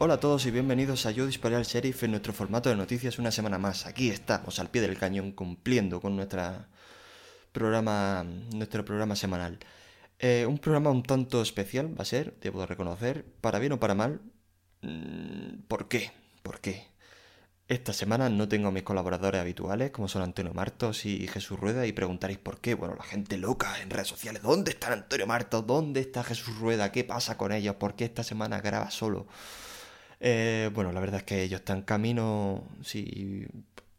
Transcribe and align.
Hola 0.00 0.14
a 0.14 0.20
todos 0.20 0.46
y 0.46 0.52
bienvenidos 0.52 1.06
a 1.06 1.10
Yo 1.10 1.26
Disparé 1.26 1.56
al 1.56 1.64
Sheriff 1.64 2.04
en 2.04 2.12
nuestro 2.12 2.32
formato 2.32 2.70
de 2.70 2.76
noticias 2.76 3.18
una 3.18 3.32
semana 3.32 3.58
más. 3.58 3.84
Aquí 3.84 4.10
estamos 4.10 4.60
al 4.60 4.70
pie 4.70 4.80
del 4.80 4.96
cañón 4.96 5.32
cumpliendo 5.32 6.00
con 6.00 6.14
nuestra 6.14 6.68
programa, 7.50 8.24
nuestro 8.54 8.84
programa 8.84 9.16
semanal. 9.16 9.58
Eh, 10.20 10.46
un 10.48 10.58
programa 10.58 10.90
un 10.90 11.02
tanto 11.02 11.42
especial 11.42 11.98
va 11.98 12.02
a 12.02 12.04
ser, 12.04 12.38
debo 12.40 12.60
de 12.60 12.66
reconocer, 12.66 13.24
para 13.40 13.58
bien 13.58 13.72
o 13.72 13.80
para 13.80 13.96
mal. 13.96 14.20
Mm, 14.82 15.62
¿Por 15.66 15.88
qué? 15.88 16.12
¿Por 16.44 16.60
qué? 16.60 16.86
Esta 17.66 17.92
semana 17.92 18.28
no 18.28 18.48
tengo 18.48 18.68
a 18.68 18.70
mis 18.70 18.84
colaboradores 18.84 19.40
habituales, 19.40 19.90
como 19.90 20.06
son 20.06 20.22
Antonio 20.22 20.54
Martos 20.54 21.06
y 21.06 21.26
Jesús 21.26 21.58
Rueda, 21.58 21.86
y 21.86 21.92
preguntaréis 21.92 22.38
por 22.38 22.60
qué. 22.60 22.74
Bueno, 22.74 22.94
la 22.94 23.02
gente 23.04 23.36
loca 23.36 23.82
en 23.82 23.90
redes 23.90 24.06
sociales, 24.06 24.42
¿dónde 24.42 24.70
está 24.70 24.92
Antonio 24.92 25.26
Martos? 25.26 25.66
¿Dónde 25.66 25.98
está 26.00 26.22
Jesús 26.22 26.56
Rueda? 26.60 26.92
¿Qué 26.92 27.02
pasa 27.02 27.36
con 27.36 27.50
ellos? 27.50 27.74
¿Por 27.74 27.96
qué 27.96 28.04
esta 28.04 28.22
semana 28.22 28.60
graba 28.60 28.92
solo? 28.92 29.26
Eh, 30.20 30.70
bueno, 30.74 30.92
la 30.92 31.00
verdad 31.00 31.18
es 31.18 31.24
que 31.24 31.42
ellos 31.42 31.60
están 31.60 31.82
camino, 31.82 32.66
sí, 32.82 33.46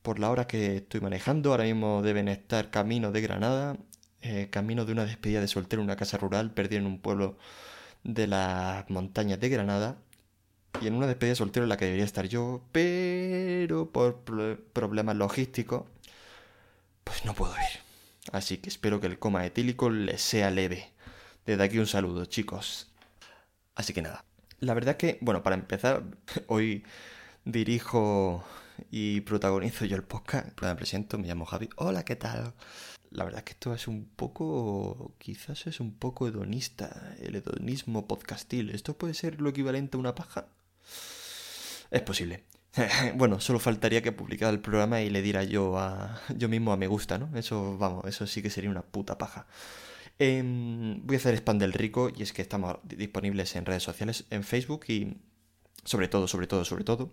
por 0.02 0.20
la 0.20 0.30
hora 0.32 0.48
que 0.48 0.78
estoy 0.78 1.02
manejando, 1.02 1.52
ahora 1.52 1.64
mismo 1.66 2.02
deben 2.02 2.28
estar 2.28 2.72
camino 2.72 3.12
de 3.12 3.22
Granada, 3.22 3.78
eh, 4.22 4.50
camino 4.52 4.86
de 4.86 4.92
una 4.94 5.06
despedida 5.06 5.42
de 5.42 5.48
soltero 5.48 5.82
en 5.82 5.86
una 5.88 5.96
casa 5.96 6.18
rural, 6.18 6.52
perdido 6.52 6.82
en 6.82 6.88
un 6.88 7.00
pueblo 7.00 7.38
de 8.04 8.28
las 8.28 8.90
montañas 8.90 9.40
de 9.40 9.50
Granada, 9.50 9.98
y 10.82 10.88
en 10.88 10.96
una 10.96 11.08
despedida 11.08 11.32
de 11.32 11.36
soltero 11.38 11.64
en 11.66 11.70
la 11.70 11.78
que 11.78 11.86
debería 11.86 12.06
estar 12.06 12.28
yo, 12.28 12.62
pero 12.72 13.92
por 13.92 14.24
problemas 14.74 15.16
logísticos, 15.16 15.86
pues 17.04 17.26
no 17.26 17.34
puedo 17.34 17.54
ir. 17.54 17.80
Así 18.32 18.58
que 18.58 18.70
espero 18.70 19.00
que 19.00 19.08
el 19.08 19.20
coma 19.20 19.46
etílico 19.46 19.90
les 19.90 20.22
sea 20.22 20.52
leve. 20.52 20.92
Desde 21.46 21.64
aquí 21.64 21.80
un 21.80 21.88
saludo, 21.88 22.26
chicos. 22.26 22.92
Así 23.76 23.94
que 23.94 24.02
nada, 24.02 24.26
la 24.60 24.74
verdad 24.74 24.98
que, 24.98 25.18
bueno, 25.22 25.44
para 25.44 25.56
empezar, 25.56 26.04
hoy 26.48 26.84
dirijo 27.46 28.44
y 28.92 29.22
protagonizo 29.22 29.86
yo 29.86 29.96
el 29.96 30.04
podcast. 30.04 30.48
Me 30.62 30.76
presento, 30.76 31.18
me 31.18 31.28
llamo 31.28 31.46
Javi. 31.46 31.70
Hola, 31.78 32.04
¿qué 32.04 32.16
tal? 32.16 32.54
La 33.12 33.24
verdad 33.24 33.44
que 33.44 33.54
esto 33.54 33.74
es 33.74 33.88
un 33.88 34.06
poco, 34.16 35.14
quizás 35.18 35.66
es 35.68 35.80
un 35.80 35.94
poco 35.94 36.28
hedonista, 36.28 37.16
el 37.20 37.36
hedonismo 37.36 38.08
podcastil. 38.08 38.70
¿Esto 38.70 38.98
puede 38.98 39.14
ser 39.14 39.42
lo 39.42 39.50
equivalente 39.50 39.98
a 39.98 40.00
una 40.00 40.16
paja? 40.16 40.48
Es 41.90 42.02
posible. 42.02 42.44
bueno, 43.16 43.40
solo 43.40 43.60
faltaría 43.60 44.04
que 44.04 44.12
publicara 44.12 44.52
el 44.52 44.60
programa 44.60 45.02
y 45.02 45.10
le 45.10 45.24
diera 45.24 45.44
yo 45.44 45.80
a 45.80 46.22
yo 46.36 46.50
mismo 46.50 46.72
a 46.72 46.78
me 46.78 46.86
gusta, 46.86 47.18
¿no? 47.18 47.36
Eso, 47.36 47.78
vamos, 47.80 48.06
eso 48.06 48.28
sí 48.28 48.44
que 48.44 48.52
sería 48.52 48.70
una 48.70 48.84
puta 48.84 49.18
paja. 49.18 49.48
Em, 50.22 51.00
voy 51.08 51.16
a 51.16 51.20
hacer 51.20 51.34
spam 51.36 51.58
del 51.60 51.72
rico 51.72 52.10
y 52.14 52.24
es 52.24 52.34
que 52.34 52.42
estamos 52.42 52.78
disponibles 52.84 53.56
en 53.56 53.66
redes 53.66 53.84
sociales, 53.84 54.26
en 54.30 54.44
Facebook 54.44 54.84
y 54.90 55.18
sobre 55.86 56.10
todo, 56.10 56.28
sobre 56.28 56.46
todo, 56.46 56.66
sobre 56.66 56.84
todo. 56.84 57.12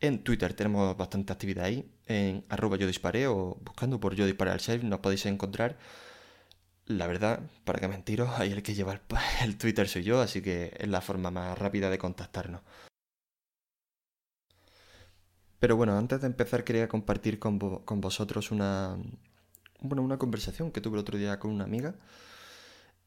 En 0.00 0.22
Twitter 0.22 0.52
tenemos 0.54 0.94
bastante 0.96 1.32
actividad 1.32 1.64
ahí, 1.64 1.90
en 2.06 2.44
arroba 2.50 2.76
yo 2.76 2.86
disparé 2.86 3.26
o 3.28 3.56
buscando 3.62 3.98
por 4.00 4.14
yo 4.14 4.26
disparé 4.26 4.50
al 4.50 4.60
chef 4.60 4.82
nos 4.82 5.00
podéis 5.00 5.24
encontrar. 5.26 5.78
La 6.86 7.06
verdad, 7.06 7.40
para 7.64 7.80
que 7.80 7.88
mentiros, 7.88 8.28
ahí 8.38 8.52
el 8.52 8.62
que 8.62 8.74
lleva 8.74 8.92
el, 8.92 9.00
el, 9.42 9.56
Twitter 9.58 9.88
soy 9.88 10.04
yo, 10.04 10.20
así 10.20 10.42
que 10.42 10.76
es 10.78 10.88
la 10.88 11.00
forma 11.00 11.30
más 11.30 11.58
rápida 11.58 11.90
de 11.90 11.98
contactarnos. 11.98 12.60
Pero 15.58 15.76
bueno, 15.76 15.96
antes 15.96 16.20
de 16.20 16.26
empezar 16.26 16.62
quería 16.64 16.88
compartir 16.88 17.38
con, 17.38 17.58
con 17.58 18.00
vosotros 18.02 18.50
una, 18.50 18.98
bueno, 19.80 20.02
una 20.02 20.18
conversación 20.18 20.70
que 20.70 20.82
tuve 20.82 20.96
el 20.96 21.00
otro 21.00 21.16
día 21.16 21.38
con 21.38 21.50
una 21.52 21.64
amiga 21.64 21.94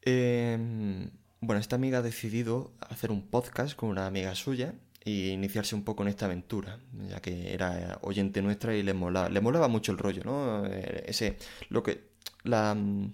Em, 0.02 1.10
bueno, 1.40 1.60
esta 1.60 1.76
amiga 1.76 1.98
ha 1.98 2.02
decidido 2.02 2.72
hacer 2.80 3.10
un 3.10 3.28
podcast 3.28 3.76
con 3.76 3.90
una 3.90 4.06
amiga 4.06 4.34
suya 4.34 4.74
y 5.04 5.28
iniciarse 5.28 5.74
un 5.74 5.84
poco 5.84 6.02
en 6.02 6.08
esta 6.08 6.26
aventura, 6.26 6.80
ya 7.08 7.20
que 7.20 7.52
era 7.54 7.98
oyente 8.02 8.42
nuestra 8.42 8.74
y 8.74 8.82
le 8.82 8.94
molaba, 8.94 9.28
le 9.28 9.40
mucho 9.68 9.92
el 9.92 9.98
rollo, 9.98 10.22
¿no? 10.24 10.66
Eh, 10.66 11.04
ese, 11.06 11.36
lo 11.68 11.82
que, 11.82 12.10
la, 12.44 12.74
mm, 12.74 13.12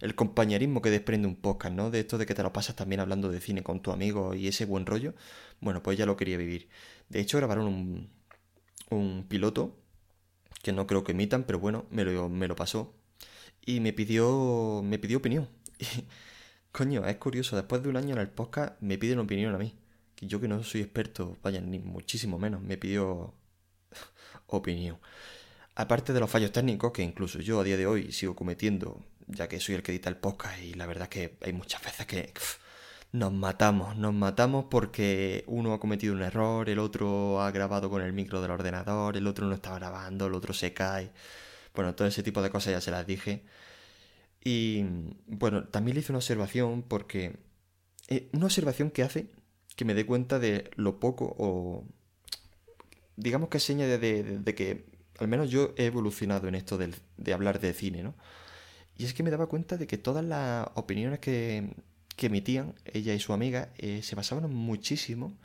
el 0.00 0.14
compañerismo 0.14 0.82
que 0.82 0.90
desprende 0.90 1.28
un 1.28 1.36
podcast, 1.36 1.74
¿no? 1.74 1.90
De 1.90 2.00
esto 2.00 2.18
de 2.18 2.26
que 2.26 2.34
te 2.34 2.42
lo 2.42 2.52
pasas 2.52 2.76
también 2.76 3.00
hablando 3.00 3.30
de 3.30 3.40
cine 3.40 3.62
con 3.62 3.80
tu 3.80 3.92
amigo 3.92 4.34
y 4.34 4.48
ese 4.48 4.64
buen 4.66 4.86
rollo, 4.86 5.14
bueno, 5.60 5.82
pues 5.82 5.96
ella 5.96 6.06
lo 6.06 6.16
quería 6.16 6.36
vivir. 6.38 6.68
De 7.08 7.20
hecho, 7.20 7.38
grabaron 7.38 7.66
un, 7.66 8.10
un 8.90 9.26
piloto, 9.28 9.76
que 10.62 10.72
no 10.72 10.86
creo 10.86 11.04
que 11.04 11.12
emitan, 11.12 11.44
pero 11.44 11.58
bueno, 11.60 11.86
me 11.90 12.04
lo, 12.04 12.28
me 12.28 12.48
lo 12.48 12.56
pasó, 12.56 12.94
y 13.64 13.80
me 13.80 13.92
pidió, 13.92 14.82
me 14.84 14.98
pidió 14.98 15.18
opinión. 15.18 15.48
Coño, 16.76 17.06
es 17.06 17.16
curioso, 17.16 17.56
después 17.56 17.82
de 17.82 17.88
un 17.88 17.96
año 17.96 18.12
en 18.12 18.20
el 18.20 18.28
podcast 18.28 18.78
me 18.82 18.98
piden 18.98 19.18
opinión 19.18 19.54
a 19.54 19.56
mí. 19.56 19.74
Que 20.14 20.26
yo 20.26 20.42
que 20.42 20.46
no 20.46 20.62
soy 20.62 20.82
experto, 20.82 21.38
vaya, 21.42 21.58
ni 21.62 21.78
muchísimo 21.78 22.38
menos, 22.38 22.60
me 22.60 22.76
pidió 22.76 23.32
opinión. 24.48 24.98
Aparte 25.74 26.12
de 26.12 26.20
los 26.20 26.28
fallos 26.28 26.52
técnicos 26.52 26.92
que 26.92 27.02
incluso 27.02 27.38
yo 27.38 27.60
a 27.60 27.64
día 27.64 27.78
de 27.78 27.86
hoy 27.86 28.12
sigo 28.12 28.36
cometiendo, 28.36 29.02
ya 29.26 29.48
que 29.48 29.58
soy 29.58 29.76
el 29.76 29.82
que 29.82 29.92
edita 29.92 30.10
el 30.10 30.18
podcast 30.18 30.60
y 30.60 30.74
la 30.74 30.84
verdad 30.84 31.04
es 31.04 31.08
que 31.08 31.38
hay 31.46 31.54
muchas 31.54 31.82
veces 31.82 32.04
que 32.04 32.34
nos 33.10 33.32
matamos, 33.32 33.96
nos 33.96 34.12
matamos 34.12 34.66
porque 34.70 35.44
uno 35.46 35.72
ha 35.72 35.80
cometido 35.80 36.12
un 36.12 36.20
error, 36.20 36.68
el 36.68 36.78
otro 36.78 37.40
ha 37.40 37.50
grabado 37.52 37.88
con 37.88 38.02
el 38.02 38.12
micro 38.12 38.42
del 38.42 38.50
ordenador, 38.50 39.16
el 39.16 39.26
otro 39.26 39.46
no 39.46 39.54
está 39.54 39.74
grabando, 39.74 40.26
el 40.26 40.34
otro 40.34 40.52
se 40.52 40.74
cae. 40.74 41.10
Bueno, 41.74 41.94
todo 41.94 42.06
ese 42.06 42.22
tipo 42.22 42.42
de 42.42 42.50
cosas 42.50 42.72
ya 42.74 42.80
se 42.82 42.90
las 42.90 43.06
dije. 43.06 43.44
Y 44.48 44.84
bueno, 45.26 45.64
también 45.64 45.96
le 45.96 46.02
hice 46.02 46.12
una 46.12 46.18
observación 46.18 46.84
porque... 46.84 47.34
Eh, 48.06 48.28
una 48.32 48.44
observación 48.44 48.92
que 48.92 49.02
hace 49.02 49.26
que 49.74 49.84
me 49.84 49.92
dé 49.92 50.06
cuenta 50.06 50.38
de 50.38 50.70
lo 50.76 51.00
poco 51.00 51.34
o... 51.36 51.84
Digamos 53.16 53.48
que 53.48 53.58
seña 53.58 53.86
de, 53.86 54.54
que 54.56 54.86
al 55.18 55.26
menos 55.26 55.50
yo 55.50 55.74
he 55.76 55.86
evolucionado 55.86 56.46
en 56.46 56.54
esto 56.54 56.78
de, 56.78 57.32
hablar 57.32 57.58
de 57.58 57.72
cine, 57.72 58.04
¿no? 58.04 58.14
Y 58.96 59.06
es 59.06 59.14
que 59.14 59.24
me 59.24 59.32
daba 59.32 59.48
cuenta 59.48 59.78
de 59.78 59.88
que 59.88 59.98
todas 59.98 60.24
las 60.24 60.68
opiniones 60.74 61.18
que, 61.18 61.74
que 62.14 62.26
emitían 62.26 62.76
ella 62.84 63.14
y 63.14 63.18
su 63.18 63.32
amiga 63.32 63.70
eh, 63.78 64.02
se 64.04 64.14
basaban 64.14 64.48
muchísimo 64.54 65.36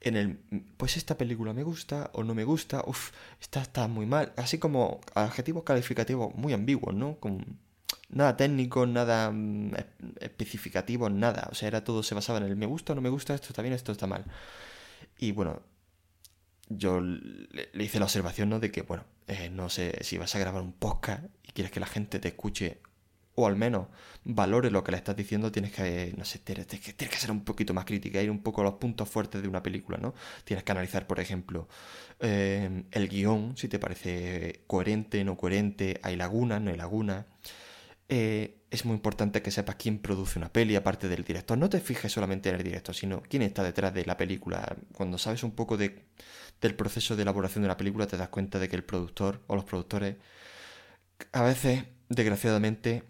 en 0.00 0.16
el 0.16 0.38
pues 0.76 0.96
esta 0.96 1.18
película 1.18 1.52
me 1.52 1.64
gusta 1.64 2.10
o 2.12 2.22
no 2.22 2.36
me 2.36 2.44
gusta, 2.44 2.84
uff, 2.86 3.10
esta 3.40 3.62
está 3.62 3.88
muy 3.88 4.06
mal, 4.06 4.32
así 4.36 4.58
como 4.58 5.00
adjetivos 5.16 5.64
calificativos 5.64 6.32
muy 6.36 6.52
ambiguos, 6.52 6.94
¿no? 6.94 7.18
Nada 8.08 8.36
técnico, 8.36 8.86
nada 8.86 9.30
mm, 9.30 9.72
especificativo, 10.20 11.10
nada. 11.10 11.48
O 11.50 11.54
sea, 11.54 11.68
era 11.68 11.84
todo, 11.84 12.02
se 12.02 12.14
basaba 12.14 12.38
en 12.38 12.44
el 12.44 12.56
me 12.56 12.66
gusta 12.66 12.94
no 12.94 13.00
me 13.00 13.08
gusta, 13.08 13.34
esto 13.34 13.48
está 13.48 13.62
bien, 13.62 13.74
esto 13.74 13.92
está 13.92 14.06
mal. 14.06 14.24
Y 15.18 15.32
bueno, 15.32 15.62
yo 16.68 17.00
le, 17.00 17.70
hice 17.84 17.98
la 17.98 18.06
observación, 18.06 18.50
¿no? 18.50 18.60
De 18.60 18.70
que, 18.70 18.82
bueno, 18.82 19.04
eh, 19.26 19.50
no 19.50 19.68
sé, 19.70 19.98
si 20.02 20.18
vas 20.18 20.34
a 20.34 20.38
grabar 20.38 20.62
un 20.62 20.72
podcast 20.72 21.24
y 21.44 21.52
quieres 21.52 21.72
que 21.72 21.80
la 21.80 21.86
gente 21.86 22.18
te 22.18 22.28
escuche 22.28 22.80
o 23.34 23.46
al 23.46 23.54
menos 23.54 23.86
valore 24.24 24.68
lo 24.70 24.82
que 24.82 24.90
le 24.90 24.98
estás 24.98 25.14
diciendo, 25.14 25.52
tienes 25.52 25.72
que, 25.72 26.12
no 26.16 26.24
sé, 26.24 26.40
tienes, 26.40 26.66
que, 26.66 26.92
tienes 26.92 27.14
que 27.14 27.20
ser 27.20 27.30
un 27.30 27.44
poquito 27.44 27.72
más 27.72 27.84
crítica, 27.84 28.20
ir 28.20 28.32
un 28.32 28.42
poco 28.42 28.62
a 28.62 28.64
los 28.64 28.74
puntos 28.74 29.08
fuertes 29.08 29.40
de 29.42 29.48
una 29.48 29.62
película, 29.62 29.96
¿no? 29.96 30.12
Tienes 30.42 30.64
que 30.64 30.72
analizar, 30.72 31.06
por 31.06 31.20
ejemplo, 31.20 31.68
eh, 32.18 32.82
el 32.90 33.08
guion, 33.08 33.56
si 33.56 33.68
te 33.68 33.78
parece 33.78 34.64
coherente, 34.66 35.22
no 35.22 35.36
coherente, 35.36 36.00
hay 36.02 36.16
lagunas, 36.16 36.60
no 36.60 36.70
hay 36.70 36.76
lagunas. 36.76 37.26
Eh, 38.08 38.64
es 38.70 38.84
muy 38.84 38.94
importante 38.94 39.42
que 39.42 39.50
sepas 39.50 39.76
quién 39.76 39.98
produce 39.98 40.38
una 40.38 40.52
peli 40.52 40.76
aparte 40.76 41.08
del 41.08 41.24
director. 41.24 41.56
No 41.58 41.68
te 41.68 41.80
fijes 41.80 42.12
solamente 42.12 42.48
en 42.48 42.56
el 42.56 42.62
director, 42.62 42.94
sino 42.94 43.22
quién 43.22 43.42
está 43.42 43.62
detrás 43.62 43.94
de 43.94 44.04
la 44.04 44.16
película. 44.16 44.76
Cuando 44.94 45.18
sabes 45.18 45.42
un 45.42 45.52
poco 45.52 45.76
de, 45.76 46.04
del 46.60 46.74
proceso 46.74 47.16
de 47.16 47.22
elaboración 47.22 47.62
de 47.62 47.66
una 47.68 47.76
película, 47.76 48.06
te 48.06 48.16
das 48.16 48.28
cuenta 48.28 48.58
de 48.58 48.68
que 48.68 48.76
el 48.76 48.84
productor 48.84 49.42
o 49.46 49.56
los 49.56 49.64
productores 49.64 50.16
a 51.32 51.42
veces, 51.42 51.84
desgraciadamente, 52.08 53.04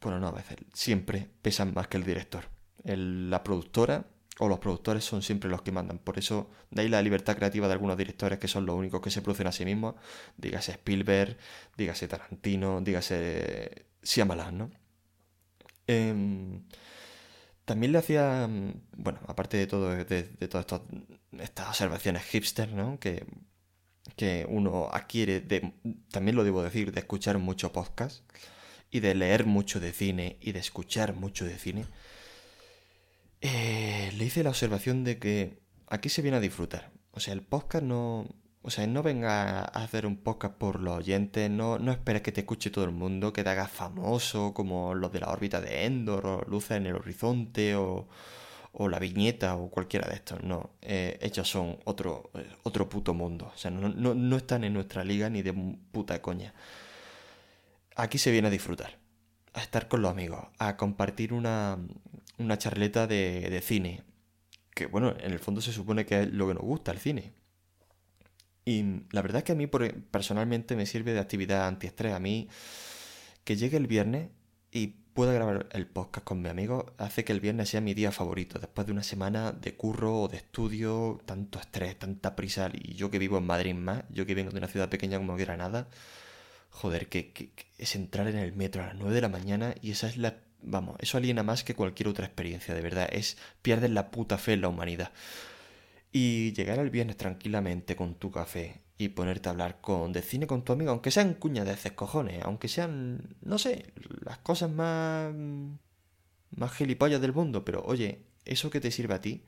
bueno, 0.00 0.20
no 0.20 0.28
a 0.28 0.32
veces, 0.32 0.58
siempre 0.72 1.28
pesan 1.42 1.72
más 1.74 1.88
que 1.88 1.96
el 1.96 2.04
director. 2.04 2.44
la 2.84 3.42
productora 3.42 4.06
o 4.38 4.48
los 4.48 4.58
productores 4.58 5.04
son 5.04 5.22
siempre 5.22 5.48
los 5.50 5.62
que 5.62 5.72
mandan. 5.72 5.98
Por 5.98 6.18
eso, 6.18 6.50
de 6.70 6.82
ahí 6.82 6.88
la 6.88 7.02
libertad 7.02 7.36
creativa 7.36 7.66
de 7.68 7.72
algunos 7.74 7.96
directores 7.96 8.38
que 8.38 8.48
son 8.48 8.66
los 8.66 8.76
únicos 8.76 9.00
que 9.00 9.10
se 9.10 9.22
producen 9.22 9.46
a 9.46 9.52
sí 9.52 9.64
mismos. 9.64 9.94
Dígase 10.36 10.72
Spielberg, 10.72 11.38
dígase 11.76 12.08
Tarantino, 12.08 12.80
dígase 12.80 13.86
Shyamalan, 14.04 14.58
¿no? 14.58 14.70
Em, 15.86 16.64
también 17.64 17.92
le 17.92 17.98
hacía, 17.98 18.48
bueno, 18.96 19.20
aparte 19.26 19.56
de 19.56 19.66
todo, 19.66 19.90
de, 19.90 20.22
todas 20.48 20.66
estas 21.38 21.68
observaciones 21.68 22.22
hipster, 22.24 22.72
¿no? 22.72 22.98
Que 23.00 23.26
que 24.16 24.46
uno 24.48 24.88
adquiere, 24.92 25.40
de, 25.40 25.72
también 26.10 26.36
lo 26.36 26.44
debo 26.44 26.62
decir, 26.62 26.92
de 26.92 27.00
escuchar 27.00 27.38
mucho 27.38 27.72
podcast 27.72 28.22
y 28.90 29.00
de 29.00 29.14
leer 29.14 29.46
mucho 29.46 29.80
de 29.80 29.92
cine 29.92 30.36
y 30.40 30.52
de 30.52 30.60
escuchar 30.60 31.14
mucho 31.14 31.44
de 31.44 31.58
cine, 31.58 31.86
eh, 33.40 34.12
le 34.16 34.24
hice 34.24 34.44
la 34.44 34.50
observación 34.50 35.04
de 35.04 35.18
que 35.18 35.58
aquí 35.88 36.08
se 36.08 36.22
viene 36.22 36.36
a 36.36 36.40
disfrutar. 36.40 36.92
O 37.12 37.20
sea, 37.20 37.34
el 37.34 37.42
podcast 37.42 37.84
no... 37.84 38.28
O 38.66 38.70
sea, 38.70 38.86
no 38.86 39.02
venga 39.02 39.58
a 39.60 39.84
hacer 39.84 40.06
un 40.06 40.16
podcast 40.16 40.54
por 40.56 40.80
los 40.80 40.96
oyentes, 40.96 41.50
no, 41.50 41.78
no 41.78 41.92
esperes 41.92 42.22
que 42.22 42.32
te 42.32 42.40
escuche 42.40 42.70
todo 42.70 42.86
el 42.86 42.92
mundo, 42.92 43.30
que 43.30 43.44
te 43.44 43.50
hagas 43.50 43.70
famoso 43.70 44.54
como 44.54 44.94
los 44.94 45.12
de 45.12 45.20
la 45.20 45.28
órbita 45.28 45.60
de 45.60 45.84
Endor, 45.84 46.26
o 46.26 46.42
Luces 46.48 46.78
en 46.78 46.86
el 46.86 46.94
Horizonte, 46.94 47.76
o, 47.76 48.08
o 48.72 48.88
la 48.88 48.98
viñeta, 48.98 49.56
o 49.56 49.68
cualquiera 49.68 50.08
de 50.08 50.14
estos. 50.14 50.42
No, 50.42 50.70
eh, 50.80 51.18
ellos 51.20 51.46
son 51.46 51.78
otro, 51.84 52.30
eh, 52.34 52.48
otro 52.62 52.88
puto 52.88 53.12
mundo. 53.12 53.52
O 53.54 53.58
sea, 53.58 53.70
no, 53.70 53.90
no, 53.90 54.14
no 54.14 54.36
están 54.38 54.64
en 54.64 54.72
nuestra 54.72 55.04
liga 55.04 55.28
ni 55.28 55.42
de 55.42 55.52
puta 55.92 56.22
coña. 56.22 56.54
Aquí 57.96 58.16
se 58.16 58.30
viene 58.30 58.48
a 58.48 58.50
disfrutar, 58.50 58.96
a 59.52 59.60
estar 59.60 59.88
con 59.88 60.00
los 60.00 60.10
amigos, 60.10 60.40
a 60.58 60.78
compartir 60.78 61.34
una, 61.34 61.78
una 62.38 62.56
charleta 62.58 63.06
de, 63.06 63.50
de 63.50 63.60
cine, 63.60 64.04
que 64.74 64.86
bueno, 64.86 65.14
en 65.20 65.32
el 65.32 65.38
fondo 65.38 65.60
se 65.60 65.72
supone 65.72 66.06
que 66.06 66.22
es 66.22 66.32
lo 66.32 66.48
que 66.48 66.54
nos 66.54 66.62
gusta, 66.62 66.92
el 66.92 66.98
cine. 66.98 67.43
Y 68.64 69.02
la 69.10 69.22
verdad 69.22 69.38
es 69.38 69.44
que 69.44 69.52
a 69.52 69.56
mí 69.56 69.66
personalmente 69.66 70.76
me 70.76 70.86
sirve 70.86 71.12
de 71.12 71.20
actividad 71.20 71.66
antiestrés. 71.66 72.14
A 72.14 72.18
mí 72.18 72.48
que 73.44 73.56
llegue 73.56 73.76
el 73.76 73.86
viernes 73.86 74.30
y 74.72 74.88
pueda 75.14 75.32
grabar 75.32 75.68
el 75.72 75.86
podcast 75.86 76.24
con 76.24 76.42
mi 76.42 76.48
amigo 76.48 76.92
hace 76.98 77.24
que 77.24 77.32
el 77.32 77.40
viernes 77.40 77.68
sea 77.68 77.80
mi 77.80 77.94
día 77.94 78.10
favorito. 78.10 78.58
Después 78.58 78.86
de 78.86 78.92
una 78.92 79.02
semana 79.02 79.52
de 79.52 79.74
curro 79.74 80.22
o 80.22 80.28
de 80.28 80.38
estudio, 80.38 81.20
tanto 81.26 81.60
estrés, 81.60 81.98
tanta 81.98 82.34
prisa. 82.34 82.70
Y 82.72 82.94
yo 82.94 83.10
que 83.10 83.18
vivo 83.18 83.38
en 83.38 83.46
Madrid 83.46 83.74
más, 83.74 84.04
yo 84.10 84.26
que 84.26 84.34
vengo 84.34 84.50
de 84.50 84.58
una 84.58 84.68
ciudad 84.68 84.88
pequeña 84.88 85.18
como 85.18 85.36
Granada, 85.36 85.88
joder, 86.70 87.08
que, 87.08 87.32
que 87.32 87.52
es 87.78 87.94
entrar 87.94 88.26
en 88.28 88.36
el 88.38 88.54
metro 88.54 88.82
a 88.82 88.86
las 88.88 88.96
9 88.96 89.14
de 89.14 89.20
la 89.20 89.28
mañana 89.28 89.74
y 89.82 89.90
esa 89.92 90.08
es 90.08 90.16
la 90.16 90.36
Vamos, 90.66 90.96
eso 91.00 91.18
aliena 91.18 91.42
más 91.42 91.62
que 91.62 91.74
cualquier 91.74 92.08
otra 92.08 92.24
experiencia, 92.24 92.74
de 92.74 92.80
verdad. 92.80 93.08
Es 93.12 93.36
pierdes 93.62 93.90
la 93.90 94.10
puta 94.10 94.38
fe 94.38 94.54
en 94.54 94.62
la 94.62 94.68
humanidad. 94.68 95.12
Y 96.14 96.52
llegar 96.52 96.78
al 96.78 96.90
viernes 96.90 97.16
tranquilamente 97.16 97.96
con 97.96 98.14
tu 98.14 98.30
café 98.30 98.82
y 98.98 99.08
ponerte 99.08 99.48
a 99.48 99.52
hablar 99.52 99.80
con 99.80 100.12
de 100.12 100.22
cine 100.22 100.46
con 100.46 100.64
tu 100.64 100.72
amigo, 100.72 100.92
aunque 100.92 101.10
sean 101.10 101.34
cuñadeces 101.34 101.92
cojones, 101.92 102.40
aunque 102.44 102.68
sean, 102.68 103.36
no 103.42 103.58
sé, 103.58 103.92
las 104.24 104.38
cosas 104.38 104.70
más 104.70 105.34
más 106.56 106.72
gilipollas 106.72 107.20
del 107.20 107.32
mundo, 107.32 107.64
pero 107.64 107.82
oye, 107.84 108.22
eso 108.44 108.70
que 108.70 108.80
te 108.80 108.90
sirve 108.90 109.14
a 109.14 109.20
ti 109.20 109.44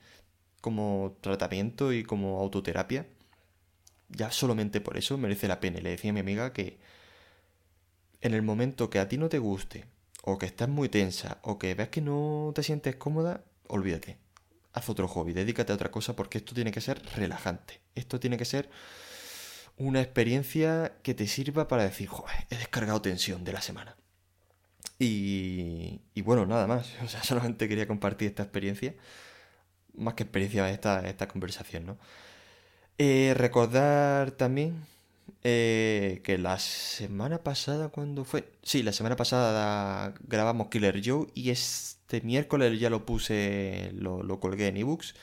como 0.60 1.16
tratamiento 1.20 1.92
y 1.92 2.02
como 2.02 2.40
autoterapia, 2.40 3.06
ya 4.08 4.30
solamente 4.30 4.80
por 4.80 4.96
eso 4.96 5.18
merece 5.18 5.48
la 5.48 5.60
pena. 5.60 5.80
Le 5.80 5.90
decía 5.90 6.10
a 6.10 6.14
mi 6.14 6.20
amiga 6.20 6.52
que 6.52 6.78
en 8.20 8.34
el 8.34 8.42
momento 8.42 8.90
que 8.90 8.98
a 8.98 9.08
ti 9.08 9.18
no 9.18 9.28
te 9.28 9.38
guste 9.38 9.86
o 10.24 10.38
que 10.38 10.46
estás 10.46 10.68
muy 10.68 10.88
tensa, 10.88 11.38
o 11.42 11.58
que 11.58 11.74
ves 11.74 11.88
que 11.90 12.00
no 12.00 12.52
te 12.54 12.62
sientes 12.64 12.96
cómoda, 12.96 13.44
olvídate. 13.68 14.25
Haz 14.76 14.90
otro 14.90 15.08
hobby, 15.08 15.32
dedícate 15.32 15.72
a 15.72 15.74
otra 15.74 15.90
cosa 15.90 16.14
porque 16.14 16.36
esto 16.38 16.54
tiene 16.54 16.70
que 16.70 16.82
ser 16.82 17.02
relajante. 17.16 17.80
Esto 17.94 18.20
tiene 18.20 18.36
que 18.36 18.44
ser 18.44 18.68
una 19.78 20.02
experiencia 20.02 20.92
que 21.02 21.14
te 21.14 21.26
sirva 21.26 21.66
para 21.66 21.84
decir, 21.84 22.08
joder, 22.08 22.36
he 22.50 22.56
descargado 22.56 23.00
tensión 23.00 23.42
de 23.42 23.52
la 23.54 23.62
semana. 23.62 23.96
Y, 24.98 26.02
y 26.14 26.22
bueno, 26.22 26.44
nada 26.44 26.66
más. 26.66 26.92
O 27.04 27.08
sea, 27.08 27.22
solamente 27.24 27.68
quería 27.68 27.86
compartir 27.86 28.28
esta 28.28 28.42
experiencia. 28.42 28.94
Más 29.94 30.12
que 30.12 30.24
experiencia, 30.24 30.68
esta, 30.70 31.08
esta 31.08 31.26
conversación, 31.26 31.86
¿no? 31.86 31.98
Eh, 32.98 33.32
recordar 33.34 34.32
también 34.32 34.86
eh, 35.42 36.20
que 36.24 36.38
la 36.38 36.58
semana 36.58 37.38
pasada, 37.42 37.88
¿cuándo 37.88 38.24
fue? 38.24 38.52
Sí, 38.62 38.82
la 38.82 38.92
semana 38.92 39.16
pasada 39.16 40.14
grabamos 40.20 40.68
Killer 40.68 41.00
Joe 41.04 41.28
y 41.34 41.50
este 42.06 42.20
miércoles 42.24 42.78
ya 42.78 42.88
lo 42.88 43.04
puse, 43.04 43.90
lo, 43.94 44.38
colgué 44.38 44.68
en 44.68 44.76
ebooks. 44.76 45.16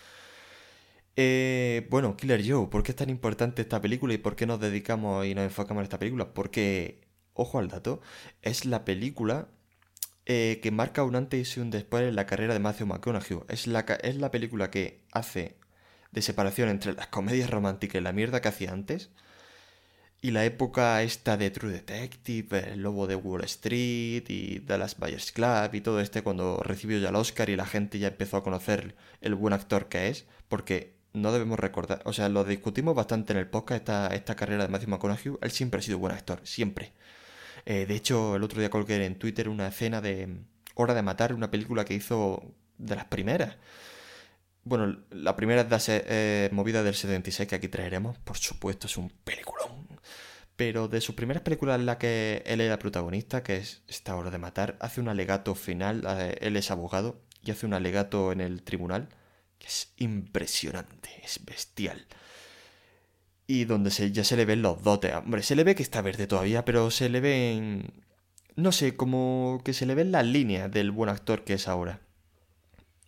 Eh, 1.15 1.87
bueno, 1.89 2.17
Killer 2.17 2.43
Joe, 2.45 2.67
¿por 2.67 2.83
qué 2.83 2.91
es 2.91 2.97
tan 2.97 3.09
importante 3.09 3.61
esta 3.61 3.79
película 3.79 4.13
y 4.13 4.17
por 4.17 4.35
qué 4.35 4.45
nos 4.45 4.59
dedicamos 4.59 5.25
y 5.25 5.33
nos 5.33 5.45
enfocamos 5.45 5.81
en 5.81 5.85
esta 5.85 5.99
película? 5.99 6.33
Porque, 6.33 6.99
ojo 7.33 7.59
al 7.59 7.69
dato, 7.69 8.01
es 8.41 8.65
la 8.65 8.83
película 8.83 9.47
eh, 10.25 10.59
que 10.61 10.71
marca 10.71 11.03
un 11.03 11.15
antes 11.15 11.55
y 11.55 11.61
un 11.61 11.71
después 11.71 12.03
en 12.03 12.15
la 12.17 12.25
carrera 12.25 12.53
de 12.53 12.59
Matthew 12.59 12.87
McConaughey. 12.87 13.39
Es 13.47 13.65
la, 13.67 13.81
es 14.03 14.17
la 14.17 14.31
película 14.31 14.69
que 14.69 15.05
hace 15.13 15.55
de 16.11 16.21
separación 16.21 16.67
entre 16.67 16.93
las 16.93 17.07
comedias 17.07 17.49
románticas 17.49 18.01
y 18.01 18.03
la 18.03 18.11
mierda 18.11 18.41
que 18.41 18.49
hacía 18.49 18.71
antes 18.71 19.09
y 20.23 20.31
la 20.31 20.45
época 20.45 21.03
esta 21.03 21.35
de 21.35 21.51
True 21.51 21.73
Detective, 21.73 22.71
El 22.71 22.81
Lobo 22.81 23.07
de 23.07 23.15
Wall 23.17 23.43
Street 23.43 24.23
y 24.29 24.59
Dallas 24.59 24.97
Buyers 24.97 25.33
Club 25.33 25.73
y 25.73 25.81
todo 25.81 25.99
este 25.99 26.23
cuando 26.23 26.61
recibió 26.63 26.97
ya 26.97 27.09
el 27.09 27.15
Oscar 27.17 27.49
y 27.49 27.57
la 27.57 27.65
gente 27.65 27.99
ya 27.99 28.07
empezó 28.07 28.37
a 28.37 28.43
conocer 28.43 28.95
el 29.19 29.35
buen 29.35 29.53
actor 29.53 29.89
que 29.89 30.07
es, 30.07 30.25
porque 30.47 30.95
no 31.11 31.33
debemos 31.33 31.59
recordar, 31.59 32.01
o 32.05 32.13
sea, 32.13 32.29
lo 32.29 32.45
discutimos 32.45 32.95
bastante 32.95 33.33
en 33.33 33.39
el 33.39 33.49
podcast, 33.49 33.81
esta, 33.81 34.07
esta 34.15 34.35
carrera 34.37 34.63
de 34.63 34.69
Matthew 34.69 34.91
McConaughey, 34.91 35.33
él 35.41 35.51
siempre 35.51 35.81
ha 35.81 35.83
sido 35.83 35.99
buen 35.99 36.13
actor, 36.13 36.39
siempre. 36.43 36.93
Eh, 37.65 37.85
de 37.85 37.93
hecho, 37.93 38.37
el 38.37 38.43
otro 38.43 38.61
día 38.61 38.69
colgué 38.69 39.05
en 39.05 39.19
Twitter 39.19 39.49
una 39.49 39.67
escena 39.67 39.99
de 39.99 40.37
Hora 40.75 40.93
de 40.93 41.01
Matar, 41.01 41.33
una 41.33 41.51
película 41.51 41.83
que 41.83 41.95
hizo 41.95 42.41
de 42.77 42.95
las 42.95 43.05
primeras. 43.05 43.57
Bueno, 44.63 45.03
la 45.11 45.35
primera 45.35 45.61
es 45.61 45.85
de, 45.87 46.03
eh, 46.07 46.49
movida 46.53 46.81
del 46.81 46.95
76 46.95 47.49
que 47.49 47.55
aquí 47.55 47.67
traeremos, 47.67 48.17
por 48.19 48.37
supuesto, 48.37 48.87
es 48.87 48.95
un 48.95 49.09
peliculón 49.09 49.82
pero 50.55 50.87
de 50.87 51.01
sus 51.01 51.15
primeras 51.15 51.43
películas 51.43 51.79
en 51.79 51.85
la 51.85 51.97
que 51.97 52.43
él 52.45 52.61
era 52.61 52.79
protagonista, 52.79 53.43
que 53.43 53.57
es 53.57 53.81
Esta 53.87 54.15
hora 54.15 54.31
de 54.31 54.37
matar, 54.37 54.77
hace 54.79 55.01
un 55.01 55.09
alegato 55.09 55.55
final, 55.55 56.05
él 56.39 56.55
es 56.57 56.71
abogado, 56.71 57.21
y 57.43 57.51
hace 57.51 57.65
un 57.65 57.73
alegato 57.73 58.31
en 58.31 58.41
el 58.41 58.63
tribunal, 58.63 59.09
que 59.59 59.67
es 59.67 59.93
impresionante, 59.97 61.09
es 61.23 61.43
bestial. 61.45 62.05
Y 63.47 63.65
donde 63.65 63.91
se, 63.91 64.11
ya 64.11 64.23
se 64.23 64.37
le 64.37 64.45
ven 64.45 64.61
los 64.61 64.83
dotes. 64.83 65.13
Hombre, 65.15 65.43
se 65.43 65.55
le 65.55 65.63
ve 65.63 65.75
que 65.75 65.83
está 65.83 66.01
verde 66.01 66.27
todavía, 66.27 66.65
pero 66.65 66.91
se 66.91 67.09
le 67.09 67.19
ven... 67.19 68.03
No 68.55 68.71
sé, 68.71 68.95
como 68.95 69.61
que 69.65 69.73
se 69.73 69.85
le 69.85 69.95
ven 69.95 70.11
las 70.11 70.25
líneas 70.25 70.71
del 70.71 70.91
buen 70.91 71.09
actor 71.09 71.43
que 71.43 71.53
es 71.55 71.67
ahora. 71.67 72.01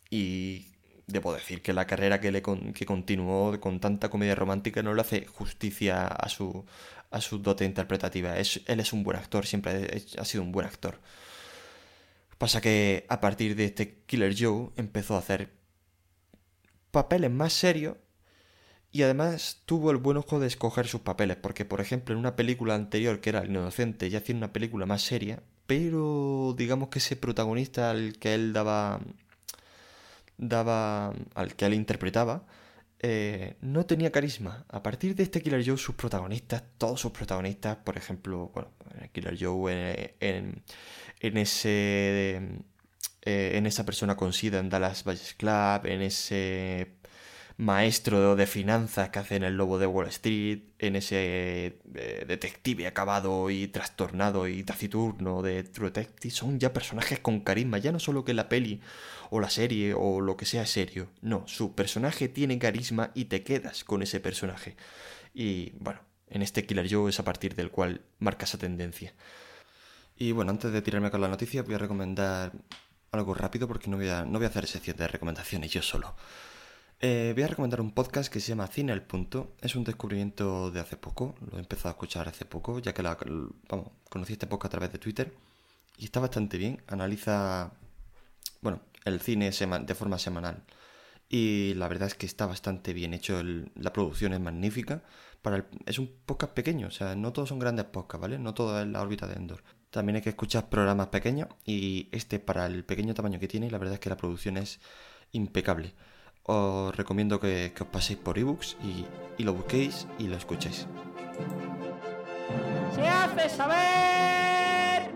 Y 0.09 0.75
debo 1.07 1.33
decir 1.33 1.61
que 1.61 1.73
la 1.73 1.87
carrera 1.87 2.19
que, 2.19 2.31
le 2.31 2.41
que 2.41 2.85
continuó 2.85 3.59
con 3.59 3.79
tanta 3.79 4.09
comedia 4.09 4.35
romántica 4.35 4.81
no 4.83 4.93
le 4.93 5.01
hace 5.01 5.25
justicia 5.27 6.07
a 6.07 6.29
su, 6.29 6.65
a 7.15 7.21
su 7.21 7.39
dote 7.39 7.63
interpretativa. 7.63 8.37
Es, 8.37 8.59
él 8.65 8.81
es 8.81 8.91
un 8.91 9.03
buen 9.03 9.17
actor, 9.17 9.45
siempre 9.45 10.03
ha 10.17 10.25
sido 10.25 10.43
un 10.43 10.51
buen 10.51 10.67
actor. 10.67 10.99
Pasa 12.37 12.59
que 12.59 13.05
a 13.07 13.21
partir 13.21 13.55
de 13.55 13.65
este 13.65 14.03
Killer 14.05 14.35
Joe 14.37 14.71
empezó 14.75 15.15
a 15.15 15.19
hacer 15.19 15.53
papeles 16.91 17.31
más 17.31 17.53
serios 17.53 17.95
y 18.91 19.03
además 19.03 19.61
tuvo 19.65 19.91
el 19.91 19.97
buen 19.97 20.17
ojo 20.17 20.41
de 20.41 20.47
escoger 20.47 20.87
sus 20.87 21.01
papeles, 21.01 21.37
porque 21.37 21.63
por 21.63 21.79
ejemplo 21.79 22.13
en 22.13 22.19
una 22.19 22.35
película 22.35 22.75
anterior 22.75 23.21
que 23.21 23.29
era 23.29 23.39
El 23.39 23.51
Inocente 23.51 24.09
ya 24.09 24.19
hacía 24.19 24.35
una 24.35 24.51
película 24.51 24.85
más 24.85 25.01
seria, 25.01 25.41
pero 25.67 26.53
digamos 26.57 26.89
que 26.89 26.99
ese 26.99 27.15
protagonista 27.15 27.91
al 27.91 28.17
que 28.19 28.33
él 28.33 28.51
daba 28.51 28.99
daba 30.37 31.13
al 31.33 31.55
que 31.55 31.65
él 31.65 31.73
interpretaba 31.75 32.45
eh, 32.99 33.57
no 33.61 33.85
tenía 33.85 34.11
carisma. 34.11 34.65
A 34.69 34.81
partir 34.81 35.15
de 35.15 35.23
este 35.23 35.41
Killer 35.41 35.63
Joe, 35.65 35.77
sus 35.77 35.95
protagonistas, 35.95 36.63
todos 36.77 37.01
sus 37.01 37.11
protagonistas, 37.11 37.77
por 37.77 37.97
ejemplo, 37.97 38.51
bueno, 38.53 38.71
Killer 39.11 39.37
Joe 39.39 40.15
en, 40.19 40.63
en, 41.19 41.37
ese. 41.37 42.41
Eh, 43.21 43.57
en 43.57 43.65
esa 43.65 43.85
persona 43.85 44.15
con 44.15 44.33
SIDA 44.33 44.59
en 44.59 44.69
Dallas 44.69 45.03
Valles 45.03 45.33
Club, 45.33 45.87
en 45.87 46.01
ese 46.03 46.95
maestro 47.57 48.35
de 48.35 48.47
finanzas 48.47 49.09
que 49.09 49.19
hace 49.19 49.35
en 49.37 49.43
El 49.43 49.55
Lobo 49.55 49.79
de 49.79 49.87
Wall 49.87 50.07
Street, 50.07 50.59
en 50.79 50.95
ese 50.95 51.79
eh, 51.95 52.25
detective 52.27 52.87
acabado 52.87 53.49
y 53.49 53.67
trastornado 53.67 54.47
y 54.47 54.63
taciturno 54.63 55.41
de 55.41 55.63
True 55.63 55.87
Detective, 55.87 56.33
son 56.33 56.59
ya 56.59 56.73
personajes 56.73 57.19
con 57.19 57.39
carisma, 57.39 57.77
ya 57.77 57.91
no 57.91 57.99
solo 57.99 58.25
que 58.25 58.33
la 58.33 58.49
peli 58.49 58.81
o 59.29 59.39
la 59.39 59.49
serie 59.49 59.93
o 59.93 60.19
lo 60.19 60.35
que 60.35 60.45
sea 60.45 60.65
serio, 60.65 61.09
no, 61.21 61.47
su 61.47 61.75
personaje 61.75 62.27
tiene 62.27 62.59
carisma 62.59 63.11
y 63.13 63.25
te 63.25 63.43
quedas 63.43 63.83
con 63.83 64.01
ese 64.01 64.19
personaje. 64.19 64.75
Y 65.33 65.71
bueno, 65.79 66.01
en 66.29 66.41
este 66.41 66.65
Killer 66.65 66.87
Joe 66.89 67.09
es 67.09 67.19
a 67.19 67.23
partir 67.23 67.55
del 67.55 67.71
cual 67.71 68.01
marca 68.19 68.45
esa 68.45 68.57
tendencia. 68.57 69.13
Y 70.17 70.31
bueno, 70.31 70.51
antes 70.51 70.71
de 70.71 70.81
tirarme 70.81 71.11
con 71.11 71.21
la 71.21 71.27
noticia 71.27 71.63
voy 71.63 71.75
a 71.75 71.77
recomendar 71.77 72.51
algo 73.11 73.33
rápido 73.33 73.67
porque 73.67 73.89
no 73.89 73.97
voy 73.97 74.09
a, 74.09 74.25
no 74.25 74.39
voy 74.39 74.45
a 74.45 74.49
hacer 74.49 74.67
sección 74.67 74.97
de 74.97 75.07
recomendaciones 75.07 75.71
yo 75.71 75.81
solo. 75.81 76.15
Eh, 77.01 77.33
voy 77.35 77.43
a 77.43 77.47
recomendar 77.47 77.81
un 77.81 77.91
podcast 77.91 78.31
que 78.31 78.39
se 78.39 78.49
llama 78.49 78.67
Cine 78.67 78.93
el 78.93 79.01
Punto. 79.03 79.55
Es 79.61 79.75
un 79.75 79.83
descubrimiento 79.83 80.71
de 80.71 80.79
hace 80.79 80.97
poco, 80.97 81.35
lo 81.51 81.57
he 81.57 81.59
empezado 81.59 81.89
a 81.89 81.91
escuchar 81.91 82.27
hace 82.27 82.45
poco, 82.45 82.79
ya 82.79 82.93
que 82.93 83.03
la, 83.03 83.17
vamos, 83.69 83.91
conocí 84.09 84.33
este 84.33 84.47
podcast 84.47 84.73
a 84.73 84.77
través 84.77 84.91
de 84.91 84.99
Twitter 84.99 85.33
y 85.97 86.05
está 86.05 86.19
bastante 86.19 86.57
bien. 86.57 86.81
Analiza, 86.87 87.73
bueno, 88.61 88.81
el 89.03 89.21
cine 89.21 89.51
de 89.51 89.95
forma 89.95 90.17
semanal 90.17 90.63
y 91.29 91.73
la 91.75 91.87
verdad 91.87 92.07
es 92.07 92.15
que 92.15 92.25
está 92.25 92.45
bastante 92.45 92.93
bien 92.93 93.13
hecho, 93.13 93.41
la 93.43 93.93
producción 93.93 94.33
es 94.33 94.39
magnífica. 94.39 95.03
Para 95.41 95.65
es 95.85 95.99
un 95.99 96.11
podcast 96.25 96.53
pequeño, 96.53 96.87
o 96.87 96.91
sea, 96.91 97.15
no 97.15 97.31
todos 97.33 97.49
son 97.49 97.59
grandes 97.59 97.85
podcasts, 97.85 98.21
¿vale? 98.21 98.39
No 98.39 98.53
todo 98.53 98.81
es 98.81 98.87
la 98.87 99.01
órbita 99.01 99.27
de 99.27 99.35
Endor. 99.35 99.63
También 99.91 100.17
hay 100.17 100.21
que 100.21 100.29
escuchar 100.29 100.69
programas 100.69 101.07
pequeños 101.07 101.49
y 101.65 102.09
este 102.11 102.39
para 102.39 102.65
el 102.65 102.83
pequeño 102.83 103.13
tamaño 103.13 103.39
que 103.39 103.47
tiene, 103.47 103.69
la 103.69 103.77
verdad 103.77 103.95
es 103.95 103.99
que 103.99 104.09
la 104.09 104.17
producción 104.17 104.57
es 104.57 104.79
impecable. 105.31 105.93
Os 106.47 106.95
recomiendo 106.95 107.39
que, 107.39 107.73
os 107.73 107.87
paséis 107.87 108.19
por 108.21 108.37
ebooks 108.37 108.77
y, 108.85 109.05
y 109.37 109.43
lo 109.43 109.53
busquéis 109.53 110.05
y 110.19 110.27
lo 110.27 110.37
escuchéis. 110.37 110.85
¡Se 112.93 113.01
hace 113.01 113.49
saber! 113.49 115.09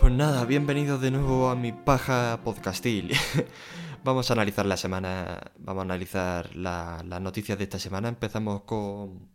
Pues 0.00 0.12
nada, 0.14 0.46
bienvenidos 0.46 1.02
de 1.02 1.10
nuevo 1.10 1.50
a 1.50 1.56
mi 1.56 1.72
paja 1.72 2.40
podcastil. 2.42 3.12
vamos 4.04 4.30
a 4.30 4.32
analizar 4.32 4.64
la 4.64 4.78
semana, 4.78 5.52
vamos 5.58 5.82
a 5.82 5.84
analizar 5.84 6.56
las 6.56 7.20
noticias 7.20 7.58
de 7.58 7.64
esta 7.64 7.78
semana. 7.78 8.08
Empezamos 8.08 8.62
con, 8.62 9.28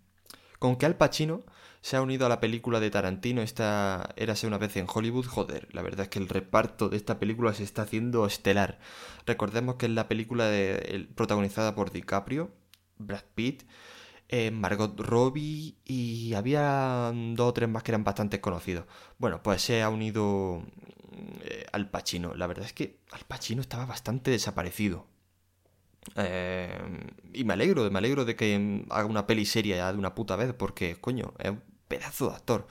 con 0.58 0.76
que 0.76 0.88
Al 0.88 0.96
Pacino 0.96 1.42
se 1.82 1.98
ha 1.98 2.02
unido 2.02 2.28
a 2.28 2.30
la 2.30 2.40
película 2.40 2.80
de 2.80 2.92
Tarantino, 2.92 3.42
esta 3.42 4.14
Érase 4.16 4.46
una 4.46 4.60
vez 4.60 4.78
en 4.78 4.86
Hollywood. 4.94 5.26
Joder, 5.26 5.68
la 5.74 5.82
verdad 5.82 6.02
es 6.04 6.10
que 6.10 6.20
el 6.20 6.30
reparto 6.30 6.90
de 6.90 6.98
esta 6.98 7.20
película 7.20 7.54
se 7.54 7.64
está 7.64 7.84
haciendo 7.84 8.26
estelar. 8.28 8.80
Recordemos 9.26 9.76
que 9.76 9.88
es 9.88 9.92
la 9.92 10.08
película 10.08 10.46
de, 10.46 11.10
protagonizada 11.16 11.74
por 11.74 11.92
DiCaprio, 11.92 12.52
Brad 13.00 13.24
Pitt, 13.34 13.64
eh, 14.30 14.52
Margot 14.52 14.98
Robbie 15.00 15.76
y 15.84 16.34
había 16.36 17.12
dos 17.14 17.50
o 17.50 17.54
tres 17.54 17.68
más 17.68 17.84
que 17.84 17.92
eran 17.92 18.04
bastante 18.04 18.40
conocidos. 18.40 18.86
Bueno, 19.18 19.42
pues 19.42 19.64
se 19.64 19.82
ha 19.82 19.90
unido 19.90 20.64
eh, 21.44 21.66
Al 21.72 21.90
Pacino. 21.90 22.36
La 22.36 22.48
verdad 22.48 22.66
es 22.66 22.74
que 22.74 23.00
Al 23.12 23.22
Pacino 23.22 23.62
estaba 23.62 23.86
bastante 23.86 24.30
desaparecido. 24.32 25.08
Eh, 26.16 26.80
y 27.34 27.44
me 27.44 27.54
alegro, 27.54 27.90
me 27.92 28.00
alegro 28.00 28.26
de 28.26 28.36
que 28.36 28.86
haga 28.90 29.06
una 29.06 29.28
peli 29.28 29.46
seria 29.46 29.78
ya 29.78 29.92
de 29.92 30.00
una 30.00 30.16
puta 30.16 30.36
vez, 30.36 30.54
porque, 30.54 30.96
coño, 30.96 31.34
es 31.40 31.54
pedazo 31.92 32.30
de 32.30 32.36
actor. 32.36 32.68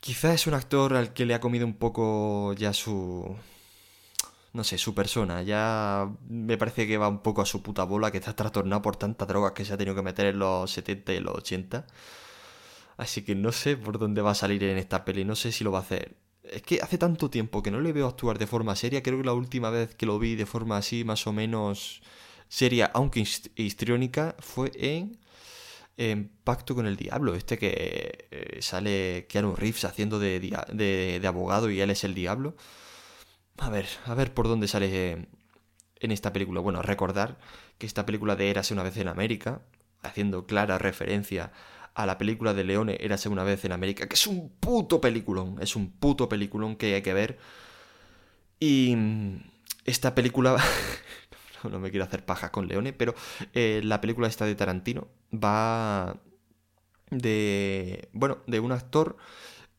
Quizás 0.00 0.34
es 0.34 0.46
un 0.46 0.54
actor 0.54 0.94
al 0.94 1.12
que 1.12 1.24
le 1.26 1.34
ha 1.34 1.40
comido 1.40 1.66
un 1.66 1.74
poco 1.74 2.52
ya 2.54 2.72
su... 2.72 3.36
No 4.52 4.64
sé, 4.64 4.76
su 4.76 4.94
persona. 4.94 5.42
Ya 5.42 6.08
me 6.28 6.58
parece 6.58 6.86
que 6.86 6.98
va 6.98 7.08
un 7.08 7.22
poco 7.22 7.40
a 7.40 7.46
su 7.46 7.62
puta 7.62 7.84
bola, 7.84 8.10
que 8.10 8.18
está 8.18 8.36
trastornado 8.36 8.82
por 8.82 8.96
tantas 8.96 9.26
drogas 9.26 9.52
que 9.52 9.64
se 9.64 9.72
ha 9.72 9.78
tenido 9.78 9.96
que 9.96 10.02
meter 10.02 10.26
en 10.26 10.38
los 10.38 10.70
70 10.70 11.14
y 11.14 11.20
los 11.20 11.36
80. 11.36 11.86
Así 12.98 13.22
que 13.24 13.34
no 13.34 13.50
sé 13.50 13.76
por 13.78 13.98
dónde 13.98 14.20
va 14.20 14.32
a 14.32 14.34
salir 14.34 14.62
en 14.64 14.76
esta 14.76 15.04
peli, 15.04 15.24
no 15.24 15.34
sé 15.36 15.52
si 15.52 15.64
lo 15.64 15.72
va 15.72 15.78
a 15.78 15.82
hacer 15.82 16.16
es 16.44 16.62
que 16.62 16.80
hace 16.82 16.98
tanto 16.98 17.30
tiempo 17.30 17.62
que 17.62 17.70
no 17.70 17.80
le 17.80 17.92
veo 17.92 18.06
actuar 18.06 18.38
de 18.38 18.46
forma 18.46 18.76
seria. 18.76 19.02
Creo 19.02 19.18
que 19.18 19.24
la 19.24 19.32
última 19.32 19.70
vez 19.70 19.94
que 19.94 20.06
lo 20.06 20.18
vi 20.18 20.34
de 20.36 20.46
forma 20.46 20.76
así, 20.76 21.04
más 21.04 21.26
o 21.26 21.32
menos 21.32 22.02
seria, 22.48 22.90
aunque 22.94 23.24
histriónica, 23.56 24.36
fue 24.38 24.70
en, 24.74 25.18
Pacto 26.44 26.74
con 26.74 26.86
el 26.86 26.96
Diablo. 26.96 27.34
Este 27.34 27.58
que 27.58 28.28
eh, 28.30 28.58
sale 28.62 29.26
Keanu 29.28 29.54
Reeves 29.54 29.84
haciendo 29.84 30.18
de, 30.18 30.40
de, 30.40 31.26
abogado 31.26 31.70
y 31.70 31.80
él 31.80 31.90
es 31.90 32.04
el 32.04 32.14
diablo. 32.14 32.56
A 33.58 33.70
ver, 33.70 33.86
a 34.06 34.14
ver 34.14 34.34
por 34.34 34.48
dónde 34.48 34.68
sale 34.68 35.28
en 36.00 36.10
esta 36.10 36.32
película. 36.32 36.60
Bueno, 36.60 36.82
recordar 36.82 37.38
que 37.78 37.86
esta 37.86 38.06
película 38.06 38.36
de 38.36 38.50
Érase 38.50 38.74
una 38.74 38.82
vez 38.82 38.96
en 38.96 39.08
América, 39.08 39.62
haciendo 40.02 40.46
clara 40.46 40.78
referencia 40.78 41.52
a 41.94 42.06
la 42.06 42.18
película 42.18 42.54
de 42.54 42.64
Leone 42.64 42.96
Érase 43.00 43.28
una 43.28 43.44
vez 43.44 43.64
en 43.64 43.72
América, 43.72 44.08
que 44.08 44.14
es 44.14 44.26
un 44.26 44.50
puto 44.50 45.00
peliculón, 45.00 45.58
es 45.60 45.76
un 45.76 45.90
puto 45.92 46.28
peliculón 46.28 46.76
que 46.76 46.94
hay 46.94 47.02
que 47.02 47.14
ver. 47.14 47.38
Y 48.58 48.94
mm, 48.96 49.36
esta 49.84 50.14
película, 50.14 50.56
no 51.70 51.78
me 51.78 51.90
quiero 51.90 52.04
hacer 52.04 52.24
paja 52.24 52.50
con 52.50 52.68
Leone, 52.68 52.92
pero 52.92 53.14
eh, 53.54 53.80
la 53.84 54.00
película 54.00 54.28
esta 54.28 54.44
de 54.46 54.54
Tarantino 54.54 55.08
va 55.32 56.16
de, 57.10 58.08
bueno, 58.12 58.38
de 58.46 58.60
un 58.60 58.72
actor 58.72 59.16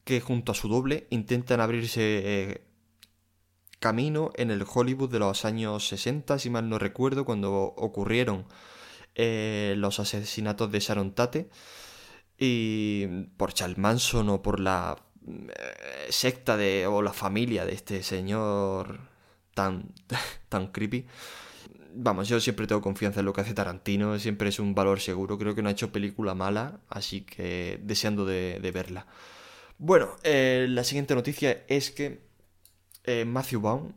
que 0.03 0.21
junto 0.21 0.51
a 0.51 0.55
su 0.55 0.67
doble 0.67 1.07
intentan 1.09 1.61
abrirse 1.61 2.01
eh, 2.01 2.63
camino 3.79 4.31
en 4.35 4.51
el 4.51 4.65
Hollywood 4.71 5.11
de 5.11 5.19
los 5.19 5.45
años 5.45 5.87
60, 5.87 6.39
si 6.39 6.49
mal 6.49 6.69
no 6.69 6.79
recuerdo, 6.79 7.25
cuando 7.25 7.53
ocurrieron 7.53 8.45
eh, 9.15 9.75
los 9.77 9.99
asesinatos 9.99 10.71
de 10.71 10.79
Sharon 10.79 11.13
Tate. 11.13 11.49
Y 12.37 13.07
por 13.37 13.53
Charles 13.53 13.77
Manson 13.77 14.27
o 14.29 14.41
por 14.41 14.59
la 14.59 14.97
secta 16.09 16.57
de 16.57 16.87
o 16.87 17.01
la 17.01 17.13
familia 17.13 17.65
de 17.65 17.73
este 17.73 18.03
señor 18.03 18.99
tan 19.53 19.93
tan 20.49 20.67
creepy 20.67 21.05
vamos 21.95 22.27
yo 22.27 22.39
siempre 22.39 22.67
tengo 22.67 22.81
confianza 22.81 23.19
en 23.19 23.25
lo 23.25 23.33
que 23.33 23.41
hace 23.41 23.53
Tarantino 23.53 24.17
siempre 24.19 24.49
es 24.49 24.59
un 24.59 24.75
valor 24.75 24.99
seguro 24.99 25.37
creo 25.37 25.55
que 25.55 25.61
no 25.61 25.69
ha 25.69 25.71
hecho 25.71 25.91
película 25.91 26.35
mala 26.35 26.79
así 26.89 27.21
que 27.21 27.79
deseando 27.83 28.25
de, 28.25 28.71
verla 28.73 29.07
bueno 29.77 30.09
eh, 30.23 30.67
la 30.69 30.83
siguiente 30.83 31.15
noticia 31.15 31.63
es 31.67 31.91
que 31.91 32.21
eh, 33.05 33.25
Matthew 33.25 33.61
Vaughn 33.61 33.95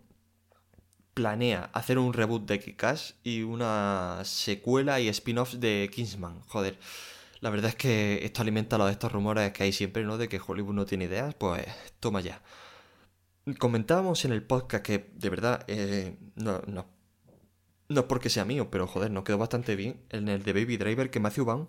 planea 1.15 1.71
hacer 1.73 1.99
un 1.99 2.12
reboot 2.12 2.47
de 2.47 2.61
Kick-Ass 2.61 3.15
y 3.23 3.43
una 3.43 4.21
secuela 4.25 5.00
y 5.00 5.09
spin-off 5.09 5.55
de 5.55 5.91
Kingsman 5.93 6.41
joder 6.49 6.79
la 7.41 7.50
verdad 7.50 7.71
es 7.71 7.76
que 7.76 8.25
esto 8.25 8.43
alimenta 8.43 8.79
los 8.79 8.91
estos 8.91 9.12
rumores 9.12 9.53
que 9.53 9.65
hay 9.65 9.73
siempre, 9.73 10.05
¿no? 10.05 10.19
De 10.19 10.29
que 10.29 10.41
Hollywood 10.45 10.75
no 10.75 10.87
tiene 10.87 11.05
ideas, 11.05 11.35
pues 11.35 11.65
toma 12.00 12.21
ya. 12.21 12.41
Comentábamos 13.59 14.25
en 14.25 14.33
el 14.33 14.43
podcast 14.43 14.85
que, 14.85 15.11
de 15.15 15.31
verdad, 15.31 15.65
eh, 15.69 16.17
no, 16.35 16.87
no 17.88 18.00
es 18.00 18.07
porque 18.07 18.31
sea 18.31 18.45
mío, 18.45 18.69
pero 18.71 18.87
joder, 18.87 19.11
nos 19.11 19.25
quedó 19.25 19.38
bastante 19.38 19.76
bien 19.76 20.00
en 20.11 20.28
el 20.28 20.43
de 20.43 20.52
Baby 20.52 20.76
Driver 20.76 21.11
que 21.11 21.21
Matthew 21.21 21.45
Vaughn, 21.45 21.69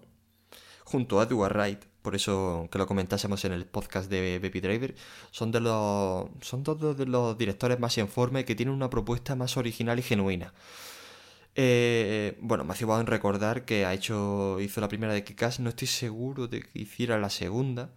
junto 0.83 1.19
a 1.19 1.23
Edward 1.23 1.53
Wright, 1.55 1.83
por 2.01 2.15
eso 2.15 2.67
que 2.71 2.77
lo 2.77 2.87
comentásemos 2.87 3.43
en 3.45 3.51
el 3.51 3.65
podcast 3.65 4.09
de 4.09 4.39
Baby 4.39 4.61
Driver, 4.61 4.95
son 5.31 5.51
de 5.51 5.59
los 5.59 6.29
son 6.41 6.63
dos 6.63 6.97
de 6.97 7.05
los 7.05 7.37
directores 7.37 7.79
más 7.79 7.97
informes 7.97 8.45
que 8.45 8.55
tienen 8.55 8.73
una 8.73 8.89
propuesta 8.89 9.35
más 9.35 9.57
original 9.57 9.99
y 9.99 10.03
genuina. 10.03 10.53
Eh, 11.59 12.37
bueno, 12.39 12.65
hace 12.69 12.85
en 12.85 13.07
recordar 13.07 13.65
que 13.65 13.85
ha 13.85 13.93
hecho, 13.93 14.59
hizo 14.61 14.79
la 14.79 14.87
primera 14.87 15.13
de 15.13 15.23
Kikas, 15.23 15.59
no 15.59 15.69
estoy 15.69 15.87
seguro 15.87 16.47
de 16.47 16.61
que 16.61 16.79
hiciera 16.79 17.17
la 17.17 17.31
segunda, 17.31 17.89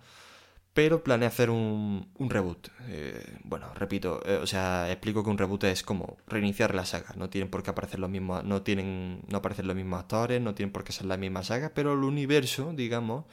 pero 0.75 1.03
planea 1.03 1.29
hacer 1.29 1.50
un, 1.50 2.11
un 2.17 2.31
reboot. 2.31 2.69
Eh, 2.89 3.39
bueno, 3.45 3.73
repito, 3.75 4.23
eh, 4.25 4.37
o 4.37 4.47
sea, 4.47 4.91
explico 4.91 5.25
que 5.25 5.31
un 5.31 5.39
reboot 5.39 5.65
es 5.65 5.83
como 5.83 6.17
reiniciar 6.27 6.75
la 6.75 6.85
saga, 6.85 7.15
no 7.17 7.29
tienen 7.29 7.50
por 7.50 7.62
qué 7.62 7.71
aparecer 7.71 7.99
los 7.99 8.11
mismos, 8.11 8.45
no 8.45 8.62
tienen, 8.62 9.23
no 9.29 9.39
aparecen 9.39 9.67
los 9.67 9.77
mismos 9.77 10.00
actores, 10.00 10.41
no 10.41 10.55
tienen 10.55 10.73
por 10.73 10.85
qué 10.85 10.93
ser 10.93 11.07
la 11.07 11.17
misma 11.17 11.43
saga, 11.43 11.73
pero 11.75 11.93
el 11.93 12.05
universo, 12.05 12.73
digamos, 12.75 13.25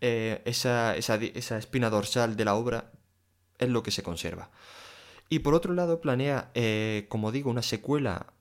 esa, 0.00 0.96
esa, 0.96 1.16
esa 1.16 1.58
espina 1.58 1.90
dorsal 1.90 2.34
de 2.36 2.44
la 2.46 2.54
obra 2.54 2.90
es 3.58 3.68
lo 3.68 3.82
que 3.82 3.90
se 3.90 4.02
conserva. 4.02 4.50
Y 5.28 5.40
por 5.40 5.54
otro 5.54 5.74
lado, 5.74 6.00
planea, 6.00 6.50
como 7.08 7.32
digo, 7.32 7.50
una 7.50 7.62
secuela 7.62 8.32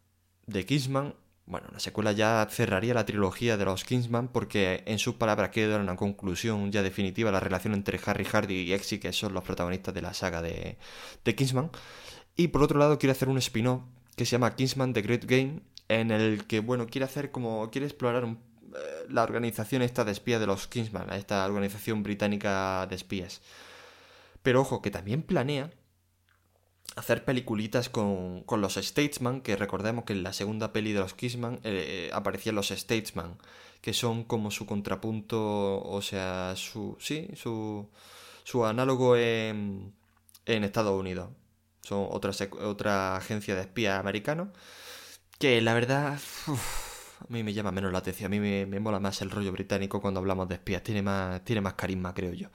de 0.47 0.65
Kingsman, 0.65 1.15
bueno, 1.49 1.67
la 1.73 1.79
secuela 1.79 2.11
ya 2.11 2.47
cerraría 2.49 2.93
la 2.93 3.05
trilogía 3.05 3.57
de 3.57 3.65
los 3.65 3.83
Kingsman 3.83 4.27
porque 4.27 4.83
en 4.85 4.99
sus 4.99 5.15
palabras 5.15 5.49
queda 5.49 5.79
una 5.79 5.95
conclusión 5.95 6.71
ya 6.71 6.83
definitiva 6.83 7.31
la 7.31 7.39
relación 7.39 7.73
entre 7.73 7.99
Harry 8.05 8.23
Hardy 8.23 8.53
y 8.53 8.73
Exy, 8.73 8.99
que 8.99 9.11
son 9.11 9.33
los 9.33 9.43
protagonistas 9.43 9.95
de 9.95 10.03
la 10.03 10.13
saga 10.13 10.43
de, 10.43 10.77
de 11.25 11.35
Kingsman. 11.35 11.71
Y 12.35 12.49
por 12.49 12.61
otro 12.61 12.77
lado 12.77 12.99
quiere 12.99 13.13
hacer 13.13 13.29
un 13.29 13.39
spin-off 13.39 13.81
que 14.15 14.25
se 14.25 14.33
llama 14.33 14.55
Kingsman 14.55 14.93
The 14.93 15.01
Great 15.01 15.25
Game, 15.25 15.61
en 15.87 16.11
el 16.11 16.45
que, 16.45 16.59
bueno, 16.59 16.85
quiere 16.85 17.05
hacer 17.05 17.31
como, 17.31 17.71
quiere 17.71 17.87
explorar 17.87 18.25
eh, 18.25 19.05
la 19.09 19.23
organización 19.23 19.81
esta 19.81 20.05
de 20.05 20.11
espías 20.11 20.39
de 20.39 20.45
los 20.45 20.67
Kingsman, 20.67 21.11
esta 21.13 21.43
organización 21.47 22.03
británica 22.03 22.85
de 22.87 22.95
espías. 22.95 23.41
Pero 24.43 24.61
ojo, 24.61 24.83
que 24.83 24.91
también 24.91 25.23
planea 25.23 25.71
hacer 26.95 27.25
peliculitas 27.25 27.89
con, 27.89 28.43
con, 28.43 28.61
los 28.61 28.75
Statesman, 28.75 29.41
que 29.41 29.55
recordemos 29.55 30.05
que 30.05 30.13
en 30.13 30.23
la 30.23 30.33
segunda 30.33 30.73
peli 30.73 30.93
de 30.93 30.99
los 30.99 31.13
Kissman 31.13 31.55
eh, 31.63 32.07
eh, 32.07 32.11
aparecían 32.13 32.55
los 32.55 32.69
Statesman, 32.69 33.37
que 33.81 33.93
son 33.93 34.23
como 34.23 34.51
su 34.51 34.65
contrapunto, 34.65 35.81
o 35.81 36.01
sea, 36.01 36.53
su, 36.55 36.97
sí, 36.99 37.29
su, 37.35 37.89
su 38.43 38.65
análogo 38.65 39.15
en, 39.15 39.93
en 40.45 40.63
Estados 40.63 40.99
Unidos. 40.99 41.29
Son 41.81 42.07
otra, 42.09 42.31
otra 42.61 43.15
agencia 43.15 43.55
de 43.55 43.61
espías 43.61 43.99
americanos, 43.99 44.49
que 45.37 45.61
la 45.61 45.73
verdad... 45.73 46.19
a 47.19 47.25
mí 47.27 47.43
me 47.43 47.53
llama 47.53 47.71
menos 47.71 47.91
la 47.91 47.99
atención, 47.99 48.27
a 48.27 48.29
mí 48.29 48.39
me, 48.39 48.65
me 48.65 48.79
mola 48.79 48.99
más 48.99 49.21
el 49.21 49.29
rollo 49.29 49.51
británico 49.51 50.01
cuando 50.01 50.19
hablamos 50.19 50.47
de 50.47 50.55
espías, 50.55 50.83
tiene 50.83 51.01
más, 51.01 51.43
tiene 51.43 51.61
más 51.61 51.73
carisma, 51.73 52.13
creo 52.13 52.33
yo. 52.33 52.49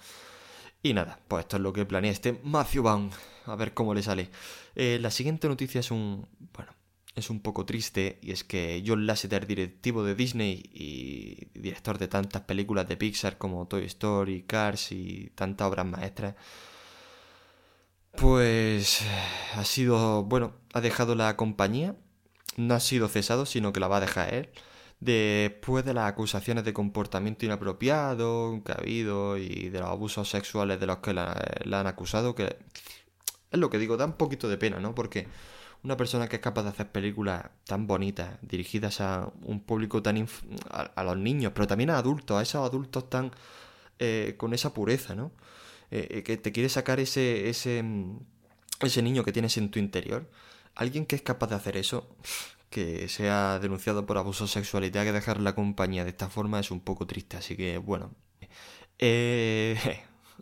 Y 0.85 0.93
nada, 0.93 1.19
pues 1.29 1.45
esto 1.45 1.57
es 1.57 1.63
lo 1.63 1.73
que 1.73 1.87
planea 1.87 2.13
este 2.13 2.39
Matthew 2.45 2.83
Vaughn. 2.83 3.11
A 3.47 3.57
ver 3.57 3.73
cómo 3.73 3.95
le 3.95 4.03
sale. 4.03 4.29
Eh, 4.75 4.99
la 5.01 5.11
siguiente 5.11 5.49
noticia 5.49 5.81
es 5.81 5.91
un. 5.91 6.29
Bueno, 6.53 6.73
es 7.15 7.31
un 7.31 7.41
poco 7.41 7.65
triste. 7.65 8.19
Y 8.21 8.33
es 8.33 8.45
que 8.45 8.85
John 8.87 9.07
Lasseter, 9.07 9.47
directivo 9.47 10.05
de 10.05 10.15
Disney 10.15 10.63
y 10.75 11.49
director 11.59 11.97
de 11.97 12.09
tantas 12.09 12.43
películas 12.43 12.87
de 12.87 12.99
Pixar 12.99 13.39
como 13.39 13.67
Toy 13.67 13.87
Story, 13.87 14.43
Cars 14.43 14.93
y 14.93 15.33
tantas 15.35 15.67
obras 15.69 15.87
maestras. 15.87 16.35
Pues. 18.19 19.01
Ha 19.55 19.65
sido. 19.65 20.25
Bueno, 20.25 20.53
ha 20.75 20.83
dejado 20.83 21.15
la 21.15 21.35
compañía. 21.35 21.97
no 22.59 22.75
ha 22.75 22.81
sido 22.81 23.09
cesado, 23.09 23.47
sino 23.47 23.73
que 23.73 23.81
la 23.81 23.89
va 23.89 23.97
a 23.97 24.01
dejar 24.01 24.35
él. 24.35 24.51
Después 25.05 25.85
de 25.85 25.93
las 25.93 26.09
acusaciones 26.09 26.65
de 26.65 26.73
comportamiento 26.73 27.45
inapropiado 27.45 28.63
que 28.65 28.73
ha 28.73 28.77
habido 28.77 29.37
y 29.37 29.69
de 29.69 29.81
los 29.81 29.91
abusos 29.91 30.31
sexuales 30.31 30.81
de 30.81 30.87
los 30.87 30.99
que 30.99 31.13
la, 31.13 31.37
han 31.71 31.87
acusado, 31.87 32.35
que 32.35 32.57
es 33.51 33.59
lo 33.59 33.69
que 33.69 33.79
digo, 33.79 33.99
da 33.99 34.07
un 34.07 34.15
poquito 34.15 34.49
de 34.49 34.57
pena, 34.57 34.81
¿no? 34.81 34.95
Porque 34.95 35.29
una 35.83 35.99
persona 35.99 36.27
que 36.27 36.37
es 36.37 36.43
capaz 36.43 36.63
de 36.63 36.71
hacer 36.71 36.91
películas 36.91 37.45
tan 37.67 37.87
bonitas, 37.87 38.39
dirigidas 38.41 39.03
a 39.03 39.31
un 39.43 39.61
público 39.61 40.03
tan... 40.03 40.27
A, 40.71 41.05
los 41.05 41.19
niños, 41.19 41.53
pero 41.55 41.67
también 41.67 41.91
a 41.91 41.99
adultos, 41.99 42.39
a 42.39 42.43
esos 42.43 42.67
adultos 42.67 43.11
tan... 43.11 43.31
Eh, 43.99 44.37
con 44.39 44.55
esa 44.55 44.73
pureza, 44.73 45.15
¿no? 45.15 45.33
Eh, 45.91 46.09
eh, 46.11 46.23
que 46.23 46.39
te 46.39 46.51
quiere 46.51 46.71
sacar 46.71 46.99
ese, 46.99 47.51
ese, 47.51 47.85
ese 48.81 49.03
niño 49.03 49.23
que 49.23 49.33
tienes 49.33 49.59
en 49.59 49.71
tu 49.71 49.79
interior. 49.79 50.31
Alguien 50.75 51.05
que 51.05 51.15
es 51.15 51.23
capaz 51.23 51.49
de 51.49 51.57
hacer 51.57 51.77
eso, 51.77 52.09
que 52.75 53.09
sea 53.09 53.61
denunciado 53.61 54.05
por 54.05 54.19
abuso 54.19 54.49
sexual 54.49 54.85
y 54.85 54.91
que 54.91 55.13
dejar 55.13 55.41
la 55.41 55.55
compañía 55.55 56.03
de 56.03 56.11
esta 56.11 56.29
forma 56.29 56.59
es 56.59 56.73
un 56.73 56.81
poco 56.81 57.07
triste. 57.07 57.37
Así 57.37 57.57
que, 57.57 57.79
bueno. 57.79 58.11
Eh, 58.99 59.79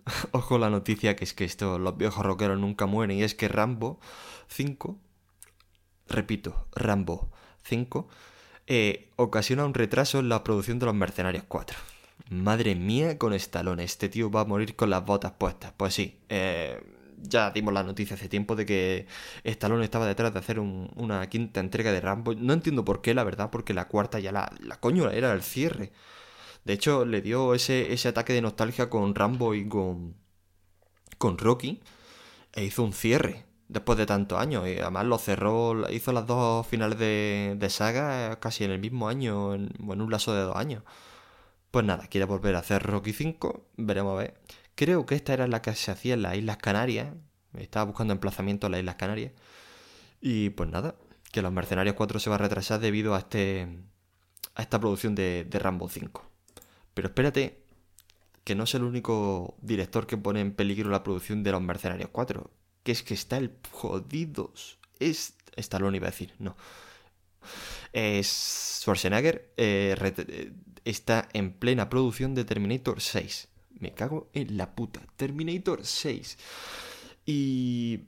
ojo 0.33 0.57
la 0.57 0.71
noticia 0.71 1.15
que 1.15 1.25
es 1.25 1.35
que 1.35 1.45
esto, 1.45 1.79
los 1.79 1.99
viejos 1.99 2.25
rockeros 2.25 2.59
nunca 2.59 2.87
mueren. 2.87 3.19
Y 3.19 3.23
es 3.23 3.35
que 3.35 3.49
Rambo 3.49 4.01
5, 4.49 4.97
repito, 6.09 6.67
Rambo 6.75 7.31
5, 7.65 8.09
eh, 8.67 9.11
ocasiona 9.17 9.67
un 9.67 9.75
retraso 9.75 10.19
en 10.21 10.31
la 10.31 10.43
producción 10.43 10.79
de 10.79 10.87
los 10.87 10.95
Mercenarios 10.95 11.45
4. 11.47 11.77
Madre 12.31 12.75
mía 12.77 13.19
con 13.19 13.35
Stallone, 13.35 13.85
este 13.85 14.09
tío 14.09 14.31
va 14.31 14.41
a 14.41 14.47
morir 14.47 14.75
con 14.75 14.89
las 14.89 15.05
botas 15.05 15.33
puestas. 15.33 15.75
Pues 15.77 15.93
sí, 15.93 16.19
eh, 16.31 16.81
ya 17.23 17.51
dimos 17.51 17.73
la 17.75 17.83
noticia 17.83 18.17
hace 18.17 18.29
tiempo 18.29 18.57
de 18.57 18.67
que 18.67 19.07
Stallone 19.45 19.85
estaba 19.85 20.07
detrás 20.07 20.33
de 20.33 20.39
hacer 20.41 20.59
una 20.61 21.29
quinta 21.29 21.61
entrega 21.61 21.93
de 21.93 22.01
Rambo. 22.01 22.35
No 22.35 22.53
entiendo 22.53 22.85
por 22.85 23.03
qué, 23.03 23.15
la 23.15 23.25
verdad, 23.25 23.51
porque 23.51 23.75
la 23.75 23.89
cuarta 23.89 24.19
ya 24.21 24.33
la, 24.33 24.53
la 24.61 24.79
coño 24.81 25.11
era 25.11 25.33
el 25.33 25.43
cierre. 25.43 25.93
De 26.65 26.75
hecho, 26.75 27.05
le 27.05 27.23
dio 27.23 27.55
ese, 27.55 27.93
ese 27.93 28.09
ataque 28.09 28.33
de 28.33 28.43
nostalgia 28.43 28.91
con 28.91 29.15
Rambo 29.15 29.55
y 29.55 29.69
con, 29.69 30.17
con 31.19 31.39
Rocky 31.39 31.81
e 32.53 32.65
hizo 32.65 32.83
un 32.85 32.93
cierre 32.93 33.45
después 33.69 33.99
de 33.99 34.07
tantos 34.07 34.39
años. 34.41 34.67
Y 34.69 34.79
además 34.79 35.07
lo 35.07 35.19
cerró, 35.19 35.89
hizo 35.91 36.13
las 36.13 36.27
dos 36.27 36.67
finales 36.67 36.99
de, 36.99 37.57
de 37.59 37.71
saga 37.71 38.39
casi 38.41 38.65
en 38.65 38.71
el 38.73 38.81
mismo 38.81 39.09
año, 39.09 39.55
en, 39.55 39.71
en 39.81 40.01
un 40.01 40.11
lazo 40.11 40.35
de 40.35 40.43
dos 40.43 40.57
años. 40.57 40.83
Pues 41.71 41.85
nada, 41.87 42.07
quiere 42.09 42.27
volver 42.27 42.55
a 42.57 42.61
hacer 42.61 42.83
Rocky 42.83 43.13
5, 43.13 43.67
veremos 43.79 44.15
a 44.15 44.23
ver. 44.23 44.35
Creo 44.83 45.07
que 45.07 45.15
esta 45.15 45.33
era 45.33 45.47
la 45.47 45.63
que 45.63 45.77
se 45.77 45.93
hacía 45.93 46.15
en 46.15 46.23
las 46.23 46.37
Islas 46.37 46.57
Canarias. 46.57 47.15
Estaba 47.57 47.85
buscando 47.85 48.13
emplazamiento 48.13 48.67
en 48.67 48.73
las 48.73 48.81
Islas 48.81 48.97
Canarias. 48.97 49.31
Y 50.21 50.51
pues 50.51 50.69
nada, 50.71 50.97
que 51.31 51.41
los 51.41 51.53
Mercenarios 51.53 51.95
4 51.95 52.19
se 52.19 52.29
va 52.29 52.35
a 52.35 52.41
retrasar 52.41 52.81
debido 52.81 53.15
a 53.15 53.21
este 53.21 53.79
a 54.57 54.63
esta 54.63 54.81
producción 54.81 55.15
de, 55.15 55.47
Rambo 55.53 55.89
5. 55.89 56.29
Pero 56.95 57.07
espérate, 57.07 57.63
que 58.43 58.57
no 58.57 58.65
es 58.65 58.75
el 58.75 58.83
único 58.83 59.57
director 59.63 60.09
que 60.09 60.17
pone 60.17 60.41
en 60.41 60.53
peligro 60.53 60.91
la 60.91 61.05
producción 61.05 61.45
de 61.45 61.53
los 61.53 61.63
Mercenarios 61.63 62.11
4. 62.11 62.51
Que 62.83 62.91
es 62.91 63.05
que 63.05 63.15
está 63.15 63.37
el 63.37 63.53
jodidos. 63.71 64.81
Es. 64.99 65.37
Stallone 65.55 65.99
iba 65.99 66.09
a 66.09 66.11
decir, 66.11 66.35
no. 66.41 66.57
Es 67.93 68.81
Schwarzenegger 68.81 69.53
eh, 69.57 69.95
eh, 70.01 70.53
está 70.85 71.29
en 71.35 71.53
plena 71.53 71.89
producción 71.89 72.35
de 72.35 72.45
Terminator 72.45 73.01
6. 73.01 73.52
Me 73.83 73.93
cago 73.93 74.31
en 74.33 74.57
la 74.57 74.77
puta. 74.77 75.01
Terminator 75.17 75.85
6. 75.85 76.39
Y... 77.27 78.05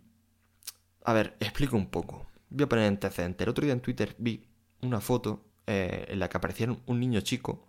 A 1.02 1.12
ver, 1.12 1.36
explico 1.40 1.76
un 1.76 1.90
poco. 1.90 2.26
Voy 2.48 2.62
a 2.62 2.68
poner 2.68 2.86
antecedente. 2.86 3.42
El 3.42 3.50
otro 3.50 3.64
día 3.64 3.72
en 3.72 3.80
Twitter 3.80 4.14
vi 4.16 4.46
una 4.82 5.00
foto 5.00 5.44
eh, 5.66 6.06
en 6.08 6.20
la 6.20 6.28
que 6.28 6.36
aparecieron 6.36 6.80
un 6.86 7.00
niño 7.00 7.20
chico 7.22 7.66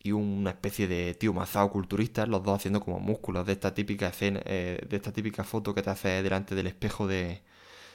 y 0.00 0.12
una 0.12 0.50
especie 0.50 0.86
de 0.86 1.14
tío 1.14 1.32
mazao 1.32 1.72
culturista, 1.72 2.26
los 2.26 2.44
dos 2.44 2.54
haciendo 2.54 2.80
como 2.80 3.00
músculos 3.00 3.44
de 3.44 3.54
esta 3.54 3.74
típica 3.74 4.06
escena, 4.06 4.40
eh, 4.44 4.80
de 4.88 4.96
esta 4.96 5.12
típica 5.12 5.42
foto 5.42 5.74
que 5.74 5.82
te 5.82 5.90
hace 5.90 6.22
delante 6.22 6.54
del 6.54 6.68
espejo 6.68 7.08
de, 7.08 7.42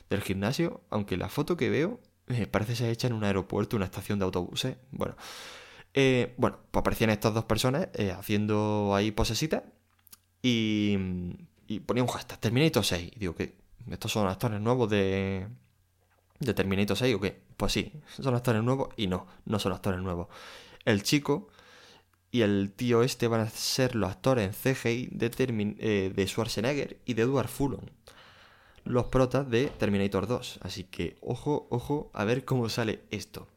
del 0.10 0.22
gimnasio, 0.22 0.82
aunque 0.90 1.16
la 1.16 1.30
foto 1.30 1.56
que 1.56 1.70
veo 1.70 2.02
eh, 2.28 2.48
parece 2.48 2.76
ser 2.76 2.90
hecha 2.90 3.08
en 3.08 3.14
un 3.14 3.24
aeropuerto, 3.24 3.78
una 3.78 3.86
estación 3.86 4.20
de 4.20 4.26
autobuses. 4.26 4.76
Bueno, 4.92 5.16
eh, 5.94 6.34
bueno, 6.38 6.60
pues 6.72 6.82
aparecían 6.82 7.10
estas 7.10 7.34
dos 7.34 7.46
personas 7.46 7.90
eh, 7.94 8.12
haciendo 8.12 8.94
ahí 8.96 9.12
posesitas 9.12 9.64
y, 10.42 10.98
y 11.68 11.80
ponía 11.82 12.04
un 12.04 12.10
hashtag, 12.10 12.40
Terminator 12.40 12.84
6. 12.84 13.12
Y 13.16 13.20
digo, 13.20 13.36
que 13.36 13.64
¿Estos 13.90 14.12
son 14.12 14.28
actores 14.28 14.62
nuevos 14.62 14.90
de, 14.90 15.48
de 16.40 16.54
Terminator 16.54 16.98
6 16.98 17.16
o 17.16 17.20
qué? 17.20 17.42
Pues 17.58 17.74
sí, 17.74 17.92
son 18.20 18.34
actores 18.36 18.64
nuevos 18.64 18.90
y 18.98 19.08
no, 19.08 19.28
no 19.46 19.60
son 19.60 19.74
actores 19.74 20.02
nuevos. 20.02 20.28
El 20.86 21.04
chico 21.04 21.50
y 22.32 22.42
el 22.42 22.72
tío 22.72 23.04
este 23.04 23.28
van 23.28 23.42
a 23.42 23.50
ser 23.50 23.96
los 23.96 24.10
actores 24.10 24.46
en 24.46 24.74
CGI 24.74 25.10
de, 25.12 25.32
eh, 25.80 26.14
de 26.16 26.28
Schwarzenegger 26.28 27.00
y 27.06 27.14
de 27.14 27.24
Edward 27.24 27.48
Fulon. 27.48 27.92
Los 28.86 29.06
protas 29.06 29.50
de 29.50 29.68
Terminator 29.68 30.28
2. 30.28 30.60
Así 30.62 30.86
que 30.86 31.18
ojo, 31.22 31.68
ojo, 31.70 32.10
a 32.14 32.24
ver 32.24 32.46
cómo 32.46 32.70
sale 32.70 33.04
esto. 33.12 33.48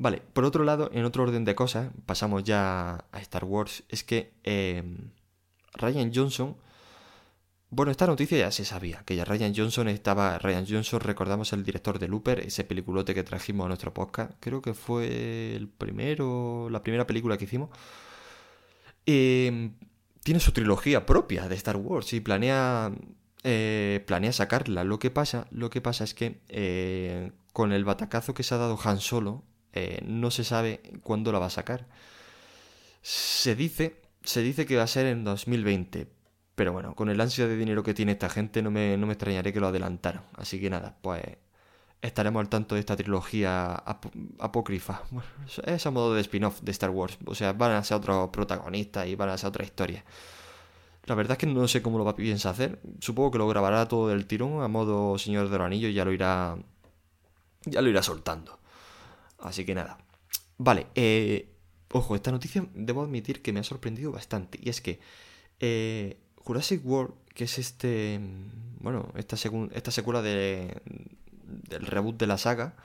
Vale, 0.00 0.22
por 0.32 0.46
otro 0.46 0.64
lado, 0.64 0.88
en 0.94 1.04
otro 1.04 1.24
orden 1.24 1.44
de 1.44 1.54
cosas, 1.54 1.90
pasamos 2.06 2.42
ya 2.42 3.04
a 3.12 3.20
Star 3.20 3.44
Wars, 3.44 3.84
es 3.90 4.02
que 4.02 4.32
em, 4.44 5.10
Ryan 5.74 6.10
Johnson... 6.14 6.56
Bueno, 7.68 7.92
esta 7.92 8.06
noticia 8.06 8.38
ya 8.38 8.50
se 8.50 8.64
sabía, 8.64 9.02
que 9.04 9.14
ya 9.14 9.26
Ryan 9.26 9.52
Johnson 9.54 9.88
estaba... 9.88 10.38
Ryan 10.38 10.64
Johnson, 10.66 11.00
recordamos 11.00 11.52
el 11.52 11.64
director 11.64 11.98
de 11.98 12.08
Looper, 12.08 12.40
ese 12.40 12.64
peliculote 12.64 13.14
que 13.14 13.22
trajimos 13.24 13.66
a 13.66 13.68
nuestro 13.68 13.92
podcast, 13.92 14.32
creo 14.40 14.62
que 14.62 14.72
fue 14.72 15.54
el 15.54 15.68
primero, 15.68 16.68
la 16.70 16.82
primera 16.82 17.06
película 17.06 17.36
que 17.36 17.44
hicimos. 17.44 17.68
Em, 19.04 19.74
tiene 20.22 20.40
su 20.40 20.52
trilogía 20.52 21.04
propia 21.04 21.46
de 21.46 21.56
Star 21.56 21.76
Wars 21.76 22.14
y 22.14 22.20
planea 22.20 22.90
eh, 23.44 24.02
planea 24.06 24.32
sacarla. 24.32 24.84
Lo 24.84 24.98
que 24.98 25.10
pasa, 25.10 25.46
lo 25.50 25.68
que 25.68 25.82
pasa 25.82 26.04
es 26.04 26.14
que 26.14 26.40
eh, 26.48 27.32
con 27.52 27.72
el 27.72 27.84
batacazo 27.84 28.32
que 28.32 28.42
se 28.42 28.54
ha 28.54 28.58
dado 28.58 28.78
Han 28.82 29.00
Solo, 29.00 29.44
eh, 29.72 30.00
no 30.04 30.30
se 30.30 30.44
sabe 30.44 30.80
cuándo 31.02 31.32
la 31.32 31.38
va 31.38 31.46
a 31.46 31.50
sacar. 31.50 31.86
Se 33.02 33.54
dice, 33.54 34.02
se 34.24 34.42
dice 34.42 34.66
que 34.66 34.76
va 34.76 34.84
a 34.84 34.86
ser 34.86 35.06
en 35.06 35.24
2020, 35.24 36.06
pero 36.54 36.72
bueno, 36.72 36.94
con 36.94 37.08
el 37.08 37.20
ansia 37.20 37.46
de 37.46 37.56
dinero 37.56 37.82
que 37.82 37.94
tiene 37.94 38.12
esta 38.12 38.28
gente 38.28 38.62
no 38.62 38.70
me, 38.70 38.96
no 38.96 39.06
me 39.06 39.14
extrañaré 39.14 39.52
que 39.52 39.60
lo 39.60 39.68
adelantaran. 39.68 40.22
Así 40.36 40.60
que 40.60 40.70
nada, 40.70 40.98
pues 41.02 41.22
estaremos 42.02 42.40
al 42.40 42.48
tanto 42.48 42.74
de 42.74 42.80
esta 42.80 42.96
trilogía 42.96 43.74
apócrifa. 44.38 45.02
es 45.66 45.86
a 45.86 45.90
modo 45.90 46.14
de 46.14 46.20
spin-off 46.22 46.60
de 46.60 46.70
Star 46.72 46.90
Wars. 46.90 47.18
O 47.26 47.34
sea, 47.34 47.52
van 47.52 47.72
a 47.72 47.84
ser 47.84 47.96
otros 47.96 48.30
protagonistas 48.30 49.06
y 49.06 49.14
van 49.14 49.30
a 49.30 49.38
ser 49.38 49.48
otra 49.48 49.64
historia. 49.64 50.04
La 51.04 51.14
verdad 51.14 51.32
es 51.32 51.38
que 51.38 51.46
no 51.46 51.66
sé 51.66 51.82
cómo 51.82 51.98
lo 51.98 52.04
va 52.04 52.14
piensa 52.14 52.50
hacer. 52.50 52.80
Supongo 53.00 53.32
que 53.32 53.38
lo 53.38 53.48
grabará 53.48 53.88
todo 53.88 54.08
del 54.08 54.26
tirón 54.26 54.62
a 54.62 54.68
modo 54.68 55.18
Señor 55.18 55.48
de 55.48 55.58
los 55.58 55.66
Anillos 55.66 55.90
y 55.90 55.94
ya 55.94 56.04
lo 56.04 56.12
irá. 56.12 56.56
Ya 57.64 57.82
lo 57.82 57.88
irá 57.88 58.02
soltando. 58.02 58.59
Así 59.40 59.64
que 59.64 59.74
nada. 59.74 59.98
Vale, 60.58 60.88
eh, 60.94 61.48
ojo, 61.92 62.14
esta 62.14 62.30
noticia 62.30 62.66
debo 62.74 63.02
admitir 63.02 63.42
que 63.42 63.52
me 63.52 63.60
ha 63.60 63.64
sorprendido 63.64 64.12
bastante. 64.12 64.58
Y 64.62 64.68
es 64.68 64.80
que 64.80 65.00
eh, 65.58 66.18
Jurassic 66.36 66.84
World, 66.84 67.14
que 67.34 67.44
es 67.44 67.58
este. 67.58 68.20
Bueno, 68.80 69.12
esta, 69.16 69.36
esta 69.72 69.90
secuela 69.90 70.22
de, 70.22 70.80
del 71.68 71.86
reboot 71.86 72.18
de 72.18 72.26
la 72.26 72.38
saga. 72.38 72.76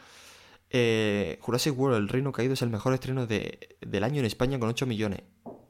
Eh, 0.69 1.37
Jurassic 1.41 1.77
World, 1.77 1.97
El 1.97 2.09
Reino 2.09 2.31
Caído, 2.31 2.53
es 2.53 2.61
el 2.61 2.69
mejor 2.69 2.93
estreno 2.93 3.27
de, 3.27 3.77
del 3.81 4.03
año 4.03 4.19
en 4.19 4.25
España 4.25 4.59
con 4.59 4.69
8 4.69 4.85
millones. 4.85 5.21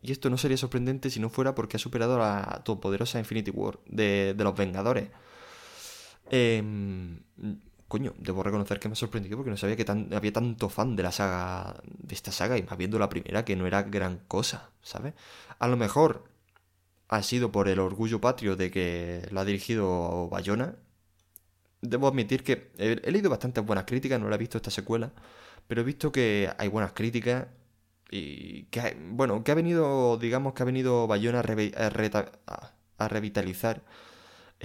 Y 0.02 0.12
esto 0.12 0.30
no 0.30 0.38
sería 0.38 0.58
sorprendente 0.58 1.10
si 1.10 1.20
no 1.20 1.30
fuera 1.30 1.56
porque 1.56 1.78
ha 1.78 1.80
superado 1.80 2.16
a 2.16 2.18
la 2.20 2.64
todopoderosa 2.64 3.20
Infinity 3.20 3.52
War 3.52 3.80
de, 3.88 4.36
de 4.36 4.44
los 4.44 4.56
Vengadores. 4.56 5.10
Eh, 6.30 6.62
coño, 7.88 8.14
debo 8.18 8.44
reconocer 8.44 8.80
que 8.80 8.90
me 8.90 8.94
ha 8.94 8.96
sorprendido 8.96 9.38
porque 9.38 9.52
no 9.52 9.58
sabía 9.58 9.76
que 9.76 9.86
había 10.16 10.34
tanto 10.34 10.70
fan 10.70 10.96
de 10.96 11.04
la 11.04 11.12
saga, 11.12 11.76
de 11.84 12.16
esta 12.16 12.32
saga, 12.32 12.58
y 12.58 12.64
más 12.64 12.78
viendo 12.78 13.00
la 13.00 13.10
primera 13.10 13.46
que 13.46 13.56
no 13.56 13.68
era 13.68 13.84
gran 13.84 14.20
cosa, 14.28 14.72
¿sabes? 14.82 15.14
A 15.60 15.68
lo 15.68 15.78
mejor 15.78 16.26
ha 17.08 17.22
sido 17.24 17.52
por 17.52 17.68
el 17.70 17.80
orgullo 17.80 18.20
patrio 18.22 18.56
de 18.56 18.72
que 18.72 19.28
la 19.32 19.42
ha 19.42 19.46
dirigido 19.46 20.28
Bayona. 20.30 20.76
Debo 21.82 22.08
admitir 22.08 22.44
que 22.44 22.72
he, 22.78 23.12
leído 23.12 23.30
bastantes 23.30 23.64
buenas 23.66 23.86
críticas, 23.86 24.20
no 24.20 24.30
la 24.30 24.36
he 24.36 24.40
visto 24.40 24.58
esta 24.58 24.72
secuela, 24.72 25.12
pero 25.68 25.82
he 25.82 25.84
visto 25.84 26.12
que 26.12 26.50
hay 26.58 26.68
buenas 26.68 26.94
críticas 26.94 27.48
y 28.10 28.64
que, 28.66 28.98
bueno, 29.12 29.44
que 29.44 29.52
ha 29.52 29.56
venido, 29.56 30.18
digamos 30.18 30.54
que 30.54 30.64
ha 30.64 30.66
venido 30.66 31.08
Bayona 31.08 31.42
a 32.98 33.08
revitalizar 33.08 33.84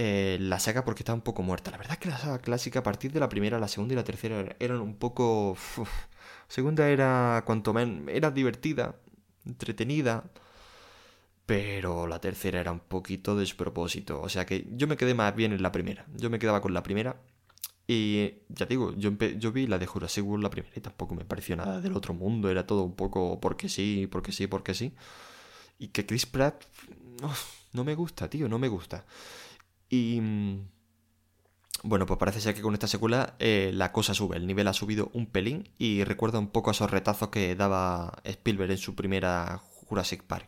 eh, 0.03 0.39
la 0.39 0.57
saga 0.59 0.83
porque 0.83 1.03
estaba 1.03 1.15
un 1.15 1.21
poco 1.21 1.43
muerta. 1.43 1.69
La 1.69 1.77
verdad 1.77 1.93
es 1.93 1.99
que 1.99 2.09
la 2.09 2.17
saga 2.17 2.39
clásica, 2.39 2.79
a 2.79 2.83
partir 2.83 3.11
de 3.11 3.19
la 3.19 3.29
primera, 3.29 3.59
la 3.59 3.67
segunda 3.67 3.93
y 3.93 3.97
la 3.97 4.03
tercera, 4.03 4.55
eran 4.59 4.81
un 4.81 4.95
poco. 4.95 5.55
segunda 6.47 6.89
era 6.89 7.43
cuanto 7.45 7.71
menos. 7.71 8.09
Era 8.09 8.31
divertida, 8.31 8.95
entretenida. 9.45 10.23
Pero 11.45 12.07
la 12.07 12.19
tercera 12.19 12.59
era 12.59 12.71
un 12.71 12.79
poquito 12.79 13.35
despropósito. 13.35 14.21
O 14.21 14.29
sea 14.29 14.43
que 14.45 14.67
yo 14.71 14.87
me 14.87 14.97
quedé 14.97 15.13
más 15.13 15.35
bien 15.35 15.53
en 15.53 15.61
la 15.61 15.71
primera. 15.71 16.05
Yo 16.15 16.31
me 16.31 16.39
quedaba 16.39 16.61
con 16.61 16.73
la 16.73 16.81
primera. 16.81 17.21
Y 17.87 18.33
ya 18.49 18.65
digo, 18.65 18.95
yo, 18.97 19.11
yo 19.11 19.51
vi 19.51 19.67
la 19.67 19.77
de 19.77 19.85
Jurassic 19.85 20.25
World 20.25 20.43
la 20.43 20.49
primera 20.49 20.73
y 20.75 20.81
tampoco 20.81 21.13
me 21.13 21.25
pareció 21.25 21.55
nada 21.57 21.81
del 21.81 21.95
otro 21.95 22.13
mundo, 22.13 22.49
era 22.49 22.65
todo 22.65 22.83
un 22.83 22.95
poco 22.95 23.39
porque 23.41 23.69
sí, 23.69 24.07
porque 24.09 24.31
sí, 24.31 24.47
porque 24.47 24.73
sí. 24.73 24.93
Y 25.77 25.89
que 25.89 26.05
Chris 26.05 26.25
Pratt 26.25 26.63
no, 27.73 27.83
me 27.83 27.95
gusta, 27.95 28.29
tío, 28.29 28.47
no 28.47 28.59
me 28.59 28.67
gusta. 28.67 29.05
Y... 29.91 30.19
Mm, 30.19 30.67
bueno, 31.83 32.05
pues 32.05 32.19
parece 32.19 32.41
ser 32.41 32.53
que 32.53 32.61
con 32.61 32.75
esta 32.75 32.87
secuela 32.87 33.35
eh, 33.39 33.71
la 33.73 33.91
cosa 33.91 34.13
sube, 34.13 34.37
el 34.37 34.45
nivel 34.45 34.67
ha 34.67 34.73
subido 34.73 35.09
un 35.13 35.25
pelín 35.25 35.69
y 35.79 36.03
recuerda 36.03 36.37
un 36.37 36.49
poco 36.49 36.69
a 36.69 36.73
esos 36.73 36.91
retazos 36.91 37.29
que 37.29 37.55
daba 37.55 38.19
Spielberg 38.23 38.69
en 38.69 38.77
su 38.77 38.93
primera 38.93 39.59
Jurassic 39.87 40.21
Park. 40.23 40.47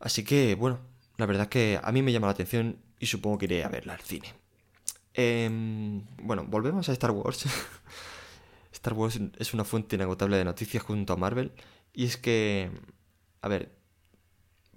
Así 0.00 0.24
que, 0.24 0.54
bueno, 0.54 0.78
la 1.18 1.26
verdad 1.26 1.44
es 1.44 1.48
que 1.48 1.80
a 1.82 1.92
mí 1.92 2.02
me 2.02 2.12
llama 2.12 2.28
la 2.28 2.32
atención 2.32 2.78
y 2.98 3.06
supongo 3.06 3.38
que 3.38 3.44
iré 3.44 3.62
a 3.62 3.68
verla 3.68 3.92
al 3.92 4.00
cine. 4.00 4.32
Em, 5.12 6.02
bueno, 6.22 6.44
volvemos 6.48 6.88
a 6.88 6.92
Star 6.92 7.10
Wars. 7.10 7.44
Star 8.72 8.94
Wars 8.94 9.20
es 9.38 9.54
una 9.54 9.64
fuente 9.64 9.96
inagotable 9.96 10.38
de 10.38 10.44
noticias 10.44 10.82
junto 10.82 11.12
a 11.12 11.16
Marvel. 11.16 11.52
Y 11.92 12.06
es 12.06 12.16
que, 12.16 12.70
a 13.42 13.48
ver, 13.48 13.72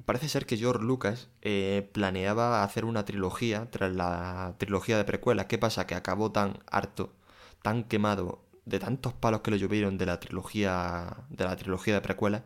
parece 0.06 0.30
ser 0.30 0.46
que 0.46 0.58
George 0.58 0.84
Lucas 0.84 1.30
eh, 1.42 1.90
planeaba 1.94 2.64
hacer 2.64 2.86
una 2.86 3.06
trilogía 3.06 3.70
tras 3.72 3.94
la 3.96 4.56
trilogía 4.58 4.98
de 4.98 5.06
precuelas. 5.06 5.48
¿Qué 5.48 5.58
pasa? 5.58 5.88
Que 5.88 5.96
acabó 5.96 6.32
tan 6.32 6.60
harto, 6.70 7.14
tan 7.62 7.84
quemado 7.84 8.44
de 8.66 8.80
tantos 8.80 9.14
palos 9.14 9.42
que 9.42 9.52
le 9.52 9.60
llovieron 9.60 9.98
de 9.98 10.06
la 10.06 10.20
trilogía 10.20 11.26
de 11.30 11.46
la 11.46 11.56
trilogía 11.56 11.94
de 11.96 12.02
precuelas 12.02 12.44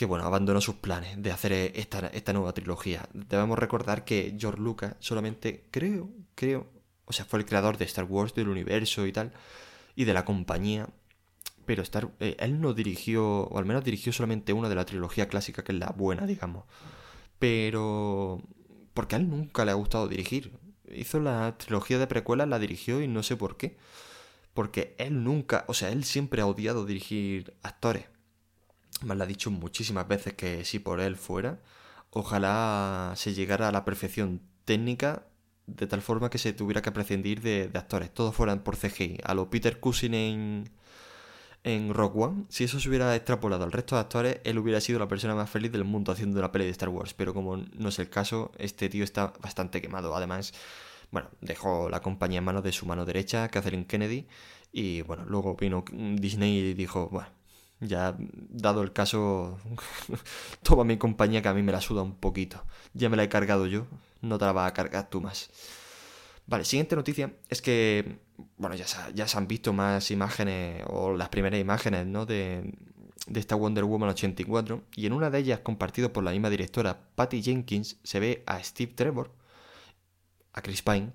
que 0.00 0.06
bueno, 0.06 0.24
abandonó 0.24 0.62
sus 0.62 0.76
planes 0.76 1.22
de 1.22 1.30
hacer 1.30 1.52
esta, 1.52 2.06
esta 2.06 2.32
nueva 2.32 2.54
trilogía. 2.54 3.06
Debemos 3.12 3.58
recordar 3.58 4.06
que 4.06 4.34
George 4.38 4.58
Lucas 4.58 4.94
solamente, 4.98 5.66
creo, 5.70 6.08
creo, 6.34 6.68
o 7.04 7.12
sea, 7.12 7.26
fue 7.26 7.38
el 7.38 7.44
creador 7.44 7.76
de 7.76 7.84
Star 7.84 8.04
Wars, 8.04 8.32
del 8.32 8.48
universo 8.48 9.06
y 9.06 9.12
tal, 9.12 9.32
y 9.94 10.04
de 10.06 10.14
la 10.14 10.24
compañía, 10.24 10.88
pero 11.70 12.12
eh, 12.20 12.36
él 12.38 12.60
no 12.60 12.74
dirigió, 12.74 13.42
o 13.42 13.58
al 13.58 13.64
menos 13.64 13.84
dirigió 13.84 14.12
solamente 14.12 14.52
una 14.52 14.68
de 14.68 14.74
la 14.74 14.84
trilogía 14.84 15.28
clásica, 15.28 15.62
que 15.62 15.72
es 15.72 15.78
la 15.78 15.90
buena, 15.90 16.26
digamos. 16.26 16.64
Pero... 17.38 18.42
Porque 18.94 19.14
a 19.16 19.18
él 19.18 19.30
nunca 19.30 19.64
le 19.64 19.70
ha 19.70 19.74
gustado 19.74 20.08
dirigir. 20.08 20.52
Hizo 20.92 21.20
la 21.20 21.56
trilogía 21.58 21.98
de 21.98 22.06
precuelas, 22.06 22.48
la 22.48 22.58
dirigió 22.58 23.00
y 23.00 23.08
no 23.08 23.22
sé 23.22 23.36
por 23.36 23.56
qué. 23.56 23.76
Porque 24.52 24.94
él 24.98 25.22
nunca, 25.24 25.64
o 25.68 25.74
sea, 25.74 25.90
él 25.90 26.04
siempre 26.04 26.42
ha 26.42 26.46
odiado 26.46 26.84
dirigir 26.86 27.54
actores 27.62 28.06
me 29.02 29.14
lo 29.14 29.24
ha 29.24 29.26
dicho 29.26 29.50
muchísimas 29.50 30.06
veces 30.08 30.34
que 30.34 30.64
si 30.64 30.78
por 30.78 31.00
él 31.00 31.16
fuera, 31.16 31.60
ojalá 32.10 33.12
se 33.16 33.34
llegara 33.34 33.68
a 33.68 33.72
la 33.72 33.84
perfección 33.84 34.42
técnica 34.64 35.26
de 35.66 35.86
tal 35.86 36.02
forma 36.02 36.30
que 36.30 36.38
se 36.38 36.52
tuviera 36.52 36.82
que 36.82 36.92
prescindir 36.92 37.40
de, 37.40 37.70
actores, 37.74 38.12
todos 38.12 38.34
fueran 38.34 38.62
por 38.62 38.76
CGI. 38.76 39.18
A 39.24 39.34
lo 39.34 39.50
Peter 39.50 39.78
Cushing 39.78 40.14
en, 40.14 40.70
en 41.62 41.92
Rock 41.92 42.16
One, 42.16 42.44
si 42.48 42.64
eso 42.64 42.80
se 42.80 42.88
hubiera 42.88 43.14
extrapolado 43.14 43.64
al 43.64 43.72
resto 43.72 43.94
de 43.94 44.00
actores, 44.00 44.40
él 44.44 44.58
hubiera 44.58 44.80
sido 44.80 44.98
la 44.98 45.08
persona 45.08 45.34
más 45.34 45.50
feliz 45.50 45.70
del 45.72 45.84
mundo 45.84 46.12
haciendo 46.12 46.38
una 46.38 46.52
peli 46.52 46.64
de 46.64 46.70
Star 46.70 46.88
Wars. 46.88 47.14
Pero 47.14 47.34
como 47.34 47.56
no 47.56 47.88
es 47.88 47.98
el 47.98 48.08
caso, 48.08 48.52
este 48.58 48.88
tío 48.88 49.04
está 49.04 49.32
bastante 49.40 49.82
quemado. 49.82 50.14
Además, 50.16 50.52
bueno, 51.10 51.30
dejó 51.40 51.88
la 51.88 52.00
compañía 52.00 52.38
en 52.38 52.44
manos 52.44 52.64
de 52.64 52.72
su 52.72 52.86
mano 52.86 53.04
derecha, 53.04 53.48
Kathleen 53.48 53.84
Kennedy, 53.84 54.26
y 54.72 55.02
bueno, 55.02 55.24
luego 55.26 55.56
vino 55.56 55.84
Disney 55.92 56.58
y 56.58 56.74
dijo, 56.74 57.08
bueno, 57.10 57.28
ya, 57.80 58.16
dado 58.18 58.82
el 58.82 58.92
caso, 58.92 59.58
toma 60.62 60.84
mi 60.84 60.98
compañía 60.98 61.42
que 61.42 61.48
a 61.48 61.54
mí 61.54 61.62
me 61.62 61.72
la 61.72 61.80
suda 61.80 62.02
un 62.02 62.14
poquito. 62.16 62.64
Ya 62.94 63.08
me 63.08 63.16
la 63.16 63.24
he 63.24 63.28
cargado 63.28 63.66
yo, 63.66 63.86
no 64.20 64.38
te 64.38 64.44
la 64.44 64.52
vas 64.52 64.70
a 64.70 64.74
cargar 64.74 65.10
tú 65.10 65.20
más. 65.20 65.50
Vale, 66.46 66.64
siguiente 66.64 66.96
noticia 66.96 67.32
es 67.48 67.62
que, 67.62 68.18
bueno, 68.56 68.76
ya 68.76 68.86
se, 68.86 68.98
ya 69.14 69.26
se 69.26 69.38
han 69.38 69.48
visto 69.48 69.72
más 69.72 70.10
imágenes, 70.10 70.84
o 70.88 71.16
las 71.16 71.28
primeras 71.28 71.60
imágenes, 71.60 72.06
¿no? 72.06 72.26
De, 72.26 72.72
de 73.26 73.40
esta 73.40 73.54
Wonder 73.54 73.84
Woman 73.84 74.10
84, 74.10 74.82
y 74.96 75.06
en 75.06 75.12
una 75.12 75.30
de 75.30 75.38
ellas, 75.38 75.60
compartido 75.60 76.12
por 76.12 76.24
la 76.24 76.32
misma 76.32 76.50
directora, 76.50 77.00
Patty 77.14 77.42
Jenkins, 77.42 77.98
se 78.02 78.20
ve 78.20 78.42
a 78.46 78.62
Steve 78.62 78.92
Trevor, 78.94 79.32
a 80.52 80.62
Chris 80.62 80.82
Pine, 80.82 81.12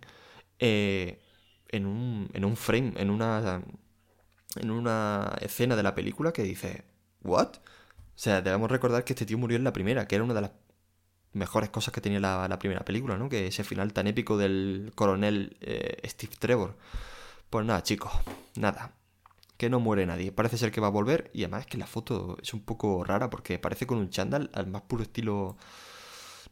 eh, 0.60 1.22
en, 1.70 1.86
un, 1.86 2.30
en 2.34 2.46
un 2.46 2.56
frame, 2.56 2.94
en 2.98 3.10
una 3.10 3.64
en 4.56 4.72
una 4.72 5.36
escena 5.42 5.76
de 5.76 5.84
la 5.84 5.96
película 5.96 6.32
que 6.32 6.44
dice, 6.44 6.86
¿what? 7.24 7.50
O 7.58 8.18
sea, 8.18 8.42
debemos 8.42 8.72
recordar 8.72 9.04
que 9.04 9.14
este 9.14 9.26
tío 9.26 9.38
murió 9.38 9.58
en 9.58 9.64
la 9.64 9.74
primera, 9.74 10.08
que 10.08 10.16
era 10.16 10.24
una 10.24 10.34
de 10.34 10.42
las 10.42 10.52
mejores 11.34 11.70
cosas 11.70 11.94
que 11.94 12.02
tenía 12.02 12.20
la, 12.20 12.58
primera 12.60 12.86
película, 12.86 13.18
¿no? 13.18 13.30
Que 13.30 13.48
ese 13.48 13.64
final 13.64 13.94
tan 13.94 14.08
épico 14.08 14.38
del 14.38 14.92
coronel 14.96 15.58
eh, 15.62 15.98
Steve 16.06 16.34
Trevor. 16.40 16.78
Pues 17.49 17.65
nada, 17.65 17.84
chicos, 17.84 18.12
nada. 18.55 18.93
Que 19.58 19.69
no 19.69 19.79
muere 19.79 20.05
nadie. 20.05 20.31
Parece 20.31 20.58
ser 20.58 20.71
que 20.71 20.81
va 20.81 20.88
a 20.88 20.89
volver 20.91 21.31
y 21.34 21.43
además 21.43 21.62
es 21.62 21.67
que 21.67 21.77
la 21.77 21.88
foto 21.88 22.38
es 22.41 22.53
un 22.53 22.62
poco 22.62 23.03
rara 23.03 23.29
porque 23.29 23.60
parece 23.60 23.88
con 23.88 23.97
un 23.97 24.10
chándal 24.10 24.49
al 24.53 24.67
más 24.67 24.81
puro 24.84 25.03
estilo, 25.03 25.58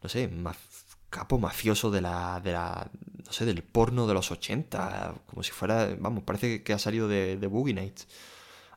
no 0.01 0.10
sé, 0.10 0.27
más 0.29 0.58
capo 1.10 1.38
mafioso 1.39 1.91
de 1.91 2.01
la, 2.01 2.41
de 2.43 2.53
la, 2.53 2.89
no 3.25 3.32
sé, 3.32 3.45
del 3.45 3.63
porno 3.63 4.08
de 4.08 4.13
los 4.15 4.32
80, 4.32 5.15
como 5.27 5.43
si 5.43 5.51
fuera, 5.51 5.95
vamos, 5.99 6.23
parece 6.23 6.63
que 6.63 6.73
ha 6.73 6.79
salido 6.79 7.08
de, 7.08 7.38
de 7.38 7.47
Boogie 7.47 7.73
Nights. 7.73 8.08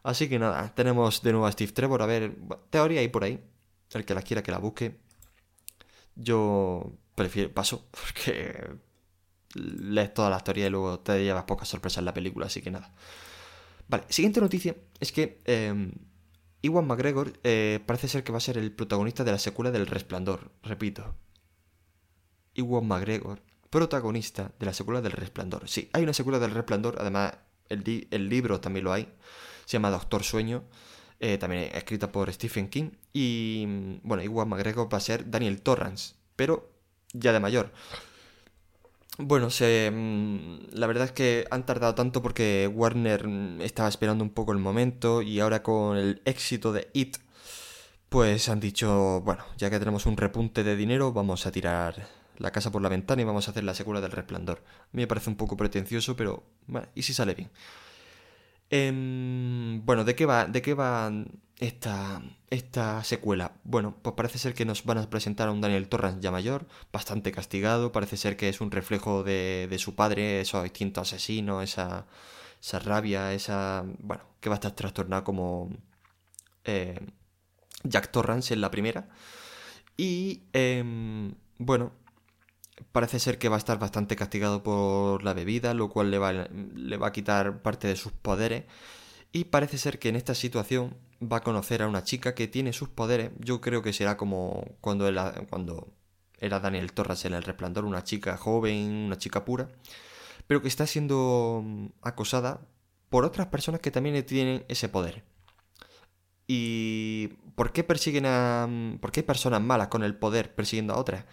Así 0.02 0.28
que 0.28 0.38
nada, 0.38 0.74
tenemos 0.74 1.22
de 1.22 1.32
nuevo 1.32 1.46
a 1.46 1.52
Steve 1.52 1.72
Trevor, 1.72 2.02
a 2.02 2.06
ver, 2.06 2.36
teoría 2.70 3.00
ahí 3.00 3.08
por 3.08 3.24
ahí, 3.24 3.40
el 3.92 4.04
que 4.04 4.14
la 4.14 4.22
quiera 4.22 4.42
que 4.42 4.52
la 4.52 4.58
busque. 4.58 4.98
Yo 6.14 6.92
prefiero, 7.14 7.52
paso, 7.52 7.86
porque 7.90 8.76
lees 9.56 10.12
todas 10.14 10.30
las 10.30 10.44
teorías 10.44 10.68
y 10.68 10.70
luego 10.70 11.00
te 11.00 11.24
llevas 11.24 11.44
pocas 11.44 11.68
sorpresas 11.68 11.98
en 11.98 12.04
la 12.04 12.14
película, 12.14 12.46
así 12.46 12.62
que 12.62 12.70
nada. 12.70 12.92
Vale, 13.88 14.04
siguiente 14.08 14.40
noticia 14.40 14.76
es 15.00 15.12
que 15.12 15.40
eh, 15.44 15.92
Iwan 16.62 16.86
McGregor 16.86 17.38
eh, 17.44 17.80
parece 17.86 18.08
ser 18.08 18.24
que 18.24 18.32
va 18.32 18.38
a 18.38 18.40
ser 18.40 18.58
el 18.58 18.72
protagonista 18.72 19.24
de 19.24 19.32
la 19.32 19.38
secuela 19.38 19.70
del 19.70 19.86
Resplandor, 19.86 20.50
repito, 20.62 21.14
Iwan 22.54 22.86
McGregor, 22.86 23.42
protagonista 23.70 24.52
de 24.58 24.66
la 24.66 24.72
secuela 24.72 25.00
del 25.00 25.12
Resplandor. 25.12 25.68
Sí, 25.68 25.90
hay 25.92 26.02
una 26.02 26.12
secuela 26.12 26.38
del 26.38 26.52
Resplandor, 26.52 26.96
además 26.98 27.34
el, 27.68 28.08
el 28.10 28.28
libro 28.28 28.60
también 28.60 28.84
lo 28.84 28.92
hay, 28.92 29.08
se 29.64 29.74
llama 29.74 29.90
Doctor 29.90 30.24
Sueño, 30.24 30.64
eh, 31.20 31.38
también 31.38 31.70
escrita 31.74 32.10
por 32.12 32.32
Stephen 32.32 32.68
King, 32.68 32.90
y 33.12 33.64
bueno, 34.02 34.22
Iwan 34.22 34.48
McGregor 34.48 34.92
va 34.92 34.98
a 34.98 35.00
ser 35.00 35.30
Daniel 35.30 35.62
Torrance, 35.62 36.14
pero 36.34 36.70
ya 37.12 37.32
de 37.32 37.40
mayor. 37.40 37.72
Bueno, 39.18 39.48
se, 39.50 39.90
mm, 39.90 40.74
la 40.74 40.86
verdad 40.86 41.06
es 41.06 41.12
que 41.12 41.46
han 41.50 41.64
tardado 41.64 41.94
tanto 41.94 42.20
porque 42.20 42.70
Warner 42.72 43.26
mm, 43.26 43.62
estaba 43.62 43.88
esperando 43.88 44.22
un 44.22 44.30
poco 44.30 44.52
el 44.52 44.58
momento 44.58 45.22
y 45.22 45.40
ahora 45.40 45.62
con 45.62 45.96
el 45.96 46.20
éxito 46.26 46.72
de 46.72 46.90
It, 46.92 47.16
pues 48.08 48.48
han 48.48 48.60
dicho, 48.60 49.22
bueno, 49.22 49.44
ya 49.58 49.70
que 49.70 49.78
tenemos 49.78 50.06
un 50.06 50.16
repunte 50.16 50.64
de 50.64 50.76
dinero, 50.76 51.12
vamos 51.12 51.46
a 51.46 51.52
tirar 51.52 52.08
la 52.38 52.50
casa 52.52 52.70
por 52.72 52.82
la 52.82 52.88
ventana 52.90 53.22
y 53.22 53.24
vamos 53.24 53.48
a 53.48 53.52
hacer 53.52 53.64
la 53.64 53.74
secuela 53.74 54.00
del 54.00 54.12
Resplandor. 54.12 54.62
A 54.66 54.88
mí 54.92 55.02
me 55.02 55.06
parece 55.06 55.30
un 55.30 55.36
poco 55.36 55.56
pretencioso, 55.56 56.16
pero 56.16 56.44
bueno, 56.66 56.88
y 56.94 57.02
si 57.02 57.14
sale 57.14 57.34
bien. 57.34 57.50
Em, 58.70 59.84
bueno, 59.84 60.04
¿de 60.04 60.14
qué 60.16 60.26
va, 60.26 60.46
de 60.46 60.60
qué 60.62 60.74
va 60.74 61.10
esta, 61.58 62.22
esta 62.50 63.02
secuela? 63.04 63.52
Bueno, 63.64 63.96
pues 64.02 64.14
parece 64.14 64.38
ser 64.38 64.54
que 64.54 64.64
nos 64.64 64.84
van 64.84 64.98
a 64.98 65.10
presentar 65.10 65.48
a 65.48 65.52
un 65.52 65.60
Daniel 65.60 65.88
Torrance 65.88 66.20
ya 66.20 66.30
mayor, 66.30 66.66
bastante 66.92 67.32
castigado, 67.32 67.92
parece 67.92 68.16
ser 68.16 68.36
que 68.36 68.48
es 68.48 68.60
un 68.60 68.70
reflejo 68.70 69.22
de, 69.22 69.66
de 69.70 69.78
su 69.78 69.94
padre, 69.94 70.40
esos 70.40 70.62
distintos 70.64 71.12
asesinos, 71.12 71.64
esa, 71.64 72.06
esa 72.60 72.78
rabia, 72.78 73.32
esa... 73.32 73.84
bueno, 73.98 74.24
que 74.40 74.48
va 74.48 74.56
a 74.56 74.58
estar 74.58 74.72
trastornado 74.72 75.24
como 75.24 75.70
eh, 76.64 77.00
Jack 77.84 78.10
Torrance 78.10 78.54
en 78.54 78.60
la 78.60 78.70
primera. 78.70 79.08
Y 79.96 80.42
em, 80.52 81.34
bueno, 81.58 81.92
parece 82.92 83.18
ser 83.18 83.38
que 83.38 83.48
va 83.48 83.56
a 83.56 83.58
estar 83.58 83.78
bastante 83.78 84.16
castigado 84.16 84.62
por 84.62 85.22
la 85.22 85.32
bebida, 85.32 85.74
lo 85.74 85.88
cual 85.88 86.10
le 86.10 86.18
va, 86.18 86.32
le 86.32 86.96
va 86.96 87.08
a 87.08 87.12
quitar 87.12 87.62
parte 87.62 87.88
de 87.88 87.96
sus 87.96 88.12
poderes. 88.12 88.64
Y 89.32 89.44
parece 89.44 89.78
ser 89.78 89.98
que 89.98 90.08
en 90.08 90.16
esta 90.16 90.34
situación 90.34 90.96
va 91.22 91.38
a 91.38 91.42
conocer 91.42 91.82
a 91.82 91.88
una 91.88 92.04
chica 92.04 92.34
que 92.34 92.48
tiene 92.48 92.72
sus 92.72 92.88
poderes. 92.88 93.30
Yo 93.38 93.60
creo 93.60 93.82
que 93.82 93.92
será 93.92 94.16
como 94.16 94.64
cuando 94.80 95.08
era, 95.08 95.32
cuando 95.50 95.92
era 96.38 96.60
Daniel 96.60 96.92
Torres 96.92 97.24
en 97.24 97.34
El 97.34 97.42
Resplandor, 97.42 97.84
una 97.84 98.04
chica 98.04 98.36
joven, 98.36 99.06
una 99.06 99.18
chica 99.18 99.44
pura, 99.44 99.68
pero 100.46 100.62
que 100.62 100.68
está 100.68 100.86
siendo 100.86 101.64
acosada 102.02 102.60
por 103.08 103.24
otras 103.24 103.48
personas 103.48 103.80
que 103.80 103.90
también 103.90 104.24
tienen 104.26 104.64
ese 104.68 104.88
poder. 104.88 105.24
¿Y 106.46 107.28
por 107.56 107.72
qué 107.72 107.84
persiguen 107.84 108.26
a... 108.26 108.68
por 109.00 109.10
qué 109.12 109.20
hay 109.20 109.26
personas 109.26 109.60
malas 109.62 109.88
con 109.88 110.02
el 110.02 110.16
poder 110.16 110.54
persiguiendo 110.54 110.94
a 110.94 110.98
otras? 110.98 111.24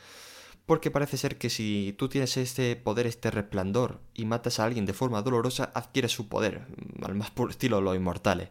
Porque 0.65 0.91
parece 0.91 1.17
ser 1.17 1.37
que 1.37 1.49
si 1.49 1.93
tú 1.97 2.07
tienes 2.09 2.37
este 2.37 2.75
poder, 2.75 3.05
este 3.05 3.29
resplandor, 3.31 4.01
y 4.13 4.25
matas 4.25 4.59
a 4.59 4.65
alguien 4.65 4.85
de 4.85 4.93
forma 4.93 5.21
dolorosa, 5.21 5.71
adquieres 5.73 6.11
su 6.11 6.29
poder, 6.29 6.61
mm, 6.61 7.03
al 7.03 7.15
más 7.15 7.31
puro 7.31 7.51
estilo 7.51 7.81
los 7.81 7.95
inmortales. 7.95 8.49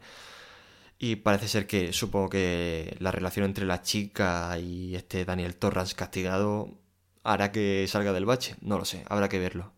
Y 1.02 1.16
parece 1.16 1.48
ser 1.48 1.66
que 1.66 1.92
supongo 1.92 2.28
que 2.30 2.96
la 3.00 3.10
relación 3.10 3.44
entre 3.44 3.66
la 3.66 3.82
chica 3.82 4.56
y 4.60 4.94
este 4.94 5.24
Daniel 5.24 5.56
Torrance 5.56 5.96
castigado 5.96 6.78
hará 7.24 7.50
que 7.50 7.86
salga 7.88 8.12
del 8.12 8.24
bache. 8.24 8.54
No 8.60 8.78
lo 8.78 8.84
sé, 8.84 9.02
habrá 9.08 9.28
que 9.28 9.40
verlo. 9.40 9.72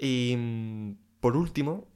Y 0.00 0.34
mm, 0.38 0.92
por 1.20 1.36
último, 1.36 1.86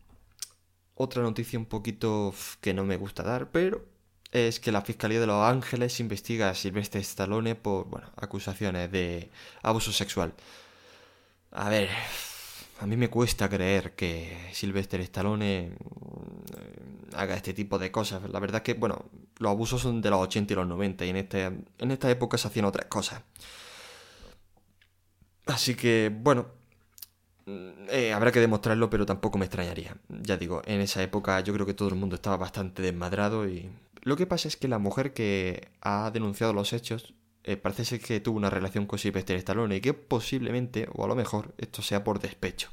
otra 0.94 1.22
noticia 1.22 1.58
un 1.58 1.64
poquito 1.64 2.34
que 2.60 2.74
no 2.74 2.84
me 2.84 2.98
gusta 2.98 3.22
dar, 3.22 3.50
pero 3.50 3.86
es 4.30 4.60
que 4.60 4.72
la 4.72 4.82
Fiscalía 4.82 5.18
de 5.20 5.26
Los 5.26 5.48
Ángeles 5.48 5.98
investiga 5.98 6.50
a 6.50 6.54
Silvestre 6.54 7.00
Stallone 7.00 7.54
por 7.54 7.86
bueno, 7.86 8.10
acusaciones 8.16 8.92
de 8.92 9.30
abuso 9.62 9.90
sexual. 9.90 10.34
A 11.52 11.70
ver, 11.70 11.88
a 12.82 12.86
mí 12.86 12.96
me 12.96 13.08
cuesta 13.08 13.48
creer 13.48 13.92
que 13.92 14.50
Sylvester 14.52 15.00
Stallone 15.02 15.70
mm, 15.70 16.81
haga 17.14 17.34
este 17.34 17.54
tipo 17.54 17.78
de 17.78 17.90
cosas. 17.90 18.22
La 18.30 18.40
verdad 18.40 18.56
es 18.58 18.62
que, 18.62 18.74
bueno, 18.74 19.06
los 19.38 19.50
abusos 19.50 19.80
son 19.82 20.00
de 20.00 20.10
los 20.10 20.20
80 20.20 20.52
y 20.52 20.56
los 20.56 20.66
90 20.66 21.04
y 21.04 21.10
en, 21.10 21.16
este, 21.16 21.44
en 21.44 21.90
esta 21.90 22.10
época 22.10 22.38
se 22.38 22.48
hacían 22.48 22.66
otras 22.66 22.86
cosas. 22.86 23.22
Así 25.46 25.74
que, 25.74 26.10
bueno, 26.14 26.46
mm, 27.46 27.88
eh, 27.90 28.12
habrá 28.12 28.32
que 28.32 28.40
demostrarlo, 28.40 28.88
pero 28.90 29.06
tampoco 29.06 29.38
me 29.38 29.46
extrañaría. 29.46 29.96
Ya 30.08 30.36
digo, 30.36 30.62
en 30.64 30.80
esa 30.80 31.02
época 31.02 31.40
yo 31.40 31.52
creo 31.54 31.66
que 31.66 31.74
todo 31.74 31.88
el 31.88 31.96
mundo 31.96 32.16
estaba 32.16 32.36
bastante 32.36 32.82
desmadrado 32.82 33.48
y... 33.48 33.70
Lo 34.04 34.16
que 34.16 34.26
pasa 34.26 34.48
es 34.48 34.56
que 34.56 34.66
la 34.66 34.78
mujer 34.78 35.12
que 35.12 35.68
ha 35.80 36.10
denunciado 36.10 36.52
los 36.52 36.72
hechos 36.72 37.14
eh, 37.44 37.56
parece 37.56 37.84
ser 37.84 38.00
que 38.00 38.20
tuvo 38.20 38.36
una 38.36 38.50
relación 38.50 38.86
con 38.86 38.98
Sylvester 38.98 39.36
Stallone 39.36 39.76
y 39.76 39.80
que 39.80 39.94
posiblemente, 39.94 40.88
o 40.92 41.04
a 41.04 41.08
lo 41.08 41.14
mejor, 41.14 41.54
esto 41.58 41.82
sea 41.82 42.04
por 42.04 42.20
despecho. 42.20 42.70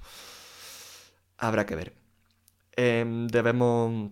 Habrá 1.38 1.66
que 1.66 1.76
ver. 1.76 1.94
Em, 2.76 3.28
debemos... 3.28 4.12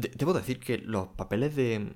debo 0.00 0.32
decir 0.32 0.60
que 0.60 0.78
los 0.78 1.08
papeles 1.08 1.56
de... 1.56 1.92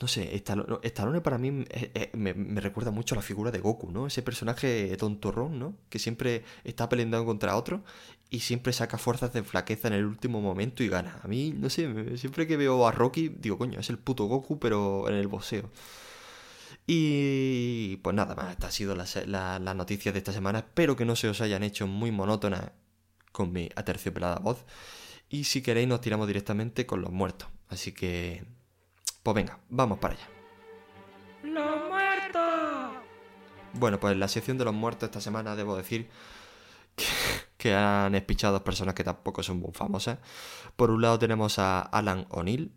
No 0.00 0.08
sé, 0.08 0.34
Stallone, 0.34 1.20
para 1.20 1.38
mí 1.38 1.64
eh, 1.70 1.92
eh, 1.94 2.10
me, 2.14 2.60
recuerda 2.60 2.90
mucho 2.90 3.14
a 3.14 3.16
la 3.16 3.22
figura 3.22 3.52
de 3.52 3.60
Goku, 3.60 3.92
¿no? 3.92 4.08
Ese 4.08 4.20
personaje 4.20 4.94
tontorrón, 4.96 5.60
¿no? 5.60 5.76
Que 5.88 6.00
siempre 6.00 6.42
está 6.64 6.88
peleando 6.88 7.24
contra 7.24 7.56
otro 7.56 7.84
y 8.28 8.40
siempre 8.40 8.72
saca 8.72 8.98
fuerzas 8.98 9.32
de 9.32 9.44
flaqueza 9.44 9.86
en 9.88 9.94
el 9.94 10.04
último 10.04 10.40
momento 10.40 10.82
y 10.82 10.88
gana. 10.88 11.20
A 11.22 11.28
mí, 11.28 11.54
no 11.56 11.70
sé, 11.70 12.16
siempre 12.18 12.48
que 12.48 12.56
veo 12.56 12.86
a 12.86 12.90
Rocky, 12.92 13.28
digo, 13.28 13.58
coño, 13.58 13.78
es 13.78 13.88
el 13.88 13.98
puto 13.98 14.24
Goku, 14.24 14.58
pero 14.58 15.08
en 15.08 15.14
el 15.14 15.28
boxeo. 15.28 15.70
Y 16.86 17.96
pues 17.98 18.14
nada 18.14 18.34
más, 18.34 18.52
esta 18.52 18.68
ha 18.68 18.70
sido 18.70 18.94
la, 18.94 19.06
la, 19.58 19.74
noticia 19.74 20.12
de 20.12 20.18
esta 20.18 20.32
semana. 20.32 20.60
Espero 20.60 20.94
que 20.96 21.04
no 21.04 21.16
se 21.16 21.28
os 21.28 21.40
hayan 21.40 21.62
hecho 21.64 21.86
muy 21.86 22.12
monótonas 22.12 22.70
con 23.32 23.52
mi 23.52 23.68
aterciopelada 23.74 24.38
voz. 24.38 24.64
Y 25.28 25.44
si 25.44 25.62
queréis 25.62 25.88
nos 25.88 26.00
tiramos 26.00 26.26
directamente 26.26 26.86
con 26.86 27.00
los 27.00 27.10
muertos. 27.10 27.48
Así 27.68 27.92
que... 27.92 28.44
Pues 29.22 29.34
venga, 29.34 29.58
vamos 29.68 29.98
para 29.98 30.14
allá. 30.14 30.28
¡Los 31.42 31.88
muertos! 31.88 33.02
Bueno, 33.72 33.98
pues 33.98 34.12
en 34.12 34.20
la 34.20 34.28
sección 34.28 34.56
de 34.56 34.64
los 34.64 34.74
muertos 34.74 35.08
esta 35.08 35.20
semana 35.20 35.56
debo 35.56 35.76
decir 35.76 36.08
que, 37.58 37.74
han 37.74 38.14
espichado 38.14 38.54
dos 38.54 38.62
personas 38.62 38.94
que 38.94 39.04
tampoco 39.04 39.42
son 39.42 39.58
muy 39.58 39.72
famosas. 39.72 40.18
Por 40.76 40.90
un 40.90 41.02
lado 41.02 41.18
tenemos 41.18 41.58
a 41.58 41.80
Alan 41.80 42.26
O'Neill, 42.30 42.72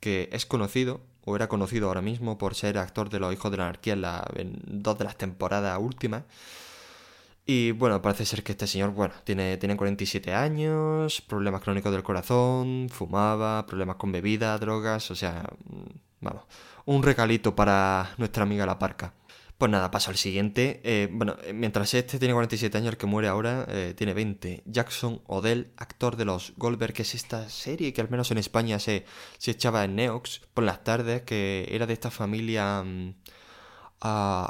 que 0.00 0.28
es 0.32 0.46
conocido 0.46 1.02
o 1.24 1.36
era 1.36 1.48
conocido 1.48 1.88
ahora 1.88 2.02
mismo 2.02 2.38
por 2.38 2.54
ser 2.54 2.78
actor 2.78 3.10
de 3.10 3.20
Los 3.20 3.32
Hijos 3.32 3.50
de 3.50 3.58
la 3.58 3.64
Anarquía 3.64 3.92
en, 4.36 4.58
dos 4.64 4.98
de 4.98 5.04
las 5.04 5.16
temporadas 5.16 5.78
últimas. 5.78 6.24
Y 7.52 7.72
bueno, 7.72 8.00
parece 8.00 8.24
ser 8.26 8.44
que 8.44 8.52
este 8.52 8.68
señor, 8.68 8.92
bueno, 8.92 9.12
tiene, 9.24 9.56
tiene 9.56 9.76
47 9.76 10.32
años, 10.32 11.20
problemas 11.20 11.60
crónicos 11.62 11.90
del 11.90 12.04
corazón, 12.04 12.86
fumaba, 12.88 13.66
problemas 13.66 13.96
con 13.96 14.12
bebida, 14.12 14.56
drogas, 14.56 15.10
o 15.10 15.16
sea, 15.16 15.42
mm, 15.64 15.98
vamos, 16.20 16.44
un 16.84 17.02
regalito 17.02 17.56
para 17.56 18.14
nuestra 18.18 18.44
amiga 18.44 18.64
la 18.66 18.78
parca. 18.78 19.14
Pues 19.58 19.68
nada, 19.68 19.90
paso 19.90 20.12
al 20.12 20.16
siguiente. 20.16 20.80
Eh, 20.84 21.08
bueno, 21.10 21.34
eh, 21.42 21.52
mientras 21.52 21.92
este 21.92 22.20
tiene 22.20 22.34
47 22.34 22.78
años, 22.78 22.90
el 22.92 22.96
que 22.96 23.06
muere 23.06 23.26
ahora 23.26 23.66
eh, 23.68 23.94
tiene 23.96 24.14
20. 24.14 24.62
Jackson 24.66 25.20
Odell, 25.26 25.72
actor 25.76 26.14
de 26.14 26.26
los 26.26 26.52
Goldberg, 26.56 26.92
que 26.92 27.02
es 27.02 27.16
esta 27.16 27.48
serie 27.48 27.92
que 27.92 28.00
al 28.00 28.10
menos 28.10 28.30
en 28.30 28.38
España 28.38 28.78
se, 28.78 29.04
se 29.38 29.50
echaba 29.50 29.82
en 29.84 29.96
Neox 29.96 30.42
por 30.54 30.62
las 30.62 30.84
tardes, 30.84 31.22
que 31.22 31.66
era 31.72 31.88
de 31.88 31.94
esta 31.94 32.12
familia 32.12 32.84
mm, 32.84 33.14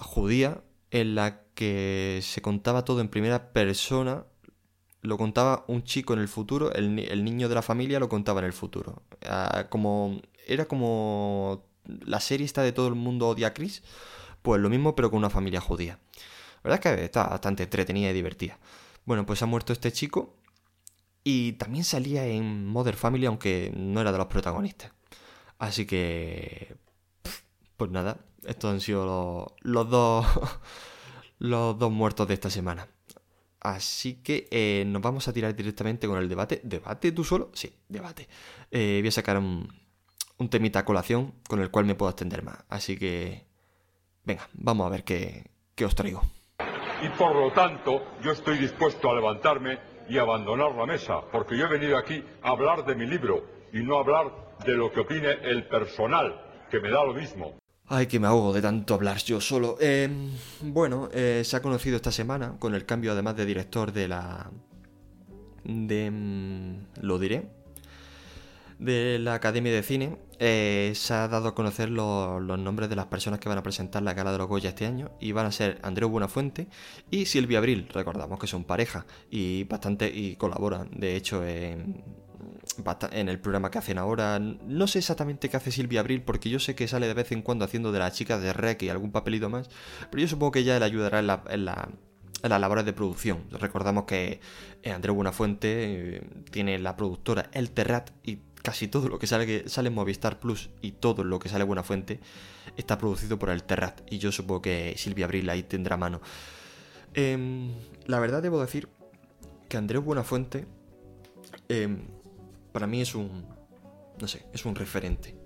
judía 0.02 0.62
en 0.90 1.14
la 1.14 1.44
que 1.60 2.20
se 2.22 2.40
contaba 2.40 2.86
todo 2.86 3.02
en 3.02 3.08
primera 3.08 3.52
persona. 3.52 4.24
Lo 5.02 5.18
contaba 5.18 5.64
un 5.68 5.84
chico 5.84 6.14
en 6.14 6.20
el 6.20 6.28
futuro, 6.28 6.72
el, 6.72 6.94
niño 7.24 7.48
de 7.50 7.54
la 7.54 7.62
familia 7.62 8.00
lo 8.00 8.08
contaba 8.08 8.40
en 8.40 8.46
el 8.46 8.52
futuro. 8.54 9.02
Ah, 9.26 9.66
como 9.68 10.22
Era 10.46 10.64
como 10.64 11.64
la 11.84 12.20
serie 12.20 12.46
está 12.46 12.62
de 12.62 12.72
todo 12.72 12.88
el 12.88 12.94
mundo 12.94 13.28
odia 13.28 13.48
a 13.48 13.54
Chris 13.54 13.82
pues 14.42 14.60
lo 14.60 14.70
mismo, 14.70 14.94
pero 14.94 15.10
con 15.10 15.18
una 15.18 15.30
familia 15.30 15.60
judía. 15.60 15.98
La 16.62 16.70
verdad 16.70 16.86
es 16.86 16.96
que 16.96 17.04
está 17.04 17.26
bastante 17.28 17.64
entretenida 17.64 18.10
y 18.10 18.14
divertida. 18.14 18.58
Bueno, 19.04 19.26
pues 19.26 19.42
ha 19.42 19.46
muerto 19.46 19.72
este 19.72 19.92
chico 19.92 20.34
y 21.24 21.52
también 21.52 21.84
salía 21.84 22.26
en 22.26 22.66
Mother 22.66 22.96
Family, 22.96 23.26
aunque 23.26 23.72
no 23.76 24.00
era 24.00 24.12
de 24.12 24.18
los 24.18 24.28
protagonistas. 24.28 24.92
Así 25.58 25.86
que... 25.86 26.76
Pues 27.76 27.90
nada, 27.90 28.18
estos 28.46 28.72
han 28.72 28.80
sido 28.80 29.54
los, 29.60 29.90
dos... 29.90 30.26
los 31.40 31.76
dos 31.76 31.90
muertos 31.90 32.28
de 32.28 32.34
esta 32.34 32.48
semana. 32.48 32.86
Así 33.58 34.22
que 34.22 34.46
eh, 34.52 34.84
nos 34.86 35.02
vamos 35.02 35.26
a 35.26 35.32
tirar 35.32 35.56
directamente 35.56 36.06
con 36.06 36.16
el 36.18 36.28
debate. 36.28 36.60
¿Debate 36.62 37.10
tú 37.10 37.24
solo? 37.24 37.50
Sí, 37.54 37.74
debate. 37.88 38.28
Eh, 38.70 38.98
voy 39.00 39.08
a 39.08 39.12
sacar 39.12 39.36
un, 39.36 39.68
un 40.38 40.48
temita 40.48 40.78
a 40.78 40.84
colación 40.84 41.34
con 41.48 41.60
el 41.60 41.72
cual 41.72 41.84
me 41.84 41.96
puedo 41.96 42.10
extender 42.10 42.44
más. 42.44 42.64
Así 42.68 42.96
que 42.96 43.50
Venga, 44.24 44.48
vamos 44.52 44.86
a 44.86 44.90
ver 44.90 45.04
qué, 45.04 45.84
os 45.84 45.94
traigo. 45.94 46.22
Y 47.02 47.08
por 47.18 47.34
lo 47.34 47.50
tanto, 47.52 48.02
yo 48.22 48.32
estoy 48.32 48.58
dispuesto 48.58 49.10
a 49.10 49.14
levantarme 49.14 49.78
y 50.08 50.18
abandonar 50.18 50.72
la 50.74 50.86
mesa, 50.86 51.22
porque 51.32 51.56
yo 51.56 51.66
he 51.66 51.68
venido 51.68 51.96
aquí 51.96 52.22
a 52.42 52.50
hablar 52.50 52.84
de 52.84 52.94
mi 52.94 53.06
libro 53.06 53.44
y 53.72 53.78
no 53.78 53.98
hablar 53.98 54.30
de 54.64 54.76
lo 54.76 54.92
que 54.92 55.00
opine 55.00 55.30
el 55.42 55.66
personal, 55.66 56.38
que 56.70 56.80
me 56.80 56.90
da 56.90 57.04
lo 57.04 57.14
mismo. 57.14 57.54
Ay, 57.92 58.06
que 58.06 58.20
me 58.20 58.28
ahogo 58.28 58.52
de 58.52 58.62
tanto 58.62 58.94
hablar 58.94 59.18
yo 59.18 59.40
solo. 59.40 59.76
Em, 59.80 60.30
bueno, 60.62 61.08
eh, 61.12 61.42
se 61.44 61.56
ha 61.56 61.60
conocido 61.60 61.96
esta 61.96 62.12
semana, 62.12 62.54
con 62.60 62.76
el 62.76 62.86
cambio 62.86 63.10
además 63.10 63.36
de 63.36 63.44
director 63.46 63.90
de 63.92 64.06
la... 64.06 64.48
de... 65.64 66.06
Em, 66.06 66.86
lo 67.00 67.18
diré, 67.18 67.50
de 68.78 69.18
la 69.18 69.34
Academia 69.34 69.72
de 69.72 69.82
Cine, 69.82 70.18
eh, 70.38 70.92
se 70.94 71.14
ha 71.14 71.26
dado 71.26 71.48
a 71.48 71.54
conocer 71.56 71.90
los 71.90 72.40
nombres 72.60 72.88
de 72.88 72.94
las 72.94 73.06
personas 73.06 73.40
que 73.40 73.48
van 73.48 73.58
a 73.58 73.62
presentar 73.64 74.04
la 74.04 74.14
gala 74.14 74.30
de 74.30 74.38
los 74.38 74.46
Goya 74.46 74.68
este 74.68 74.86
año 74.86 75.10
y 75.18 75.32
van 75.32 75.46
a 75.46 75.52
ser 75.52 75.80
Andreu 75.82 76.08
Buenafuente 76.08 76.68
y 77.10 77.26
Silvia 77.26 77.58
Abril. 77.58 77.88
Recordamos 77.92 78.38
que 78.38 78.46
son 78.46 78.62
pareja 78.62 79.04
y 79.32 79.64
bastante 79.64 80.08
y 80.08 80.36
colaboran. 80.36 80.90
De 80.92 81.16
hecho, 81.16 81.44
en, 81.44 82.04
en 83.12 83.28
el 83.28 83.40
programa 83.40 83.70
que 83.70 83.78
hacen 83.78 83.98
ahora, 83.98 84.38
no 84.38 84.86
sé 84.86 84.98
exactamente 84.98 85.48
qué 85.48 85.56
hace 85.56 85.72
Silvia 85.72 86.00
Abril 86.00 86.22
porque 86.22 86.50
yo 86.50 86.58
sé 86.58 86.74
que 86.74 86.88
sale 86.88 87.06
de 87.06 87.14
vez 87.14 87.32
en 87.32 87.42
cuando 87.42 87.64
haciendo 87.64 87.92
de 87.92 87.98
la 87.98 88.10
chica 88.12 88.38
de 88.38 88.52
Rec 88.52 88.82
y 88.82 88.88
algún 88.88 89.12
papelito 89.12 89.48
más, 89.48 89.68
pero 90.10 90.20
yo 90.20 90.28
supongo 90.28 90.52
que 90.52 90.60
ella 90.60 90.78
le 90.78 90.84
ayudará 90.84 91.20
en 91.20 91.26
la, 91.26 91.42
en 91.48 91.64
la 91.64 91.88
las 92.42 92.60
labores 92.60 92.86
de 92.86 92.92
producción. 92.92 93.44
Recordamos 93.50 94.04
que 94.04 94.40
Andreu 94.84 95.14
Buenafuente 95.14 96.16
eh, 96.16 96.22
tiene 96.50 96.78
la 96.78 96.96
productora 96.96 97.50
El 97.52 97.70
Terrat 97.70 98.10
y 98.24 98.38
casi 98.62 98.88
todo 98.88 99.08
lo 99.08 99.18
que 99.18 99.26
sale, 99.26 99.68
sale 99.68 99.88
en 99.88 99.94
Movistar 99.94 100.38
Plus 100.38 100.70
y 100.80 100.92
todo 100.92 101.24
lo 101.24 101.38
que 101.38 101.48
sale 101.48 101.64
Buena 101.64 101.82
Fuente 101.82 102.20
está 102.76 102.98
producido 102.98 103.38
por 103.38 103.50
el 103.50 103.62
Terrat. 103.62 104.00
Y 104.10 104.18
yo 104.18 104.32
supongo 104.32 104.62
que 104.62 104.94
Silvia 104.96 105.26
Abril 105.26 105.48
ahí 105.50 105.62
tendrá 105.62 105.96
mano. 105.96 106.20
Em, 107.14 107.72
la 108.06 108.20
verdad 108.20 108.42
debo 108.42 108.60
decir 108.60 108.88
que 109.68 109.76
Andrés 109.76 110.02
Buenafuente 110.02 110.66
eh, 111.68 111.88
para 112.72 112.86
mí 112.86 113.00
es 113.00 113.14
un, 113.14 113.46
no 114.20 114.28
sé, 114.28 114.46
es 114.52 114.64
un 114.64 114.74
referente. 114.74 115.36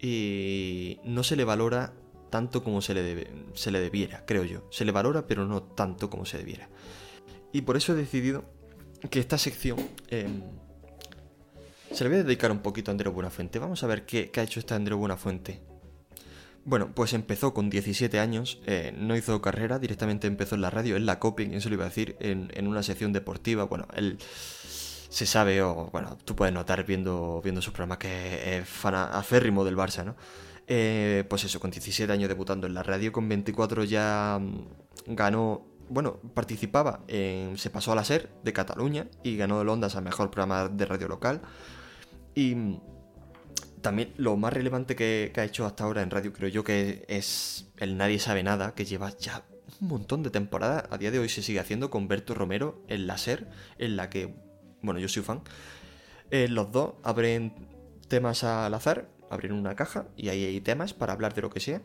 Y 0.00 0.98
no 1.04 1.22
se 1.22 1.36
le 1.36 1.44
valora 1.44 1.92
tanto 2.30 2.64
como 2.64 2.82
se 2.82 2.94
le, 2.94 3.28
se 3.54 3.70
le 3.70 3.80
debiera, 3.80 4.24
creo 4.26 4.44
yo. 4.44 4.66
Se 4.70 4.84
le 4.84 4.92
valora, 4.92 5.26
pero 5.26 5.46
no 5.46 5.62
tanto 5.62 6.10
como 6.10 6.26
se 6.26 6.38
debiera. 6.38 6.68
Y 7.52 7.62
por 7.62 7.76
eso 7.76 7.92
he 7.92 7.96
decidido 7.96 8.44
que 9.10 9.20
esta 9.20 9.38
sección 9.38 9.78
em, 10.08 10.42
se 11.92 12.02
le 12.02 12.10
voy 12.10 12.18
a 12.18 12.24
dedicar 12.24 12.50
un 12.50 12.58
poquito 12.58 12.90
a 12.90 12.92
Andreu 12.92 13.12
Buenafuente. 13.12 13.60
Vamos 13.60 13.84
a 13.84 13.86
ver 13.86 14.04
qué, 14.04 14.30
ha 14.34 14.42
hecho 14.42 14.58
este 14.58 14.74
Andreu 14.74 14.98
Buenafuente. 14.98 15.60
Bueno, 16.64 16.92
pues 16.92 17.12
empezó 17.12 17.54
con 17.54 17.70
17 17.70 18.18
años, 18.18 18.58
eh, 18.66 18.92
no 18.98 19.16
hizo 19.16 19.40
carrera, 19.40 19.78
directamente 19.78 20.26
empezó 20.26 20.54
en 20.54 20.62
la 20.62 20.70
radio, 20.70 20.96
en 20.96 21.06
la 21.06 21.20
coping, 21.20 21.50
eso 21.50 21.68
lo 21.68 21.76
iba 21.76 21.84
a 21.84 21.88
decir, 21.88 22.16
en, 22.18 22.66
una 22.66 22.82
sección 22.82 23.12
deportiva. 23.12 23.64
Bueno, 23.64 23.86
él 23.94 24.18
se 25.14 25.26
sabe, 25.26 25.62
o 25.62 25.90
bueno, 25.92 26.18
tú 26.24 26.34
puedes 26.34 26.52
notar 26.52 26.84
viendo, 26.84 27.40
viendo 27.40 27.62
sus 27.62 27.72
programas 27.72 27.98
que 27.98 28.58
es 28.58 28.68
fan 28.68 28.96
aférrimo 28.96 29.64
del 29.64 29.76
Barça, 29.76 30.04
¿no? 30.04 30.16
Eh, 30.66 31.24
pues 31.28 31.44
eso, 31.44 31.60
con 31.60 31.70
17 31.70 32.12
años 32.12 32.28
debutando 32.28 32.66
en 32.66 32.74
la 32.74 32.82
radio, 32.82 33.12
con 33.12 33.28
24 33.28 33.84
ya 33.84 34.40
mm, 34.40 35.14
ganó 35.14 35.66
bueno, 35.88 36.16
participaba 36.34 37.04
en, 37.06 37.56
se 37.58 37.70
pasó 37.70 37.92
a 37.92 37.94
la 37.94 38.04
SER 38.04 38.28
de 38.42 38.52
Cataluña 38.52 39.06
y 39.22 39.36
ganó 39.36 39.60
el 39.62 39.68
Ondas 39.68 39.94
al 39.94 40.02
mejor 40.02 40.32
programa 40.32 40.68
de 40.68 40.84
radio 40.84 41.06
local. 41.06 41.42
Y 42.34 42.80
también 43.82 44.14
lo 44.16 44.36
más 44.36 44.52
relevante 44.52 44.96
que, 44.96 45.32
ha 45.36 45.44
hecho 45.44 45.64
hasta 45.64 45.84
ahora 45.84 46.02
en 46.02 46.10
radio 46.10 46.32
creo 46.32 46.48
yo 46.48 46.64
que 46.64 47.04
es 47.06 47.68
el 47.76 47.96
Nadie 47.96 48.18
sabe 48.18 48.42
nada, 48.42 48.74
que 48.74 48.84
lleva 48.84 49.16
ya 49.16 49.44
un 49.80 49.88
montón 49.88 50.24
de 50.24 50.30
temporadas. 50.30 50.86
A 50.90 50.98
día 50.98 51.12
de 51.12 51.20
hoy 51.20 51.28
se 51.28 51.42
sigue 51.42 51.60
haciendo 51.60 51.90
con 51.90 52.08
Berto 52.08 52.34
Romero 52.34 52.82
en 52.88 53.06
la 53.06 53.16
SER, 53.16 53.46
en 53.78 53.94
la 53.94 54.10
que, 54.10 54.34
bueno, 54.84 55.00
yo 55.00 55.08
soy 55.08 55.22
fan. 55.22 55.40
Eh, 56.30 56.48
los 56.48 56.70
dos 56.72 56.94
abren 57.02 57.54
temas 58.08 58.44
al 58.44 58.74
azar, 58.74 59.08
abren 59.30 59.52
una 59.52 59.74
caja 59.74 60.06
y 60.16 60.28
ahí 60.28 60.44
hay 60.44 60.60
temas 60.60 60.94
para 60.94 61.12
hablar 61.12 61.34
de 61.34 61.42
lo 61.42 61.50
que 61.50 61.60
sea. 61.60 61.82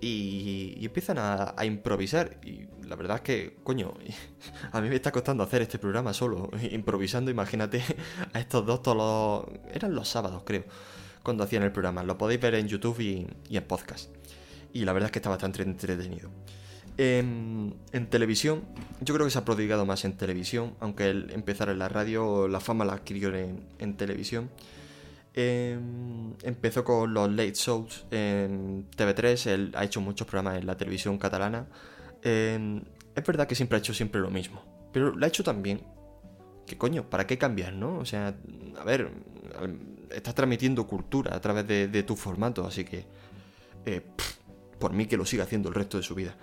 Y, 0.00 0.74
y 0.78 0.86
empiezan 0.86 1.18
a, 1.18 1.54
improvisar. 1.64 2.38
Y 2.42 2.66
la 2.84 2.96
verdad 2.96 3.18
es 3.18 3.22
que, 3.22 3.56
coño, 3.62 3.94
a 4.72 4.80
mí 4.80 4.88
me 4.88 4.96
está 4.96 5.12
costando 5.12 5.44
hacer 5.44 5.62
este 5.62 5.78
programa 5.78 6.12
solo, 6.12 6.50
improvisando. 6.72 7.30
Imagínate 7.30 7.82
a 8.32 8.40
estos 8.40 8.66
dos 8.66 8.82
todos 8.82 8.96
los. 8.96 9.74
Eran 9.74 9.94
los 9.94 10.08
sábados, 10.08 10.42
creo, 10.44 10.64
cuando 11.22 11.44
hacían 11.44 11.62
el 11.62 11.70
programa. 11.70 12.02
Lo 12.02 12.18
podéis 12.18 12.40
ver 12.40 12.56
en 12.56 12.66
YouTube 12.66 12.98
y 13.00 13.56
en 13.56 13.64
podcast. 13.64 14.10
Y 14.72 14.84
la 14.84 14.92
verdad 14.92 15.08
es 15.08 15.12
que 15.12 15.18
está 15.18 15.30
bastante 15.30 15.62
entretenido. 15.62 16.30
En, 16.98 17.74
en 17.92 18.06
televisión, 18.10 18.62
yo 19.00 19.14
creo 19.14 19.26
que 19.26 19.30
se 19.30 19.38
ha 19.38 19.44
prodigado 19.44 19.86
más 19.86 20.04
en 20.04 20.16
televisión, 20.16 20.74
aunque 20.80 21.10
él 21.10 21.30
empezar 21.32 21.68
en 21.70 21.78
la 21.78 21.88
radio, 21.88 22.48
la 22.48 22.60
fama 22.60 22.84
la 22.84 22.94
adquirió 22.94 23.34
en, 23.34 23.96
televisión. 23.96 24.50
Em, 25.34 26.34
empezó 26.42 26.84
con 26.84 27.14
los 27.14 27.30
late 27.30 27.54
shows 27.54 28.04
en 28.10 28.86
TV3, 28.90 29.46
él 29.46 29.72
ha 29.74 29.84
hecho 29.84 30.00
muchos 30.00 30.26
programas 30.26 30.60
en 30.60 30.66
la 30.66 30.76
televisión 30.76 31.18
catalana. 31.18 31.66
Em, 32.22 32.82
es 33.14 33.24
verdad 33.24 33.46
que 33.46 33.54
siempre 33.54 33.76
ha 33.76 33.80
hecho 33.80 33.94
siempre 33.94 34.20
lo 34.20 34.30
mismo, 34.30 34.62
pero 34.92 35.10
lo 35.16 35.24
ha 35.24 35.28
hecho 35.28 35.42
también. 35.42 35.80
¿Qué 36.66 36.76
coño? 36.78 37.08
¿Para 37.08 37.26
qué 37.26 37.38
cambiar, 37.38 37.72
no? 37.72 37.98
O 37.98 38.04
sea, 38.04 38.34
a 38.78 38.84
ver, 38.84 39.10
estás 40.10 40.34
transmitiendo 40.34 40.86
cultura 40.86 41.34
a 41.34 41.40
través 41.40 41.66
de, 41.66 42.02
tu 42.02 42.16
formato, 42.16 42.66
así 42.66 42.84
que 42.84 43.04
eh, 43.84 44.02
por 44.78 44.92
mí 44.92 45.06
que 45.06 45.16
lo 45.16 45.24
siga 45.24 45.44
haciendo 45.44 45.68
el 45.70 45.74
resto 45.74 45.96
de 45.96 46.02
su 46.02 46.14
vida. 46.14 46.36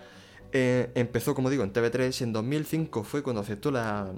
Eh, 0.52 0.92
empezó, 0.96 1.36
como 1.36 1.50
digo, 1.50 1.64
en 1.64 1.74
TV3. 1.74 2.22
En 2.24 2.34
2005 2.34 3.04
fue 3.04 3.24
cuando 3.24 3.42
aceptó 3.42 3.72
la, 3.72 4.12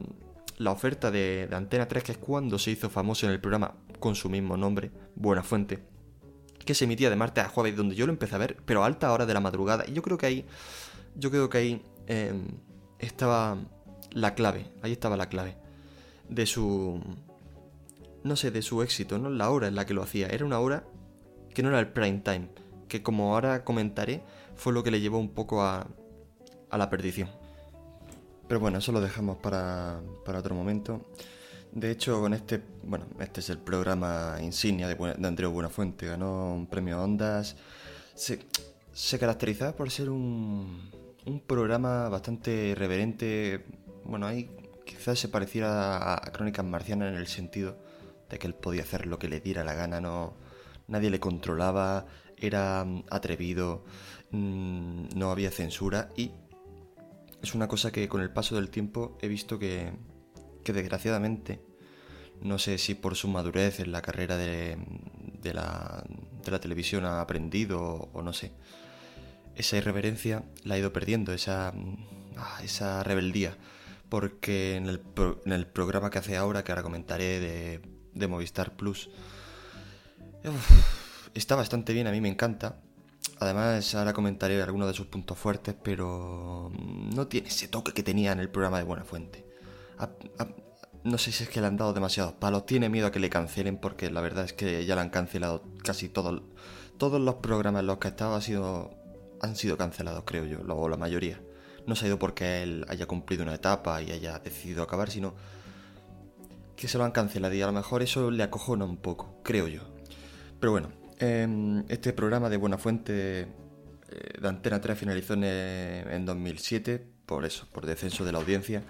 la 0.58 0.72
oferta 0.72 1.12
de, 1.12 1.50
Antena 1.52 1.88
3, 1.88 2.04
que 2.04 2.12
es 2.13 2.17
cuando 2.17 2.60
se 2.60 2.72
hizo 2.72 2.89
famoso 2.89 3.26
en 3.26 3.32
el 3.32 3.41
programa 3.41 3.76
con 4.00 4.15
su 4.15 4.30
mismo 4.30 4.58
nombre, 4.58 4.91
Buena 5.15 5.44
Fuente, 5.44 5.80
que 6.63 6.74
se 6.74 6.86
emitía 6.86 7.10
de 7.10 7.15
martes 7.15 7.44
a 7.44 7.50
jueves, 7.50 7.76
donde 7.76 7.96
yo 7.96 8.06
lo 8.06 8.13
empecé 8.13 8.36
a 8.36 8.38
ver, 8.38 8.58
pero 8.65 8.84
a 8.84 8.86
alta 8.86 9.12
hora 9.12 9.26
de 9.26 9.34
la 9.34 9.39
madrugada. 9.39 9.86
Y 9.88 9.94
yo 9.94 10.02
creo 10.02 10.17
que 10.17 10.26
ahí, 10.28 10.46
yo 11.15 11.32
creo 11.32 11.50
que 11.50 11.58
ahí 11.58 11.82
eh, 12.08 12.34
estaba 13.00 13.58
la 14.12 14.36
clave, 14.36 14.72
ahí 14.82 14.91
estaba 14.91 15.17
la 15.17 15.30
clave 15.30 15.58
de 16.30 16.46
su, 16.46 17.02
no 18.24 18.36
sé, 18.36 18.52
de 18.52 18.62
su 18.62 18.82
éxito, 18.84 19.17
¿no? 19.17 19.30
La 19.30 19.50
hora 19.50 19.67
en 19.67 19.76
la 19.76 19.86
que 19.86 19.94
lo 19.94 20.04
hacía. 20.04 20.28
Era 20.28 20.46
una 20.46 20.60
hora 20.60 20.86
que 21.54 21.63
no 21.63 21.70
era 21.70 21.80
el 21.80 21.88
prime 21.88 22.20
time, 22.20 22.50
que 22.88 23.02
como 23.02 23.34
ahora 23.34 23.63
comentaré, 23.63 24.24
fue 24.56 24.74
lo 24.74 24.84
que 24.84 24.91
le 24.91 25.02
llevó 25.02 25.17
un 25.17 25.30
poco 25.30 25.63
a, 25.63 25.88
a 26.71 26.77
la 26.77 26.89
perdición. 26.89 27.29
Pero 28.47 28.60
bueno, 28.60 28.79
eso 28.79 28.91
lo 28.91 28.99
dejamos 28.99 29.38
para, 29.38 30.01
para, 30.25 30.39
otro 30.39 30.55
momento. 30.55 31.01
De 31.71 31.91
hecho, 31.91 32.19
con 32.19 32.34
este, 32.34 32.62
bueno, 32.84 33.05
este 33.19 33.39
es 33.39 33.49
el 33.49 33.60
programa 33.60 34.38
insignia 34.41 34.88
de, 34.88 34.95
de 34.95 35.27
Andreu 35.27 35.51
Buenafuente. 35.51 36.07
Ganó 36.07 36.53
un 36.53 36.67
premio 36.67 37.01
Ondas. 37.01 37.55
Se, 38.13 38.39
se 38.91 39.19
caracterizaba 39.19 39.73
por 39.73 39.89
ser 39.89 40.10
un, 40.10 40.89
un 41.25 41.39
programa 41.41 42.10
bastante 42.10 42.73
reverente. 42.75 43.65
Bueno, 44.03 44.27
ahí 44.27 44.49
quizás 44.86 45.19
se 45.19 45.29
pareciera 45.29 46.13
a, 46.13 46.31
Crónicas 46.31 46.65
Marcianas 46.65 47.10
en 47.10 47.15
el 47.15 47.27
sentido 47.27 47.77
de 48.29 48.39
que 48.39 48.47
él 48.47 48.55
podía 48.55 48.84
hacer 48.84 49.07
lo 49.07 49.19
que 49.19 49.27
le 49.27 49.39
diera 49.39 49.63
la 49.63 49.73
gana, 49.73 50.01
no, 50.01 50.34
nadie 50.88 51.10
le 51.10 51.19
controlaba, 51.19 52.05
era 52.38 52.86
atrevido, 53.10 53.84
mmm, 54.31 55.10
no 55.15 55.31
había 55.31 55.51
censura 55.51 56.10
y 56.15 56.31
es 57.41 57.56
una 57.56 57.67
cosa 57.67 57.91
que 57.91 58.08
con 58.08 58.21
el 58.21 58.32
paso 58.32 58.56
del 58.56 58.69
tiempo 58.69 59.17
he 59.21 59.27
visto 59.27 59.58
que, 59.58 59.93
que 60.63 60.73
desgraciadamente, 60.73 61.62
no 62.41 62.58
sé 62.58 62.77
si 62.77 62.95
por 62.95 63.15
su 63.15 63.27
madurez 63.27 63.80
en 63.80 63.91
la 63.91 64.01
carrera 64.01 64.38
de, 64.38 64.77
de, 65.41 65.54
la, 65.54 66.04
de 66.43 66.51
la 66.51 66.60
televisión 66.60 67.06
ha 67.06 67.21
aprendido 67.21 68.10
o, 68.13 68.21
no 68.21 68.34
sé, 68.34 68.54
esa 69.56 69.77
irreverencia 69.77 70.43
la 70.63 70.75
ha 70.75 70.77
ido 70.77 70.93
perdiendo, 70.93 71.34
esa, 71.34 71.73
ah, 72.38 72.60
esa 72.63 73.04
rebeldía, 73.04 73.58
porque 74.10 74.75
en 74.75 74.88
el, 74.88 74.99
pro, 74.99 75.41
en 75.45 75.54
el 75.54 75.67
programa 75.67 76.10
que 76.10 76.19
hace 76.19 76.38
ahora, 76.38 76.63
que 76.63 76.71
ahora 76.71 76.84
comentaré 76.84 77.39
de, 77.39 77.82
de 78.13 78.27
Movistar 78.27 78.75
Plus, 78.75 79.10
está 81.34 81.56
bastante 81.56 81.93
bien, 81.93 82.08
a 82.08 82.12
mí 82.12 82.21
me 82.21 82.30
encanta, 82.30 82.82
Además, 83.41 83.95
ahora 83.95 84.13
comentaré 84.13 84.62
algunos 84.62 84.88
de 84.88 84.93
sus 84.93 85.08
puntos 85.08 85.36
fuertes, 85.36 85.75
pero 85.82 86.71
no 86.75 87.25
tiene 87.25 87.47
ese 87.47 87.67
toque 87.67 87.91
que 87.91 88.04
tenía 88.04 88.32
en 88.34 88.39
el 88.39 88.49
programa 88.49 88.77
de 88.77 88.84
Buena 88.84 89.04
Fuente. 89.04 89.47
A, 89.97 90.04
a, 90.38 90.47
no 91.04 91.17
sé 91.17 91.32
si 91.32 91.45
es 91.45 91.49
que 91.49 91.60
le 91.60 91.65
han 91.65 91.75
dado 91.75 91.91
demasiados 91.91 92.34
palos, 92.34 92.67
tiene 92.67 92.88
miedo 92.88 93.08
a 93.08 93.12
que 93.12 93.19
le 93.19 93.32
cancelen, 93.32 93.77
porque 93.77 94.12
la 94.12 94.21
verdad 94.21 94.45
es 94.45 94.54
que 94.54 94.86
ya 94.86 94.93
le 94.93 95.01
han 95.01 95.10
cancelado 95.10 95.63
casi 95.84 96.08
todo, 96.08 96.43
todos 96.99 97.19
los 97.19 97.36
programas 97.38 97.80
en 97.80 97.88
los 97.88 97.97
que 97.97 98.10
ha 98.10 98.36
han 99.41 99.56
sido 99.56 99.75
cancelados, 99.75 100.23
creo 100.23 100.45
yo, 100.45 100.60
o 100.62 100.88
la 100.88 100.97
mayoría. 100.97 101.41
No 101.88 101.95
se 101.95 102.06
ha 102.06 102.10
ido 102.10 102.19
porque 102.19 102.62
él 102.62 102.86
haya 102.89 103.08
cumplido 103.08 103.41
una 103.41 103.56
etapa 103.56 104.04
y 104.04 104.12
haya 104.12 104.38
decidido 104.38 104.84
acabar, 104.84 105.10
sino 105.10 105.34
que 106.75 106.88
se 106.88 106.99
lo 106.99 107.06
han 107.06 107.12
cancelado 107.12 107.56
y 107.56 107.62
a 107.63 107.65
lo 107.65 107.73
mejor 107.73 108.04
eso 108.04 108.30
le 108.30 108.43
acojona 108.43 108.86
un 108.86 108.97
poco, 108.97 109.39
creo 109.43 109.67
yo. 109.67 109.82
Pero 110.60 110.73
bueno, 110.73 111.00
este 111.21 112.13
programa 112.13 112.49
de 112.49 112.57
Buena 112.57 112.79
Fuente 112.79 113.41
eh, 113.41 113.47
de 114.41 114.47
Antena 114.47 114.81
3 114.81 114.97
finalizó 114.97 115.36
en, 115.36 115.43
en 115.43 116.25
2007, 116.25 117.05
por 117.27 117.45
eso, 117.45 117.67
por 117.71 117.86
descenso 117.86 118.25
de 118.25 118.31
la 118.31 118.39
audiencia. 118.39 118.84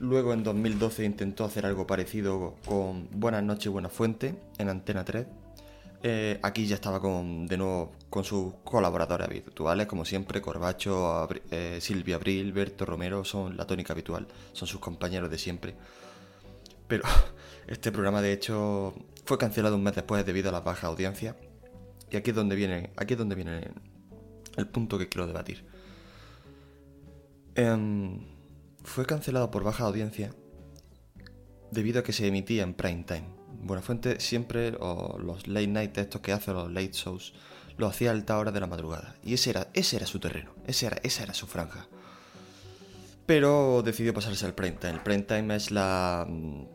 Luego 0.00 0.32
en 0.32 0.42
2012 0.42 1.04
intentó 1.04 1.44
hacer 1.44 1.66
algo 1.66 1.86
parecido 1.86 2.56
con 2.66 3.08
Buenas 3.12 3.42
noches, 3.42 3.70
Buena 3.70 3.90
Fuente 3.90 4.34
en 4.56 4.70
Antena 4.70 5.04
3. 5.04 5.26
Eh, 6.02 6.38
aquí 6.42 6.66
ya 6.66 6.76
estaba 6.76 7.00
con, 7.00 7.46
de 7.46 7.58
nuevo 7.58 7.92
con 8.08 8.24
sus 8.24 8.54
colaboradores 8.64 9.26
habituales, 9.26 9.86
como 9.86 10.06
siempre, 10.06 10.40
Corbacho, 10.40 11.28
eh, 11.50 11.78
Silvia 11.82 12.16
Abril, 12.16 12.52
Berto 12.52 12.86
Romero, 12.86 13.24
son 13.24 13.56
la 13.58 13.66
tónica 13.66 13.92
habitual, 13.92 14.26
son 14.52 14.68
sus 14.68 14.80
compañeros 14.80 15.30
de 15.30 15.36
siempre. 15.36 15.74
Pero 16.86 17.04
este 17.66 17.92
programa 17.92 18.22
de 18.22 18.32
hecho 18.32 18.94
fue 19.26 19.36
cancelado 19.36 19.76
un 19.76 19.82
mes 19.82 19.96
después 19.96 20.24
debido 20.24 20.48
a 20.48 20.52
la 20.52 20.60
baja 20.60 20.86
audiencia 20.86 21.36
y 22.10 22.16
aquí 22.16 22.30
es 22.30 22.36
donde 22.36 22.56
viene, 22.56 22.92
aquí 22.96 23.14
es 23.14 23.18
donde 23.18 23.34
viene 23.34 23.70
el 24.56 24.66
punto 24.66 24.98
que 24.98 25.08
quiero 25.08 25.26
debatir. 25.26 25.64
Eh, 27.54 28.20
fue 28.84 29.06
cancelado 29.06 29.50
por 29.50 29.64
baja 29.64 29.84
audiencia 29.84 30.34
debido 31.70 32.00
a 32.00 32.02
que 32.02 32.12
se 32.12 32.26
emitía 32.26 32.62
en 32.62 32.74
prime 32.74 33.04
time. 33.04 33.28
Buenafuente 33.60 34.20
siempre, 34.20 34.76
o 34.80 35.18
los 35.18 35.48
late 35.48 35.66
night 35.66 35.98
estos 35.98 36.20
que 36.20 36.32
hace, 36.32 36.52
los 36.52 36.70
late 36.70 36.92
shows, 36.92 37.34
lo 37.76 37.86
hacía 37.86 38.10
a 38.10 38.12
alta 38.12 38.38
hora 38.38 38.52
de 38.52 38.60
la 38.60 38.66
madrugada. 38.66 39.16
Y 39.22 39.34
ese 39.34 39.50
era, 39.50 39.68
ese 39.74 39.96
era 39.96 40.06
su 40.06 40.20
terreno, 40.20 40.54
ese 40.66 40.86
era, 40.86 40.98
esa 41.02 41.22
era 41.24 41.34
su 41.34 41.46
franja. 41.46 41.88
Pero 43.26 43.82
decidió 43.82 44.14
pasarse 44.14 44.46
al 44.46 44.54
prime 44.54 44.78
time. 44.80 44.94
El 44.94 45.00
prime 45.00 45.22
time 45.22 45.54
es 45.54 45.70
la, 45.70 46.26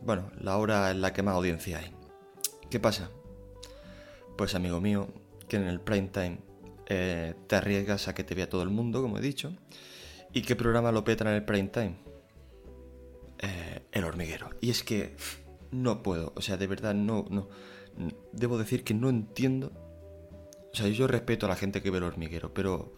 bueno, 0.02 0.30
la 0.38 0.56
hora 0.56 0.90
en 0.92 1.00
la 1.00 1.12
que 1.12 1.22
más 1.22 1.34
audiencia 1.34 1.78
hay. 1.78 1.92
¿Qué 2.70 2.78
pasa? 2.78 3.10
Pues 4.36 4.54
amigo 4.54 4.80
mío, 4.80 5.08
que 5.54 5.62
en 5.62 5.68
el 5.68 5.80
prime 5.80 6.08
time 6.08 6.38
eh, 6.86 7.34
te 7.46 7.56
arriesgas 7.56 8.08
a 8.08 8.14
que 8.14 8.24
te 8.24 8.34
vea 8.34 8.48
todo 8.48 8.62
el 8.62 8.70
mundo, 8.70 9.00
como 9.00 9.18
he 9.18 9.20
dicho. 9.20 9.56
¿Y 10.32 10.42
qué 10.42 10.56
programa 10.56 10.90
lo 10.90 11.04
petan 11.04 11.28
en 11.28 11.34
el 11.34 11.44
prime 11.44 11.68
time? 11.68 11.96
Eh, 13.38 13.82
el 13.92 14.04
hormiguero. 14.04 14.50
Y 14.60 14.70
es 14.70 14.82
que 14.82 15.16
no 15.70 16.02
puedo, 16.02 16.32
o 16.34 16.42
sea, 16.42 16.56
de 16.56 16.66
verdad 16.66 16.92
no, 16.92 17.24
no. 17.30 17.48
Debo 18.32 18.58
decir 18.58 18.82
que 18.82 18.94
no 18.94 19.08
entiendo. 19.08 19.70
O 20.72 20.76
sea, 20.76 20.88
yo 20.88 21.06
respeto 21.06 21.46
a 21.46 21.48
la 21.48 21.56
gente 21.56 21.80
que 21.80 21.90
ve 21.90 21.98
el 21.98 22.04
hormiguero, 22.04 22.52
pero 22.52 22.96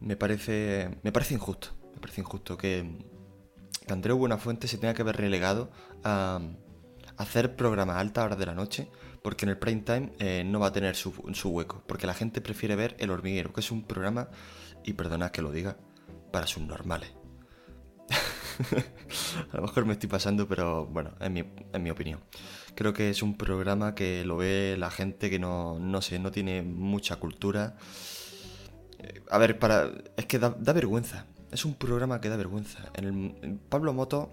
me 0.00 0.16
parece, 0.16 0.98
me 1.02 1.12
parece 1.12 1.32
injusto. 1.32 1.68
Me 1.94 2.00
parece 2.00 2.20
injusto 2.20 2.58
que, 2.58 2.86
que 3.86 3.92
Andreu 3.92 4.18
Buenafuente 4.18 4.68
se 4.68 4.76
tenga 4.76 4.92
que 4.92 5.02
ver 5.02 5.16
relegado 5.16 5.70
a, 6.04 6.42
hacer 7.16 7.56
programas 7.56 7.96
a 7.96 8.00
alta 8.00 8.22
hora 8.22 8.36
de 8.36 8.46
la 8.46 8.54
noche 8.54 8.90
porque 9.22 9.44
en 9.44 9.50
el 9.50 9.58
prime 9.58 9.82
time 9.82 10.12
eh, 10.18 10.42
no 10.44 10.60
va 10.60 10.68
a 10.68 10.72
tener 10.72 10.96
su, 10.96 11.12
su, 11.32 11.50
hueco, 11.50 11.82
porque 11.86 12.06
la 12.06 12.14
gente 12.14 12.40
prefiere 12.40 12.76
ver 12.76 12.96
El 12.98 13.10
Hormiguero, 13.10 13.52
que 13.52 13.60
es 13.60 13.70
un 13.70 13.84
programa, 13.84 14.28
y 14.84 14.94
perdonad 14.94 15.30
que 15.30 15.42
lo 15.42 15.52
diga, 15.52 15.76
para 16.32 16.46
subnormales. 16.46 17.12
a 19.52 19.56
lo 19.56 19.62
mejor 19.62 19.86
me 19.86 19.92
estoy 19.92 20.08
pasando, 20.08 20.48
pero 20.48 20.86
bueno, 20.86 21.12
en 21.20 21.32
mi, 21.32 21.44
en 21.72 21.82
mi 21.82 21.90
opinión. 21.90 22.20
Creo 22.74 22.92
que 22.92 23.10
es 23.10 23.22
un 23.22 23.36
programa 23.36 23.94
que 23.94 24.24
lo 24.24 24.36
ve 24.36 24.76
la 24.78 24.90
gente 24.90 25.30
que 25.30 25.38
no, 25.38 25.78
no 25.78 26.02
sé, 26.02 26.18
no 26.18 26.30
tiene 26.30 26.62
mucha 26.62 27.16
cultura. 27.16 27.76
A 29.30 29.38
ver, 29.38 29.58
para 29.58 29.90
es 30.16 30.26
que 30.26 30.38
da, 30.38 30.50
vergüenza. 30.50 31.26
Es 31.50 31.64
un 31.64 31.74
programa 31.74 32.20
que 32.20 32.28
da 32.28 32.36
vergüenza. 32.36 32.90
Pablo 33.68 33.92
Moto 33.92 34.32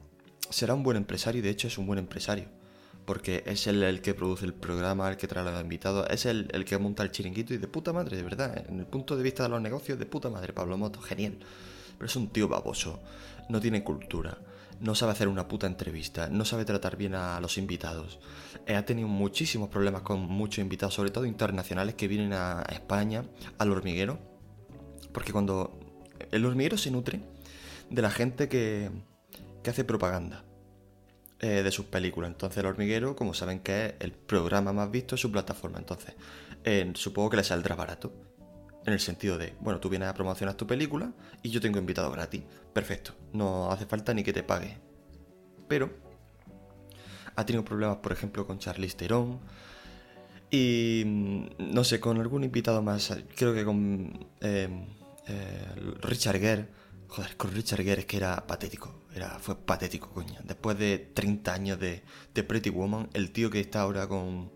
será 0.50 0.74
un 0.74 0.84
buen 0.84 0.98
empresario 0.98 1.40
y 1.40 1.42
de 1.42 1.50
hecho 1.50 1.68
es 1.68 1.78
un 1.78 1.86
buen 1.86 2.00
empresario 2.00 2.59
porque 3.06 3.43
es 3.45 3.66
él 3.68 3.82
el 3.84 4.02
que 4.02 4.14
produce 4.14 4.45
el 4.45 4.54
programa, 4.54 5.10
el 5.10 5.18
que 5.18 5.28
trae 5.28 5.47
a 5.47 5.52
los 5.52 5.62
invitados, 5.62 6.08
es 6.10 6.26
él 6.26 6.47
el 6.54 6.66
que 6.66 6.78
monta 6.78 7.04
el 7.04 7.12
chiringuito 7.12 7.54
y 7.54 7.58
de 7.58 7.68
puta 7.68 7.91
madre, 7.91 8.18
de 8.18 8.24
verdad, 8.24 8.66
en 8.70 8.80
el 8.80 8.86
punto 8.86 9.18
de 9.18 9.24
vista 9.24 9.43
de 9.43 9.50
los 9.50 9.62
negocios, 9.62 9.97
de 9.97 10.06
puta 10.06 10.30
madre, 10.30 10.54
Pablo 10.54 10.78
Moto, 10.78 11.02
genial. 11.02 11.39
pero 11.97 12.06
es 12.06 12.16
un 12.16 12.30
tío 12.30 12.47
baboso, 12.47 13.00
no 13.50 13.60
tiene 13.60 13.84
cultura, 13.84 14.38
no 14.80 14.95
sabe 14.95 15.14
hacer 15.14 15.28
una 15.28 15.47
puta 15.47 15.68
entrevista, 15.68 16.30
no 16.30 16.45
sabe 16.45 16.66
tratar 16.66 16.97
bien 16.97 17.16
a 17.16 17.39
los 17.39 17.58
invitados. 17.58 18.20
Eh, 18.66 18.76
ha 18.76 18.86
tenido 18.86 19.08
muchísimos 19.08 19.70
problemas 19.70 20.04
con 20.04 20.22
muchos 20.22 20.60
invitados, 20.60 20.93
sobre 20.93 21.12
todo 21.12 21.26
internacionales, 21.26 21.95
que 21.95 22.08
vienen 22.08 22.34
a 22.34 22.62
España, 22.70 23.26
al 23.58 23.72
hormiguero, 23.72 24.20
porque 25.12 25.32
cuando 25.32 25.80
el 26.32 26.45
hormiguero 26.45 26.78
se 26.78 26.91
nutre 26.91 27.22
de 27.89 28.02
la 28.02 28.12
gente 28.12 28.47
que, 28.47 28.91
que 29.64 29.70
hace 29.70 29.84
propaganda 29.84 30.45
eh, 31.42 31.64
de 31.64 31.72
sus 31.72 31.86
películas. 31.86 32.32
Entonces 32.32 32.58
el 32.58 32.66
hormiguero, 32.66 33.16
como 33.16 33.34
saben 33.34 33.62
que 33.62 33.86
es 33.86 33.94
el 34.02 34.12
programa 34.12 34.74
más 34.74 34.92
visto 34.92 35.16
en 35.16 35.20
su 35.20 35.32
plataforma, 35.32 35.78
entonces 35.80 36.14
eh, 36.66 36.92
supongo 36.96 37.30
que 37.30 37.38
le 37.38 37.46
saldrá 37.46 37.76
barato. 37.76 38.14
En 38.86 38.92
el 38.92 39.00
sentido 39.00 39.38
de, 39.38 39.54
bueno, 39.62 39.80
tú 39.80 39.88
vienes 39.88 40.10
a 40.10 40.14
promocionar 40.14 40.56
tu 40.56 40.68
película 40.68 41.14
y 41.42 41.50
yo 41.50 41.62
tengo 41.62 41.80
invitado 41.80 42.12
gratis. 42.12 42.44
Perfecto, 42.74 43.14
no 43.32 43.72
hace 43.72 43.86
falta 43.86 44.14
ni 44.14 44.22
que 44.22 44.34
te 44.34 44.44
pague. 44.44 44.80
Pero 45.70 45.90
ha 47.36 47.46
tenido 47.46 47.64
problemas, 47.64 47.98
por 47.98 48.12
ejemplo, 48.12 48.46
con 48.46 48.60
Charlize 48.60 48.98
Theron. 48.98 49.40
Y 50.52 51.04
mm, 51.06 51.46
no 51.74 51.86
sé, 51.86 52.02
con 52.02 52.20
algún 52.20 52.44
invitado 52.44 52.82
más. 52.82 53.16
Creo 53.38 53.54
que 53.54 53.64
con 53.64 54.28
eh, 54.42 54.68
Richard 56.02 56.40
Gere. 56.40 56.68
Joder, 57.08 57.38
con 57.38 57.54
Richard 57.54 57.84
Gere 57.84 58.02
es 58.02 58.06
que 58.06 58.18
era 58.18 58.46
patético. 58.46 58.99
Era, 59.14 59.39
fue 59.39 59.55
patético, 59.55 60.12
coño. 60.12 60.39
Después 60.43 60.78
de 60.78 60.97
30 60.97 61.53
años 61.53 61.80
de, 61.80 62.03
Pretty 62.34 62.70
Woman, 62.70 63.10
el 63.14 63.32
tío 63.32 63.49
que 63.49 63.60
está 63.60 63.82
ahora 63.82 64.07
con 64.07 64.51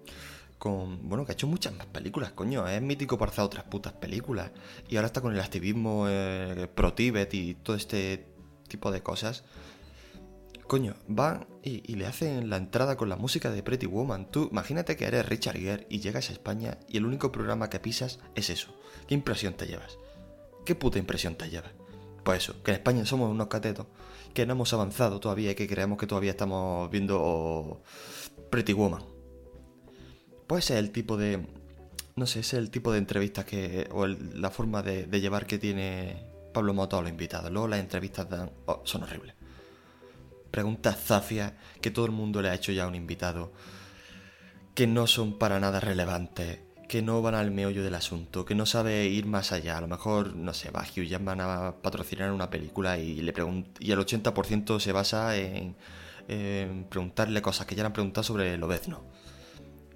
bueno, 0.69 1.25
que 1.25 1.31
ha 1.31 1.33
hecho 1.33 1.47
muchas 1.47 1.73
más 1.75 1.87
películas, 1.87 2.31
coño, 2.31 2.67
es 2.67 2.81
mítico 2.81 3.17
por 3.17 3.29
hacer 3.29 3.43
otras 3.43 3.65
putas 3.65 3.93
películas. 3.93 4.51
Y 4.87 4.95
ahora 4.95 5.07
está 5.07 5.21
con 5.21 5.33
el 5.33 5.39
activismo 5.39 6.05
eh, 6.07 6.69
pro 6.73 6.93
Tibet 6.93 7.33
y 7.33 7.55
todo 7.55 7.75
este 7.75 8.27
tipo 8.67 8.91
de 8.91 9.03
cosas. 9.03 9.43
Coño, 10.67 10.95
van 11.07 11.47
y, 11.61 11.95
le 11.95 12.05
hacen 12.05 12.49
la 12.49 12.57
entrada 12.57 12.95
con 12.95 13.09
la 13.09 13.17
música 13.17 13.51
de 13.51 13.61
Pretty 13.61 13.85
Woman. 13.85 14.31
Tú 14.31 14.47
imagínate 14.51 14.95
que 14.95 15.05
eres 15.05 15.27
Richard 15.27 15.57
Gere 15.57 15.85
y 15.89 15.99
llegas 15.99 16.29
a 16.29 16.33
España 16.33 16.77
y 16.87 16.97
el 16.97 17.05
único 17.05 17.31
programa 17.31 17.69
que 17.69 17.79
pisas 17.79 18.19
es 18.35 18.49
eso. 18.49 18.73
¿Qué 19.07 19.13
impresión 19.13 19.55
te 19.55 19.67
llevas? 19.67 19.97
¿Qué 20.65 20.75
puta 20.75 20.97
impresión 20.97 21.35
te 21.35 21.49
llevas? 21.49 21.73
Pues 22.23 22.43
eso, 22.43 22.63
que 22.63 22.71
en 22.71 22.77
España 22.77 23.05
somos 23.05 23.29
unos 23.29 23.47
catetos, 23.47 23.87
que 24.33 24.45
no 24.45 24.53
hemos 24.53 24.73
avanzado 24.73 25.19
todavía 25.19 25.51
y 25.51 25.55
que 25.55 25.67
creemos 25.67 25.97
que 25.97 26.07
todavía 26.07 26.31
estamos 26.31 26.89
viendo 26.89 27.81
Pretty 28.49 28.73
Woman. 28.73 29.03
Pues 30.47 30.65
ese 30.65 30.73
es 30.75 30.79
el 30.79 30.91
tipo 30.91 31.17
de. 31.17 31.45
No 32.15 32.27
sé, 32.27 32.39
ese 32.41 32.57
es 32.57 32.63
el 32.63 32.69
tipo 32.69 32.91
de 32.91 32.99
entrevistas 32.99 33.45
que. 33.45 33.89
o 33.91 34.07
la 34.07 34.49
forma 34.49 34.81
de, 34.83 35.07
llevar 35.19 35.45
que 35.45 35.57
tiene 35.57 36.15
Pablo 36.53 36.73
Moto 36.73 36.97
a 36.97 37.01
los 37.01 37.09
invitados. 37.09 37.51
Luego 37.51 37.67
las 37.67 37.79
entrevistas 37.79 38.29
dan, 38.29 38.51
oh, 38.65 38.81
son 38.85 39.03
horribles. 39.03 39.35
Preguntas 40.51 40.97
zafias 41.03 41.53
que 41.81 41.91
todo 41.91 42.05
el 42.05 42.11
mundo 42.11 42.41
le 42.41 42.49
ha 42.49 42.53
hecho 42.53 42.71
ya 42.71 42.83
a 42.83 42.87
un 42.87 42.95
invitado. 42.95 43.51
Que 44.75 44.87
no 44.87 45.07
son 45.07 45.37
para 45.37 45.59
nada 45.59 45.79
relevantes. 45.79 46.59
Que 46.93 47.01
no 47.01 47.23
van 47.23 47.33
al 47.33 47.49
meollo 47.49 47.83
del 47.83 47.95
asunto. 47.95 48.45
Que 48.45 48.53
no 48.53 48.67
sabe 48.67 49.05
ir 49.07 49.25
más 49.25 49.51
allá. 49.51 49.79
A 49.79 49.81
lo 49.81 49.87
mejor, 49.87 50.35
no 50.35 50.53
sé, 50.53 50.69
va 50.69 50.83
Hugh 50.83 51.23
van 51.23 51.41
a 51.41 51.73
patrocinar 51.81 52.31
una 52.31 52.51
película 52.51 52.99
y, 52.99 53.15
le 53.15 53.33
y 53.79 53.91
el 53.91 53.97
80% 53.97 54.79
se 54.79 54.91
basa 54.91 55.35
en, 55.35 55.75
preguntarle 56.89 57.41
cosas 57.41 57.65
que 57.65 57.73
ya 57.73 57.81
le 57.81 57.87
han 57.87 57.93
preguntado 57.93 58.23
sobre 58.23 58.53
el 58.53 58.61
obezno 58.61 59.01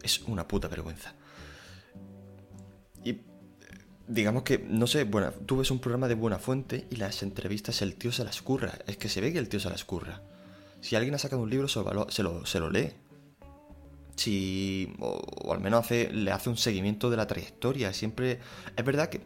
es 0.01 0.21
una 0.21 0.47
puta 0.47 0.67
vergüenza. 0.67 1.13
Y 3.03 3.21
digamos 4.07 4.41
que, 4.41 4.57
no 4.57 4.87
sé, 4.87 5.03
bueno, 5.03 5.31
tú 5.45 5.57
ves 5.57 5.69
un 5.69 5.77
programa 5.77 6.07
de 6.07 6.15
buena 6.15 6.39
fuente 6.39 6.87
y 6.89 6.95
las 6.95 7.21
entrevistas 7.21 7.83
el 7.83 7.93
tío 7.93 8.11
se 8.11 8.23
las 8.23 8.41
curra. 8.41 8.73
Es 8.87 8.97
que 8.97 9.07
se 9.07 9.21
ve 9.21 9.31
que 9.31 9.39
el 9.39 9.49
tío 9.49 9.59
se 9.59 9.69
las 9.69 9.85
curra. 9.85 10.23
Si 10.81 10.95
alguien 10.95 11.13
ha 11.13 11.19
sacado 11.19 11.43
un 11.43 11.49
libro, 11.51 11.67
se 11.67 11.83
lo, 11.83 12.09
se 12.45 12.59
lo, 12.59 12.69
lee. 12.71 12.93
Si, 14.17 14.93
o, 14.99 15.53
al 15.53 15.61
menos 15.61 15.89
le 15.89 16.31
hace 16.31 16.49
un 16.49 16.57
seguimiento 16.57 17.09
de 17.09 17.17
la 17.17 17.27
trayectoria. 17.27 17.93
Siempre, 17.93 18.39
es 18.75 18.85
verdad 18.85 19.09
que, 19.09 19.21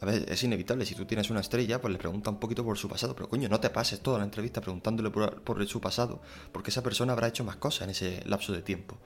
a 0.00 0.06
ver, 0.06 0.30
es 0.30 0.44
inevitable. 0.44 0.86
Si 0.86 0.94
tú 0.94 1.06
tienes 1.06 1.30
una 1.30 1.40
estrella, 1.40 1.80
pues 1.80 1.90
le 1.90 1.98
pregunta 1.98 2.30
un 2.30 2.38
poquito 2.38 2.64
por 2.64 2.78
su 2.78 2.88
pasado. 2.88 3.16
Pero 3.16 3.28
coño, 3.28 3.48
no 3.48 3.58
te 3.58 3.70
pases 3.70 4.00
toda 4.00 4.18
la 4.18 4.24
entrevista 4.24 4.60
preguntándole 4.60 5.10
por, 5.10 5.66
su 5.66 5.80
pasado. 5.80 6.20
Porque 6.52 6.70
esa 6.70 6.82
persona 6.82 7.14
habrá 7.14 7.28
hecho 7.28 7.44
más 7.44 7.56
cosas 7.56 7.82
en 7.82 7.90
ese 7.90 8.22
lapso 8.26 8.52
de 8.52 8.62
tiempo 8.62 8.98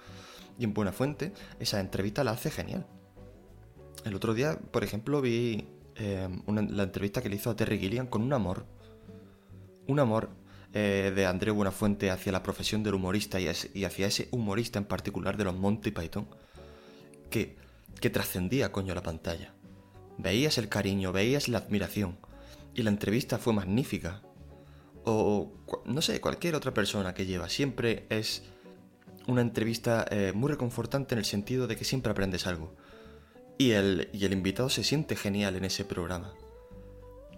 y 0.59 0.64
en 0.64 0.74
Buena 0.74 0.93
Fuente, 0.93 1.33
esa 1.59 1.81
entrevista 1.81 2.22
la 2.22 2.33
hace 2.33 2.51
genial. 2.51 2.87
El 4.05 4.14
otro 4.14 4.35
día, 4.35 4.59
por 4.59 4.85
ejemplo, 4.85 5.22
vi 5.22 5.66
eh, 5.97 6.28
la 6.47 6.83
entrevista 6.83 7.22
que 7.22 7.31
le 7.31 7.37
hizo 7.37 7.49
a 7.49 7.57
Terry 7.57 7.78
Gilliam 7.78 8.07
con 8.07 8.20
un 8.20 8.33
amor. 8.35 8.66
Un 9.87 10.01
amor 10.01 10.28
eh, 10.73 11.12
de 11.14 11.27
André 11.27 11.51
Buenafuente 11.51 12.11
hacia 12.11 12.31
la 12.31 12.45
profesión 12.45 12.85
del 12.85 12.95
humorista 12.95 13.41
y, 13.41 13.49
hacia 13.49 14.07
ese 14.07 14.29
humorista 14.31 14.79
en 14.79 14.85
particular 14.85 15.37
de 15.37 15.45
los 15.45 15.57
Monty 15.57 15.91
Python 15.91 16.29
que, 17.29 17.57
que 18.01 18.11
trascendía, 18.11 18.71
coño, 18.71 18.95
la 18.95 19.03
pantalla. 19.03 19.53
Veías 20.18 20.59
el 20.59 20.68
cariño, 20.68 21.12
veías 21.12 21.49
la 21.49 21.59
admiración 21.59 22.18
y 22.75 22.83
la 22.83 22.91
entrevista 22.91 23.39
fue 23.39 23.53
magnífica. 23.53 24.23
O, 25.05 25.51
no 25.87 26.03
sé, 26.03 26.21
cualquier 26.21 26.55
otra 26.55 26.73
persona 26.73 27.14
que 27.14 27.27
lleva 27.27 27.49
siempre 27.49 28.07
es 28.09 28.45
una 29.27 29.41
entrevista 29.41 30.07
eh, 30.11 30.33
muy 30.35 30.51
reconfortante 30.51 31.14
en 31.14 31.18
el 31.18 31.25
sentido 31.25 31.66
de 31.66 31.77
que 31.77 31.85
siempre 31.85 32.12
aprendes 32.12 32.47
algo. 32.47 32.77
Y 33.59 33.73
el, 33.73 34.09
y 34.12 34.25
el 34.25 34.33
invitado 34.33 34.68
se 34.68 34.85
siente 34.85 35.16
genial 35.16 35.57
en 35.57 35.64
ese 35.64 35.85
programa. 35.85 36.33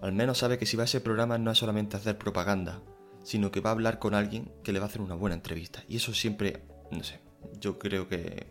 Al 0.03 0.13
menos 0.13 0.39
sabe 0.39 0.59
que 0.59 0.67
si 0.67 0.77
va 0.77 0.83
a 0.83 0.85
ese 0.85 1.01
programa 1.01 1.39
no 1.39 1.51
es 1.51 1.59
solamente 1.59 1.97
hacer 1.97 2.19
propaganda, 2.19 2.83
sino 3.23 3.51
que 3.51 3.61
va 3.61 3.71
a 3.71 3.73
hablar 3.73 3.99
con 3.99 4.15
alguien 4.15 4.53
que 4.63 4.73
le 4.73 4.79
va 4.79 4.87
a 4.87 4.89
hacer 4.89 5.01
una 5.01 5.15
buena 5.15 5.35
entrevista. 5.35 5.83
Y 5.89 5.97
eso 5.97 6.15
siempre, 6.15 6.63
no 6.91 7.03
sé, 7.05 7.21
yo 7.61 7.79
creo 7.79 8.09
que, 8.09 8.47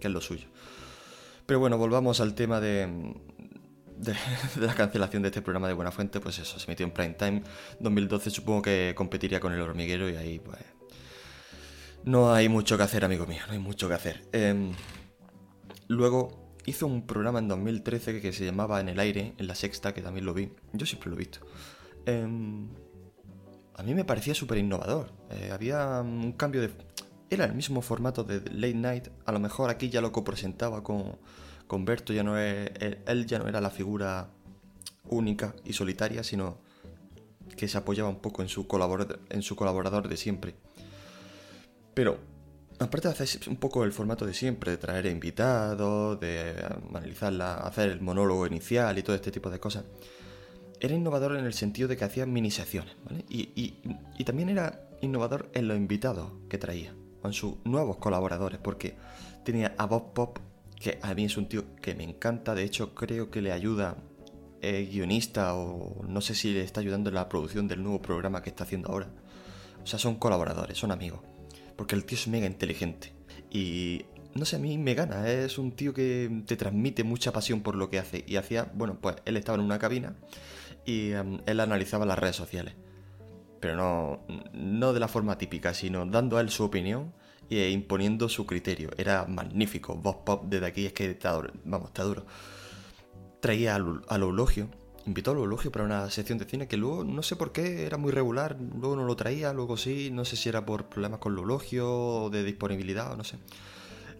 que 0.00 0.08
es 0.08 0.12
lo 0.12 0.20
suyo. 0.20 0.48
Pero 1.46 1.60
bueno, 1.60 1.76
volvamos 1.76 2.20
al 2.20 2.34
tema 2.34 2.60
de, 2.60 3.14
de, 3.96 4.14
la 4.60 4.74
cancelación 4.74 5.22
de 5.22 5.28
este 5.28 5.42
programa 5.42 5.68
de 5.68 5.74
Buena 5.74 5.90
Fuente. 5.90 6.20
Pues 6.20 6.38
eso, 6.38 6.58
se 6.58 6.66
metió 6.68 6.86
en 6.86 6.92
prime 6.92 7.14
time. 7.14 7.42
2012 7.80 8.30
supongo 8.30 8.62
que 8.62 8.94
competiría 8.96 9.40
con 9.40 9.52
el 9.52 9.60
hormiguero 9.60 10.08
y 10.08 10.16
ahí 10.16 10.38
pues 10.38 10.58
no 12.04 12.32
hay 12.34 12.48
mucho 12.48 12.76
que 12.76 12.82
hacer, 12.82 13.04
amigo 13.04 13.26
mío, 13.26 13.40
no 13.46 13.54
hay 13.54 13.58
mucho 13.58 13.88
que 13.88 13.94
hacer. 13.94 14.28
Em, 14.32 14.72
luego 15.88 16.54
hizo 16.66 16.86
un 16.86 17.06
programa 17.06 17.38
en 17.38 17.48
2013 17.48 18.20
que 18.20 18.32
se 18.32 18.44
llamaba 18.44 18.80
En 18.80 18.88
el 18.88 18.98
aire, 18.98 19.34
en 19.38 19.46
la 19.46 19.54
sexta, 19.54 19.94
que 19.94 20.02
también 20.02 20.26
lo 20.26 20.34
vi. 20.34 20.50
Yo 20.72 20.86
siempre 20.86 21.08
lo 21.10 21.16
he 21.16 21.18
visto. 21.18 21.40
Em, 22.06 22.68
a 23.76 23.82
mí 23.82 23.94
me 23.94 24.04
parecía 24.04 24.34
súper 24.34 24.58
innovador. 24.58 25.12
Eh, 25.30 25.50
había 25.52 26.00
un 26.00 26.32
cambio 26.32 26.60
de... 26.60 26.70
Era 27.30 27.44
el 27.44 27.54
mismo 27.54 27.82
formato 27.82 28.22
de 28.22 28.40
Late 28.50 28.74
Night. 28.74 29.08
A 29.26 29.32
lo 29.32 29.40
mejor 29.40 29.70
aquí 29.70 29.90
ya 29.90 30.00
lo 30.00 30.12
copresentaba 30.12 30.82
con, 30.82 31.18
con 31.66 31.84
Berto. 31.84 32.12
Ya 32.12 32.22
no 32.22 32.38
él 32.38 33.26
ya 33.26 33.38
no 33.38 33.48
era 33.48 33.60
la 33.60 33.70
figura 33.70 34.28
única 35.08 35.54
y 35.64 35.72
solitaria, 35.72 36.22
sino 36.22 36.58
que 37.56 37.68
se 37.68 37.78
apoyaba 37.78 38.08
un 38.08 38.20
poco 38.20 38.42
en 38.42 38.48
su, 38.48 38.66
en 39.30 39.42
su 39.42 39.56
colaborador 39.56 40.08
de 40.08 40.16
siempre. 40.16 40.54
Pero, 41.94 42.18
aparte 42.78 43.08
de 43.08 43.14
hacer 43.14 43.48
un 43.48 43.56
poco 43.56 43.84
el 43.84 43.92
formato 43.92 44.26
de 44.26 44.34
siempre, 44.34 44.72
de 44.72 44.76
traer 44.76 45.06
invitados, 45.06 46.18
de 46.20 46.54
analizarla, 46.90 47.54
hacer 47.54 47.90
el 47.90 48.00
monólogo 48.00 48.46
inicial 48.46 48.98
y 48.98 49.02
todo 49.02 49.16
este 49.16 49.30
tipo 49.30 49.50
de 49.50 49.60
cosas, 49.60 49.84
era 50.84 50.94
innovador 50.94 51.36
en 51.36 51.44
el 51.44 51.54
sentido 51.54 51.88
de 51.88 51.96
que 51.96 52.04
hacía 52.04 52.26
mini 52.26 52.50
secciones, 52.50 52.94
¿vale? 53.04 53.24
Y, 53.28 53.50
y, 54.18 54.24
también 54.24 54.48
era 54.48 54.88
innovador 55.00 55.50
en 55.54 55.68
los 55.68 55.76
invitados 55.76 56.32
que 56.48 56.58
traía, 56.58 56.94
con 57.22 57.32
sus 57.32 57.56
nuevos 57.64 57.96
colaboradores, 57.96 58.58
porque 58.58 58.96
tenía 59.44 59.74
a 59.78 59.86
Bob 59.86 60.12
Pop, 60.12 60.38
que 60.80 60.98
a 61.02 61.14
mí 61.14 61.24
es 61.24 61.36
un 61.36 61.48
tío 61.48 61.76
que 61.80 61.94
me 61.94 62.04
encanta, 62.04 62.54
de 62.54 62.64
hecho 62.64 62.94
creo 62.94 63.30
que 63.30 63.42
le 63.42 63.52
ayuda 63.52 63.96
eh, 64.60 64.88
guionista 64.90 65.54
o 65.54 66.04
no 66.06 66.20
sé 66.20 66.34
si 66.34 66.52
le 66.52 66.62
está 66.62 66.80
ayudando 66.80 67.10
en 67.10 67.14
la 67.14 67.28
producción 67.28 67.68
del 67.68 67.82
nuevo 67.82 68.00
programa 68.00 68.42
que 68.42 68.50
está 68.50 68.64
haciendo 68.64 68.90
ahora. 68.90 69.08
O 69.82 69.86
sea, 69.86 69.98
son 69.98 70.16
colaboradores, 70.16 70.78
son 70.78 70.90
amigos 70.90 71.20
porque 71.76 71.94
el 71.94 72.04
tío 72.04 72.16
es 72.16 72.28
mega 72.28 72.46
inteligente. 72.46 73.12
Y 73.50 74.02
no 74.34 74.44
sé, 74.44 74.56
a 74.56 74.58
mí 74.58 74.78
me 74.78 74.94
gana, 74.94 75.28
es 75.28 75.58
un 75.58 75.72
tío 75.72 75.94
que 75.94 76.42
te 76.46 76.56
transmite 76.56 77.04
mucha 77.04 77.32
pasión 77.32 77.62
por 77.62 77.76
lo 77.76 77.90
que 77.90 77.98
hace. 77.98 78.24
Y 78.26 78.36
hacía, 78.36 78.70
bueno, 78.74 78.98
pues 79.00 79.16
él 79.24 79.36
estaba 79.36 79.58
en 79.58 79.64
una 79.64 79.78
cabina 79.78 80.16
y 80.84 81.12
em, 81.12 81.40
él 81.46 81.60
analizaba 81.60 82.06
las 82.06 82.18
redes 82.18 82.36
sociales. 82.36 82.74
Pero 83.60 83.76
no, 83.76 84.20
no 84.52 84.92
de 84.92 85.00
la 85.00 85.08
forma 85.08 85.38
típica, 85.38 85.72
sino 85.74 86.04
dando 86.06 86.36
a 86.36 86.40
él 86.40 86.50
su 86.50 86.64
opinión 86.64 87.14
e 87.50 87.70
imponiendo 87.70 88.28
su 88.28 88.46
criterio. 88.46 88.90
Era 88.96 89.24
magnífico. 89.26 89.94
Bob 89.94 90.24
Pop 90.24 90.44
desde 90.46 90.66
aquí 90.66 90.86
es 90.86 90.92
que 90.92 91.10
está, 91.10 91.40
vamos, 91.64 91.88
está 91.88 92.02
duro. 92.02 92.26
Traía 93.40 93.74
al, 93.74 94.02
al 94.08 94.22
invitó 95.06 95.32
a 95.32 95.34
Eulogio 95.34 95.70
para 95.70 95.84
una 95.84 96.08
sección 96.10 96.38
de 96.38 96.46
cine 96.46 96.66
que 96.66 96.76
luego 96.76 97.04
no 97.04 97.22
sé 97.22 97.36
por 97.36 97.52
qué 97.52 97.84
era 97.84 97.98
muy 97.98 98.10
regular, 98.10 98.56
luego 98.58 98.96
no 98.96 99.04
lo 99.04 99.16
traía, 99.16 99.52
luego 99.52 99.76
sí, 99.76 100.10
no 100.10 100.24
sé 100.24 100.36
si 100.36 100.48
era 100.48 100.64
por 100.64 100.86
problemas 100.86 101.20
con 101.20 101.36
Eulogio 101.36 101.90
o 101.90 102.30
de 102.30 102.42
disponibilidad 102.42 103.12
o 103.12 103.16
no 103.16 103.24
sé. 103.24 103.36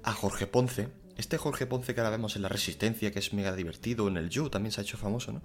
A 0.02 0.12
Jorge 0.12 0.46
Ponce, 0.46 0.88
este 1.16 1.38
Jorge 1.38 1.66
Ponce 1.66 1.94
que 1.94 2.00
ahora 2.00 2.10
vemos 2.10 2.36
en 2.36 2.42
La 2.42 2.48
Resistencia, 2.48 3.12
que 3.12 3.18
es 3.18 3.32
mega 3.32 3.54
divertido, 3.56 4.08
en 4.08 4.18
el 4.18 4.28
You 4.28 4.50
también 4.50 4.72
se 4.72 4.80
ha 4.80 4.84
hecho 4.84 4.98
famoso, 4.98 5.32
¿no? 5.32 5.42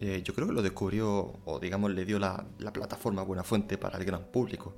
Eh, 0.00 0.22
yo 0.24 0.32
creo 0.34 0.46
que 0.46 0.52
lo 0.52 0.62
descubrió, 0.62 1.40
o 1.44 1.58
digamos, 1.58 1.90
le 1.90 2.04
dio 2.04 2.18
la, 2.18 2.46
la 2.58 2.72
plataforma 2.72 3.22
Buena 3.22 3.42
Fuente 3.42 3.78
para 3.78 3.98
el 3.98 4.04
gran 4.04 4.24
público. 4.26 4.76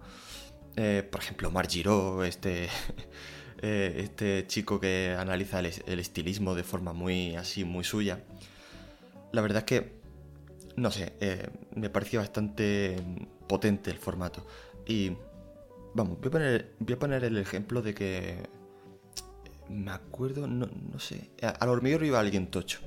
Eh, 0.77 1.07
por 1.11 1.21
ejemplo, 1.21 1.51
Marc 1.51 1.71
Giraud, 1.71 2.25
este, 2.25 2.69
eh, 3.61 3.95
este 3.99 4.47
chico 4.47 4.81
que 4.81 5.15
analiza 5.19 5.59
el, 5.61 5.71
el, 5.87 5.99
estilismo 5.99 6.55
de 6.55 6.65
forma 6.65 6.93
muy 6.93 7.37
así, 7.37 7.65
muy 7.65 7.85
suya. 7.85 8.25
La 9.33 9.43
verdad 9.43 9.59
es 9.59 9.65
que, 9.65 10.01
no 10.77 10.91
sé, 10.91 11.13
me 11.75 11.91
pareció 11.91 12.21
bastante 12.21 12.97
potente 13.47 13.91
el 13.91 13.99
formato. 13.99 14.47
Y, 14.87 15.13
vamos, 15.95 16.19
voy 16.19 16.29
a 16.29 16.31
poner, 16.31 16.75
voy 16.79 16.95
a 16.95 16.99
poner 16.99 17.25
el 17.25 17.37
ejemplo 17.37 17.83
de 17.83 17.95
que, 17.95 18.49
me 19.69 19.91
acuerdo, 19.93 20.47
no, 20.47 20.67
no 20.67 20.99
sé, 20.99 21.31
al 21.43 21.69
hormiguero 21.69 22.05
iba 22.07 22.19
alguien 22.19 22.51
tocho 22.51 22.81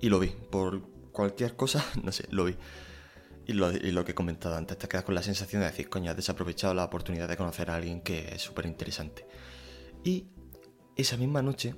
y 0.00 0.08
lo 0.08 0.18
vi. 0.18 0.28
Por 0.28 0.82
cualquier 1.12 1.56
cosa, 1.56 1.84
no 2.02 2.12
sé, 2.12 2.26
lo 2.30 2.44
vi. 2.44 2.56
Y 3.46 3.54
lo, 3.54 3.70
lo 3.70 4.04
que 4.04 4.12
he 4.12 4.14
comentado 4.14 4.56
antes, 4.56 4.76
te 4.76 4.88
quedas 4.88 5.04
con 5.04 5.14
la 5.14 5.22
sensación 5.22 5.62
de 5.62 5.68
decir, 5.68 5.88
coño, 5.88 6.10
has 6.10 6.16
desaprovechado 6.16 6.74
la 6.74 6.84
oportunidad 6.84 7.28
de 7.28 7.36
conocer 7.36 7.70
a 7.70 7.76
alguien 7.76 8.02
que 8.02 8.34
es 8.34 8.42
súper 8.42 8.66
interesante. 8.66 9.26
Y 10.04 10.26
esa 10.96 11.16
misma 11.16 11.40
noche, 11.40 11.74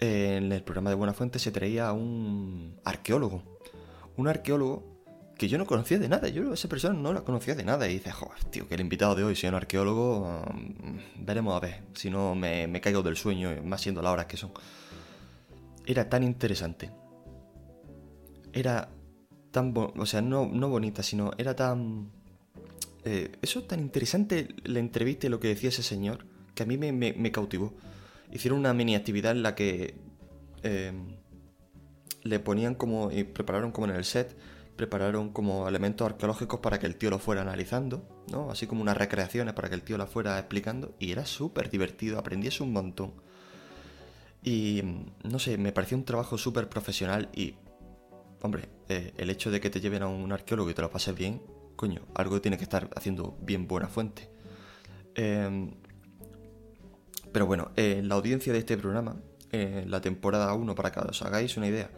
en 0.00 0.50
el 0.50 0.62
programa 0.64 0.90
de 0.90 0.96
Buena 0.96 1.12
Fuente, 1.12 1.38
se 1.38 1.52
traía 1.52 1.88
a 1.88 1.92
un 1.92 2.80
arqueólogo. 2.84 3.42
Un 4.16 4.26
arqueólogo 4.26 4.92
que 5.38 5.48
yo 5.48 5.56
no 5.56 5.66
conocía 5.66 6.00
de 6.00 6.08
nada. 6.08 6.28
Yo 6.28 6.52
esa 6.52 6.68
persona 6.68 6.98
no 6.98 7.12
la 7.12 7.20
conocía 7.20 7.54
de 7.54 7.64
nada. 7.64 7.88
Y 7.88 7.94
dice, 7.94 8.10
joder, 8.10 8.42
tío, 8.44 8.66
que 8.66 8.74
el 8.74 8.80
invitado 8.80 9.14
de 9.14 9.22
hoy 9.22 9.36
sea 9.36 9.50
un 9.50 9.56
arqueólogo, 9.56 10.44
mm, 10.52 11.24
veremos 11.24 11.54
a 11.54 11.60
ver. 11.60 11.84
Si 11.94 12.10
no, 12.10 12.34
me, 12.34 12.66
me 12.66 12.80
caigo 12.80 13.02
del 13.02 13.16
sueño, 13.16 13.50
más 13.64 13.80
siendo 13.80 14.02
las 14.02 14.12
horas 14.12 14.26
que 14.26 14.36
son. 14.36 14.50
Era 15.86 16.08
tan 16.08 16.24
interesante 16.24 16.90
era 18.52 18.88
tan, 19.50 19.74
o 19.76 20.06
sea, 20.06 20.20
no, 20.20 20.46
no 20.46 20.68
bonita, 20.68 21.02
sino 21.02 21.32
era 21.38 21.54
tan... 21.54 22.10
Eh, 23.04 23.32
eso 23.42 23.64
tan 23.64 23.80
interesante 23.80 24.48
la 24.64 24.78
entrevista 24.78 25.26
y 25.26 25.30
lo 25.30 25.40
que 25.40 25.48
decía 25.48 25.70
ese 25.70 25.82
señor, 25.82 26.24
que 26.54 26.62
a 26.62 26.66
mí 26.66 26.76
me, 26.76 26.92
me, 26.92 27.32
cautivó. 27.32 27.74
Hicieron 28.30 28.60
una 28.60 28.72
mini 28.72 28.94
actividad 28.94 29.32
en 29.32 29.42
la 29.42 29.54
que 29.54 29.96
em, 30.62 31.16
le 32.22 32.38
ponían 32.38 32.74
como, 32.74 33.10
y 33.10 33.24
prepararon 33.24 33.72
como 33.72 33.88
en 33.88 33.96
el 33.96 34.04
set, 34.04 34.36
prepararon 34.76 35.30
como 35.30 35.68
elementos 35.68 36.06
arqueológicos 36.06 36.60
para 36.60 36.78
que 36.78 36.86
el 36.86 36.96
tío 36.96 37.10
lo 37.10 37.18
fuera 37.18 37.42
analizando, 37.42 38.08
¿no? 38.30 38.50
Así 38.50 38.66
como 38.66 38.82
unas 38.82 38.96
recreaciones 38.96 39.54
para 39.54 39.68
que 39.68 39.74
el 39.74 39.82
tío 39.82 39.98
la 39.98 40.06
fuera 40.06 40.38
explicando, 40.38 40.94
y 40.98 41.12
era 41.12 41.26
súper 41.26 41.70
divertido, 41.70 42.18
aprendías 42.18 42.60
un 42.60 42.72
montón. 42.72 43.12
Y 44.44 44.82
no 45.22 45.38
sé, 45.38 45.58
me 45.58 45.72
pareció 45.72 45.96
un 45.96 46.04
trabajo 46.04 46.38
súper 46.38 46.68
profesional 46.68 47.28
y 47.34 47.54
hombre, 48.42 48.68
eh, 48.88 49.14
el 49.16 49.30
hecho 49.30 49.50
de 49.50 49.60
que 49.60 49.70
te 49.70 49.80
lleven 49.80 50.02
a 50.02 50.08
un 50.08 50.30
arqueólogo 50.32 50.68
y 50.70 50.74
te 50.74 50.82
lo 50.82 50.90
pases 50.90 51.14
bien, 51.14 51.40
coño, 51.76 52.02
algo 52.14 52.40
tiene 52.40 52.58
que 52.58 52.64
estar 52.64 52.90
haciendo 52.94 53.38
bien 53.40 53.68
buena 53.68 53.88
fuente. 53.88 54.28
Em, 55.14 55.70
pero 57.32 57.46
bueno, 57.46 57.70
eh, 57.76 58.02
la 58.04 58.16
audiencia 58.16 58.52
de 58.52 58.58
este 58.58 58.76
programa, 58.76 59.16
eh, 59.52 59.84
la 59.86 60.00
temporada 60.00 60.52
1, 60.54 60.74
para 60.74 60.90
que 60.90 61.00
os 61.00 61.22
hagáis 61.22 61.56
una 61.56 61.68
idea, 61.68 61.90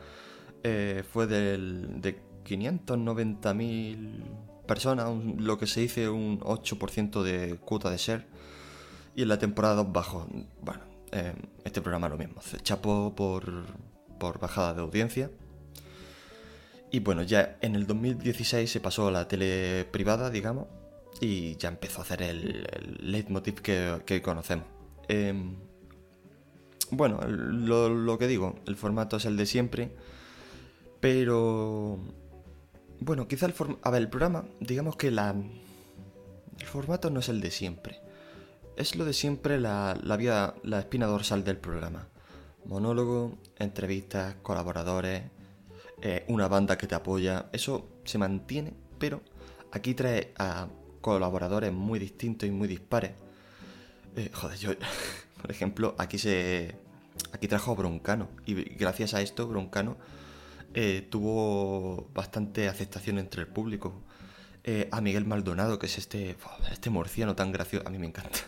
fue 1.13 1.27
del, 1.27 2.01
de 2.01 2.19
590.000 2.45 4.23
personas, 4.67 5.11
lo 5.37 5.59
que 5.59 5.67
se 5.67 5.81
dice 5.81 6.09
un 6.09 6.41
8% 6.41 7.23
de 7.23 7.57
cuota 7.57 7.91
de 7.91 7.99
ser. 7.99 8.27
Y 9.15 9.23
en 9.23 9.29
la 9.29 9.39
temporada 9.39 9.75
2 9.75 9.93
bajo, 9.93 10.27
bueno, 10.63 10.81
este 11.65 11.83
programa 11.83 12.09
lo 12.09 12.17
mismo, 12.17 12.41
se 12.41 12.59
chapó 12.61 13.15
por, 13.15 13.67
por 14.19 14.41
bajada 14.41 14.73
de 14.73 14.81
audiencia. 14.81 15.31
Y 16.95 17.01
bueno, 17.01 17.25
ya 17.25 17.57
en 17.61 17.75
el 17.75 17.89
2016 17.89 18.71
se 18.71 18.79
pasó 18.79 19.09
a 19.09 19.11
la 19.11 19.27
tele 19.27 19.85
privada, 19.85 20.31
digamos, 20.31 20.69
y 21.21 21.57
ya 21.57 21.69
empezó 21.69 21.99
a 21.99 22.03
hacer 22.05 22.23
el, 22.23 22.69
leitmotiv 23.01 23.63
que, 23.63 24.23
conocemos. 24.23 24.69
Em, 25.09 25.57
bueno, 26.93 27.21
lo, 27.27 28.17
que 28.17 28.29
digo, 28.29 28.61
el 28.69 28.77
formato 28.77 29.17
es 29.17 29.25
el 29.25 29.37
de 29.37 29.45
siempre, 29.45 29.91
pero... 31.01 31.99
Bueno, 33.01 33.27
quizá 33.27 33.47
el 33.47 33.55
formato... 33.55 33.81
A 33.83 33.91
ver, 33.91 34.03
el 34.03 34.09
programa, 34.09 34.45
digamos 34.61 34.95
que 34.95 35.11
la... 35.11 35.35
El 36.61 36.67
formato 36.67 37.11
no 37.11 37.19
es 37.19 37.29
el 37.29 37.41
de 37.41 37.51
siempre. 37.51 38.03
Es 38.77 38.95
lo 38.95 39.05
de 39.05 39.15
siempre 39.15 39.59
la, 39.59 39.99
la, 40.01 40.17
vía, 40.17 40.55
la 40.63 40.79
espina 40.79 41.07
dorsal 41.07 41.43
del 41.43 41.57
programa. 41.57 42.07
Monólogo, 42.67 43.37
entrevistas, 43.59 44.37
colaboradores, 44.43 45.25
eh, 46.07 46.23
una 46.29 46.49
banda 46.49 46.77
que 46.77 46.87
te 46.87 46.95
apoya, 46.95 47.47
eso 47.55 47.89
se 48.05 48.19
mantiene, 48.19 48.75
pero 48.99 49.23
aquí 49.73 49.95
trae 49.95 50.35
a 50.37 50.69
colaboradores 51.01 51.73
muy 51.73 51.99
distintos 51.99 52.47
y 52.47 52.53
muy 52.53 52.69
dispares. 52.69 53.13
Eh, 54.15 54.31
joder, 54.35 54.59
yo, 54.59 54.73
por 55.41 55.51
ejemplo, 55.51 55.95
aquí 55.97 56.19
se. 56.19 56.77
Aquí 57.33 57.49
trajo 57.49 57.73
a 57.73 57.75
Broncano. 57.75 58.29
Y 58.45 58.53
gracias 58.75 59.15
a 59.15 59.23
esto, 59.23 59.49
Broncano 59.49 59.97
eh, 60.75 61.09
tuvo 61.11 62.11
bastante 62.13 62.69
aceptación 62.69 63.19
entre 63.19 63.41
el 63.41 63.49
público. 63.49 64.03
a 64.91 65.01
Miguel 65.01 65.25
Maldonado, 65.25 65.79
que 65.79 65.87
es 65.87 65.97
este, 65.97 66.37
este 66.71 66.91
murciano 66.91 67.35
tan 67.35 67.51
gracioso. 67.51 67.89
A 67.89 67.91
mí 67.91 67.99
me 67.99 68.07
encanta. 68.07 68.41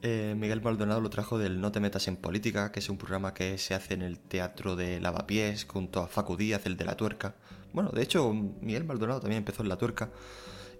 Eh, 0.00 0.34
Miguel 0.36 0.62
Maldonado 0.62 1.00
lo 1.00 1.10
trajo 1.10 1.38
del 1.38 1.60
No 1.60 1.72
te 1.72 1.80
metas 1.80 2.06
en 2.06 2.16
política, 2.16 2.70
que 2.70 2.78
es 2.78 2.88
un 2.88 2.98
programa 2.98 3.34
que 3.34 3.58
se 3.58 3.74
hace 3.74 3.94
en 3.94 4.02
el 4.02 4.20
Teatro 4.20 4.76
de 4.76 5.00
Lavapiés 5.00 5.64
junto 5.64 6.00
a 6.00 6.06
Facu 6.06 6.36
Díaz, 6.36 6.66
el 6.66 6.76
de 6.76 6.84
La 6.84 6.96
Tuerca. 6.96 7.34
Bueno, 7.72 7.90
de 7.90 8.02
hecho, 8.02 8.32
Miguel 8.32 8.84
Maldonado 8.84 9.20
también 9.20 9.38
empezó 9.38 9.62
en 9.62 9.68
La 9.68 9.76
Tuerca 9.76 10.10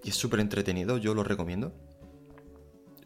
y 0.03 0.09
es 0.09 0.15
súper 0.15 0.39
entretenido, 0.39 0.97
yo 0.97 1.13
lo 1.13 1.23
recomiendo. 1.23 1.73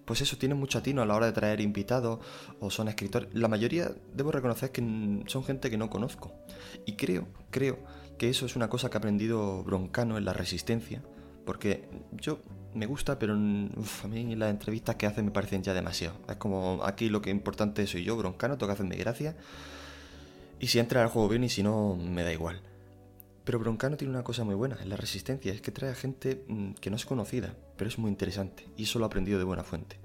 Pues 0.06 0.22
eso, 0.22 0.38
tiene 0.38 0.54
mucho 0.54 0.78
atino 0.78 1.02
a 1.02 1.06
la 1.06 1.16
hora 1.16 1.26
de 1.26 1.32
traer 1.32 1.62
invitados 1.62 2.20
o 2.60 2.70
son 2.70 2.90
escritores. 2.90 3.34
La 3.34 3.48
mayoría, 3.48 3.92
debo 4.14 4.32
reconocer 4.32 4.72
que 4.72 4.82
son 5.28 5.44
gente 5.44 5.72
que 5.72 5.78
no 5.78 5.90
conozco. 5.90 6.34
Y 6.86 6.94
creo, 6.94 7.28
creo 7.50 7.80
que 8.20 8.30
eso 8.30 8.46
es 8.46 8.56
una 8.56 8.70
cosa 8.70 8.90
que 8.90 8.98
ha 8.98 9.00
aprendido 9.00 9.64
Broncano 9.64 10.18
en 10.18 10.26
la 10.26 10.34
Resistencia, 10.34 11.02
porque 11.46 11.88
yo 12.12 12.40
me 12.74 12.86
gusta, 12.86 13.20
pero 13.20 13.34
a 13.34 14.08
mí 14.08 14.36
las 14.36 14.50
entrevistas 14.50 14.96
que 14.96 15.06
hacen 15.06 15.26
me 15.26 15.32
parecen 15.32 15.64
ya 15.64 15.74
demasiado. 15.74 16.16
Es 16.28 16.38
como 16.38 16.82
aquí 16.84 17.10
lo 17.10 17.22
que 17.22 17.30
es 17.30 17.36
importante 17.36 17.86
soy 17.88 18.04
yo, 18.04 18.18
broncano, 18.18 18.58
tengo 18.58 18.68
que 18.68 18.74
hacerme 18.74 18.96
gracia. 18.96 19.36
Y 20.60 20.68
si 20.68 20.80
entra 20.80 21.04
al 21.04 21.10
juego 21.10 21.30
bien 21.30 21.44
y 21.44 21.50
si 21.50 21.62
no, 21.62 21.96
me 21.96 22.24
da 22.24 22.32
igual. 22.32 22.62
Pero 23.44 23.60
Broncano 23.60 23.98
tiene 23.98 24.14
una 24.14 24.24
cosa 24.24 24.46
muy 24.46 24.56
buena 24.56 24.78
en 24.82 24.88
la 24.88 24.96
resistencia, 24.96 25.52
es 25.52 25.62
que 25.62 25.72
trae 25.72 25.92
a 25.92 25.96
gente 25.96 26.46
mm, 26.48 26.76
que 26.76 26.90
no 26.90 26.96
es 26.96 27.06
conocida, 27.06 27.54
pero 27.76 27.90
es 27.90 27.98
muy 27.98 28.10
interesante. 28.10 28.66
Y 28.78 28.84
eso 28.84 29.00
lo 29.00 29.06
he 29.06 29.08
aprendido 29.08 29.38
de 29.38 29.44
Buena 29.44 29.66
Fuente. 29.66 30.00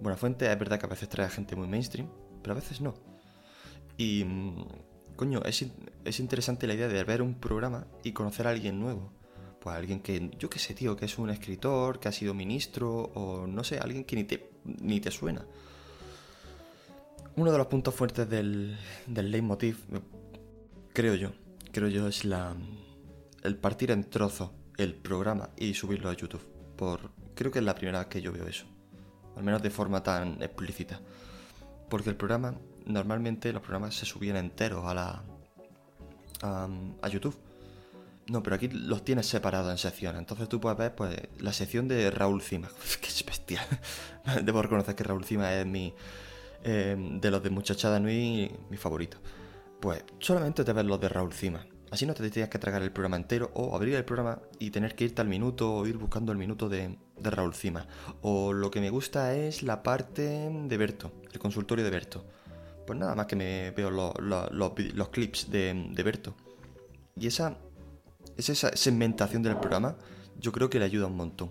Buena 0.00 0.16
Fuente 0.16 0.50
es 0.50 0.58
verdad 0.58 0.80
que 0.80 0.86
a 0.86 0.88
veces 0.88 1.08
trae 1.08 1.26
a 1.26 1.30
gente 1.30 1.54
muy 1.54 1.68
mainstream, 1.68 2.08
pero 2.42 2.54
a 2.54 2.56
veces 2.56 2.80
no. 2.80 2.94
Y, 3.96 4.24
mm, 4.24 4.66
coño, 5.14 5.42
es, 5.44 5.64
es 6.04 6.18
interesante 6.18 6.66
la 6.66 6.74
idea 6.74 6.88
de 6.88 7.04
ver 7.04 7.22
un 7.22 7.34
programa 7.36 7.86
y 8.02 8.10
conocer 8.10 8.48
a 8.48 8.50
alguien 8.50 8.80
nuevo 8.80 9.12
pues 9.62 9.76
alguien 9.76 10.00
que, 10.00 10.30
yo 10.38 10.50
qué 10.50 10.58
sé, 10.58 10.74
tío, 10.74 10.96
que 10.96 11.04
es 11.04 11.18
un 11.18 11.30
escritor, 11.30 12.00
que 12.00 12.08
ha 12.08 12.12
sido 12.12 12.34
ministro, 12.34 12.90
o 13.14 13.46
no 13.46 13.62
sé, 13.62 13.78
alguien 13.78 14.04
que 14.04 14.16
ni 14.16 14.24
te, 14.24 14.50
ni 14.64 15.00
te 15.00 15.12
suena. 15.12 15.46
Uno 17.36 17.52
de 17.52 17.58
los 17.58 17.68
puntos 17.68 17.94
fuertes 17.94 18.28
del, 18.28 18.76
del 19.06 19.30
leitmotiv, 19.30 19.78
creo 20.92 21.14
yo, 21.14 21.30
creo 21.70 21.86
yo, 21.88 22.08
es 22.08 22.24
la, 22.24 22.56
el 23.44 23.56
partir 23.56 23.92
en 23.92 24.10
trozos 24.10 24.50
el 24.78 24.96
programa 24.96 25.50
y 25.56 25.74
subirlo 25.74 26.10
a 26.10 26.14
YouTube. 26.14 26.44
Por, 26.76 27.12
creo 27.36 27.52
que 27.52 27.60
es 27.60 27.64
la 27.64 27.76
primera 27.76 28.00
vez 28.00 28.08
que 28.08 28.20
yo 28.20 28.32
veo 28.32 28.48
eso, 28.48 28.66
al 29.36 29.44
menos 29.44 29.62
de 29.62 29.70
forma 29.70 30.02
tan 30.02 30.42
explícita. 30.42 31.00
Porque 31.88 32.10
el 32.10 32.16
programa, 32.16 32.58
normalmente 32.84 33.52
los 33.52 33.62
programas 33.62 33.94
se 33.94 34.06
subían 34.06 34.36
enteros 34.38 34.84
a 34.86 34.94
la 34.94 35.22
a, 36.42 36.68
a 37.00 37.08
YouTube 37.08 37.36
no, 38.28 38.42
pero 38.42 38.56
aquí 38.56 38.68
los 38.68 39.04
tienes 39.04 39.26
separados 39.26 39.70
en 39.70 39.78
secciones. 39.78 40.18
Entonces 40.20 40.48
tú 40.48 40.60
puedes 40.60 40.78
ver 40.78 40.94
pues, 40.94 41.16
la 41.38 41.52
sección 41.52 41.88
de 41.88 42.10
Raúl 42.10 42.42
Cima. 42.42 42.68
que 43.00 43.08
es 43.08 43.24
bestial. 43.24 43.66
Debo 44.44 44.62
reconocer 44.62 44.94
que 44.94 45.04
Raúl 45.04 45.24
Cima 45.24 45.52
es 45.54 45.66
mi. 45.66 45.94
Eh, 46.64 46.96
de 47.20 47.30
los 47.30 47.42
de 47.42 47.50
Muchachada 47.50 47.98
Nui, 47.98 48.50
mi 48.70 48.76
favorito. 48.76 49.18
Pues 49.80 50.04
solamente 50.20 50.62
te 50.62 50.72
ves 50.72 50.84
los 50.84 51.00
de 51.00 51.08
Raúl 51.08 51.32
Cima. 51.32 51.66
Así 51.90 52.06
no 52.06 52.14
te 52.14 52.30
tienes 52.30 52.48
que 52.48 52.58
tragar 52.58 52.82
el 52.82 52.92
programa 52.92 53.16
entero 53.16 53.50
o 53.54 53.74
abrir 53.74 53.96
el 53.96 54.04
programa 54.04 54.40
y 54.58 54.70
tener 54.70 54.94
que 54.94 55.04
irte 55.04 55.20
al 55.20 55.28
minuto 55.28 55.74
o 55.74 55.86
ir 55.86 55.98
buscando 55.98 56.32
el 56.32 56.38
minuto 56.38 56.68
de, 56.68 56.96
Raúl 57.20 57.54
Cima. 57.54 57.86
O 58.22 58.52
lo 58.52 58.70
que 58.70 58.80
me 58.80 58.90
gusta 58.90 59.34
es 59.34 59.62
la 59.62 59.82
parte 59.82 60.22
de 60.22 60.76
Berto, 60.78 61.12
el 61.32 61.38
consultorio 61.38 61.84
de 61.84 61.90
Berto. 61.90 62.24
Pues 62.86 62.98
nada 62.98 63.14
más 63.14 63.26
que 63.26 63.36
me 63.36 63.72
veo 63.72 63.90
los, 63.90 65.08
clips 65.10 65.50
de, 65.50 65.88
de 65.90 66.02
Berto. 66.02 66.34
Y 67.16 67.26
esa 67.26 67.50
es 67.50 67.56
esa 68.36 68.76
segmentación 68.76 69.42
del 69.42 69.56
programa, 69.56 69.96
yo 70.38 70.52
creo 70.52 70.70
que 70.70 70.78
le 70.78 70.84
ayuda 70.84 71.06
un 71.06 71.16
montón. 71.16 71.50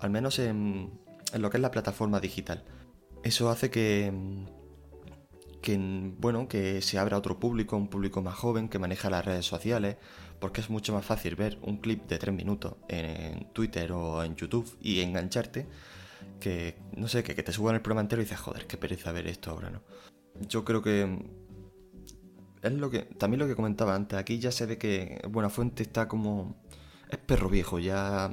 Al 0.00 0.10
menos 0.10 0.38
en, 0.38 0.90
lo 1.36 1.50
que 1.50 1.56
es 1.56 1.60
la 1.60 1.70
plataforma 1.70 2.20
digital. 2.20 2.64
Eso 3.22 3.50
hace 3.50 3.70
que, 3.70 4.12
que, 5.60 5.78
bueno, 6.18 6.48
que 6.48 6.82
se 6.82 6.98
abra 6.98 7.18
otro 7.18 7.38
público, 7.38 7.76
un 7.76 7.88
público 7.88 8.22
más 8.22 8.34
joven 8.34 8.68
que 8.68 8.78
maneja 8.78 9.10
las 9.10 9.24
redes 9.24 9.46
sociales, 9.46 9.96
porque 10.38 10.60
es 10.60 10.70
mucho 10.70 10.92
más 10.92 11.04
fácil 11.04 11.34
ver 11.34 11.58
un 11.62 11.78
clip 11.78 12.06
de 12.06 12.18
3 12.18 12.34
minutos 12.34 12.74
en 12.88 13.52
Twitter 13.52 13.92
o 13.92 14.22
en 14.22 14.36
YouTube 14.36 14.76
y 14.80 15.00
engancharte 15.00 15.66
que, 16.38 16.78
no 16.94 17.08
sé, 17.08 17.22
que, 17.22 17.34
que 17.34 17.42
te 17.42 17.52
suban 17.52 17.74
el 17.74 17.82
programa 17.82 18.02
entero 18.02 18.22
y 18.22 18.24
dices, 18.24 18.38
joder, 18.38 18.66
qué 18.66 18.76
pereza 18.76 19.10
ver 19.10 19.26
esto 19.26 19.50
ahora, 19.50 19.70
¿no? 19.70 19.82
Yo 20.48 20.64
creo 20.64 20.82
que 20.82 21.18
es 22.62 22.72
lo 22.72 22.90
que 22.90 23.00
también 23.00 23.40
lo 23.40 23.46
que 23.46 23.56
comentaba 23.56 23.94
antes, 23.94 24.18
aquí 24.18 24.38
ya 24.38 24.52
se 24.52 24.66
ve 24.66 24.78
que 24.78 25.20
Buenafuente 25.28 25.82
está 25.82 26.08
como 26.08 26.56
es 27.08 27.18
perro 27.18 27.48
viejo, 27.48 27.78
ya 27.78 28.30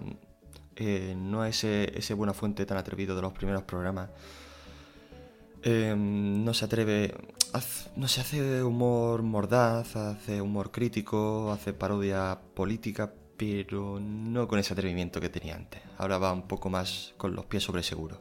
eh, 0.76 1.16
no 1.18 1.46
es 1.46 1.64
ese, 1.64 1.98
ese 1.98 2.14
Buenafuente 2.14 2.66
tan 2.66 2.78
atrevido 2.78 3.16
de 3.16 3.22
los 3.22 3.34
primeros 3.34 3.64
programas. 3.64 4.10
Em, 5.64 6.44
no 6.44 6.54
se 6.54 6.66
atreve, 6.66 7.16
no 7.96 8.08
se 8.08 8.22
hace 8.22 8.62
humor 8.64 9.24
mordaz, 9.24 9.96
hace 9.96 10.42
humor 10.42 10.72
crítico, 10.72 11.52
hace 11.52 11.74
parodia 11.74 12.40
política, 12.54 13.12
pero 13.36 14.00
no 14.00 14.48
con 14.48 14.60
ese 14.60 14.74
atrevimiento 14.74 15.20
que 15.20 15.30
tenía 15.30 15.56
antes. 15.56 15.82
Ahora 15.98 16.18
va 16.18 16.34
un 16.34 16.48
poco 16.48 16.70
más 16.70 17.14
con 17.18 17.36
los 17.36 17.46
pies 17.46 17.64
sobre 17.64 17.82
seguro. 17.82 18.20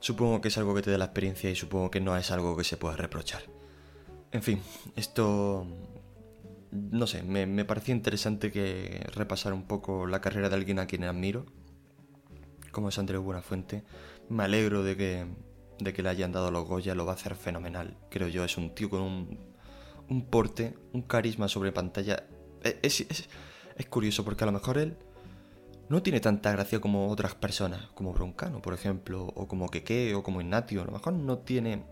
Supongo 0.00 0.40
que 0.40 0.48
es 0.48 0.58
algo 0.58 0.74
que 0.74 0.82
te 0.82 0.90
da 0.90 0.98
la 0.98 1.06
experiencia 1.06 1.50
y 1.50 1.56
supongo 1.56 1.90
que 1.90 2.00
no 2.00 2.16
es 2.16 2.30
algo 2.30 2.56
que 2.56 2.64
se 2.64 2.76
pueda 2.76 2.96
reprochar. 2.96 3.42
En 4.32 4.42
fin, 4.42 4.60
esto... 4.96 5.66
No 6.72 7.06
sé, 7.06 7.22
me, 7.22 7.46
me 7.46 7.66
pareció 7.66 7.94
interesante 7.94 8.50
que 8.50 9.06
repasar 9.14 9.52
un 9.52 9.64
poco 9.64 10.06
la 10.06 10.22
carrera 10.22 10.48
de 10.48 10.54
alguien 10.54 10.78
a 10.78 10.86
quien 10.86 11.04
admiro, 11.04 11.44
como 12.70 12.88
es 12.88 12.98
Andrés 12.98 13.20
Buenafuente. 13.20 13.84
Me 14.30 14.44
alegro 14.44 14.82
de 14.82 14.96
que, 14.96 15.26
de 15.78 15.92
que 15.92 16.02
le 16.02 16.08
hayan 16.08 16.32
dado 16.32 16.50
los 16.50 16.66
Goya, 16.66 16.94
lo 16.94 17.04
va 17.04 17.12
a 17.12 17.14
hacer 17.16 17.36
fenomenal. 17.36 17.98
Creo 18.08 18.28
yo, 18.28 18.42
es 18.42 18.56
un 18.56 18.74
tío 18.74 18.88
con 18.88 19.02
un, 19.02 19.38
un 20.08 20.30
porte, 20.30 20.74
un 20.94 21.02
carisma 21.02 21.46
sobre 21.46 21.72
pantalla. 21.72 22.24
E, 22.64 22.78
es, 22.82 23.02
es, 23.02 23.28
es 23.76 23.86
curioso 23.86 24.24
porque 24.24 24.44
a 24.44 24.46
lo 24.46 24.52
mejor 24.52 24.78
él 24.78 24.96
no 25.90 26.02
tiene 26.02 26.20
tanta 26.20 26.52
gracia 26.52 26.80
como 26.80 27.10
otras 27.10 27.34
personas, 27.34 27.90
como 27.94 28.14
Broncano, 28.14 28.62
por 28.62 28.72
ejemplo, 28.72 29.26
o 29.26 29.46
como 29.46 29.68
Keke, 29.68 30.14
o 30.14 30.22
como 30.22 30.40
Ignatio. 30.40 30.80
A 30.80 30.86
lo 30.86 30.92
mejor 30.92 31.12
no 31.12 31.38
tiene. 31.40 31.84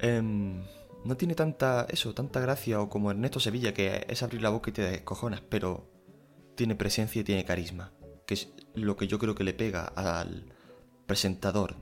Em, 0.00 0.62
no 1.04 1.16
tiene 1.16 1.34
tanta. 1.34 1.86
Eso, 1.88 2.14
tanta 2.14 2.40
gracia, 2.40 2.80
o 2.80 2.88
como 2.88 3.10
Ernesto 3.10 3.40
Sevilla, 3.40 3.74
que 3.74 4.06
es 4.08 4.22
abrir 4.22 4.42
la 4.42 4.50
boca 4.50 4.70
y 4.70 4.72
te 4.72 4.82
descojonas, 4.82 5.40
pero 5.40 5.90
tiene 6.54 6.74
presencia 6.74 7.20
y 7.20 7.24
tiene 7.24 7.44
carisma. 7.44 7.92
Que 8.26 8.34
es 8.34 8.48
lo 8.74 8.96
que 8.96 9.06
yo 9.06 9.18
creo 9.18 9.34
que 9.34 9.44
le 9.44 9.54
pega 9.54 9.84
al 9.84 10.52
presentador 11.06 11.76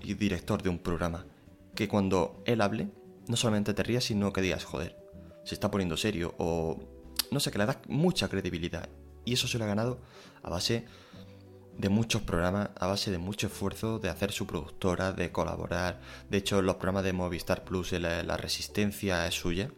y 0.00 0.14
director 0.14 0.62
de 0.62 0.68
un 0.68 0.78
programa. 0.78 1.26
Que 1.74 1.88
cuando 1.88 2.42
él 2.46 2.60
hable, 2.60 2.90
no 3.26 3.36
solamente 3.36 3.74
te 3.74 3.82
rías, 3.82 4.04
sino 4.04 4.32
que 4.32 4.40
digas, 4.40 4.64
joder, 4.64 4.96
se 5.44 5.54
está 5.54 5.70
poniendo 5.70 5.96
serio, 5.96 6.34
o 6.38 6.78
no 7.30 7.40
sé, 7.40 7.50
que 7.50 7.58
le 7.58 7.66
da 7.66 7.80
mucha 7.88 8.28
credibilidad. 8.28 8.88
Y 9.24 9.34
eso 9.34 9.48
se 9.48 9.58
lo 9.58 9.64
ha 9.64 9.68
ganado 9.68 10.00
a 10.42 10.50
base 10.50 10.86
de 11.78 11.88
muchos 11.88 12.22
programas, 12.22 12.70
a 12.78 12.88
base 12.88 13.10
de 13.10 13.18
mucho 13.18 13.46
esfuerzo 13.46 14.00
de 14.00 14.08
hacer 14.08 14.32
su 14.32 14.46
productora, 14.46 15.12
de 15.12 15.30
colaborar. 15.30 16.00
De 16.28 16.38
hecho, 16.38 16.60
los 16.60 16.74
programas 16.74 17.04
de 17.04 17.12
Movistar 17.12 17.64
Plus, 17.64 17.92
la, 17.92 18.22
la 18.24 18.36
Resistencia 18.36 19.26
es 19.26 19.34
suya, 19.34 19.70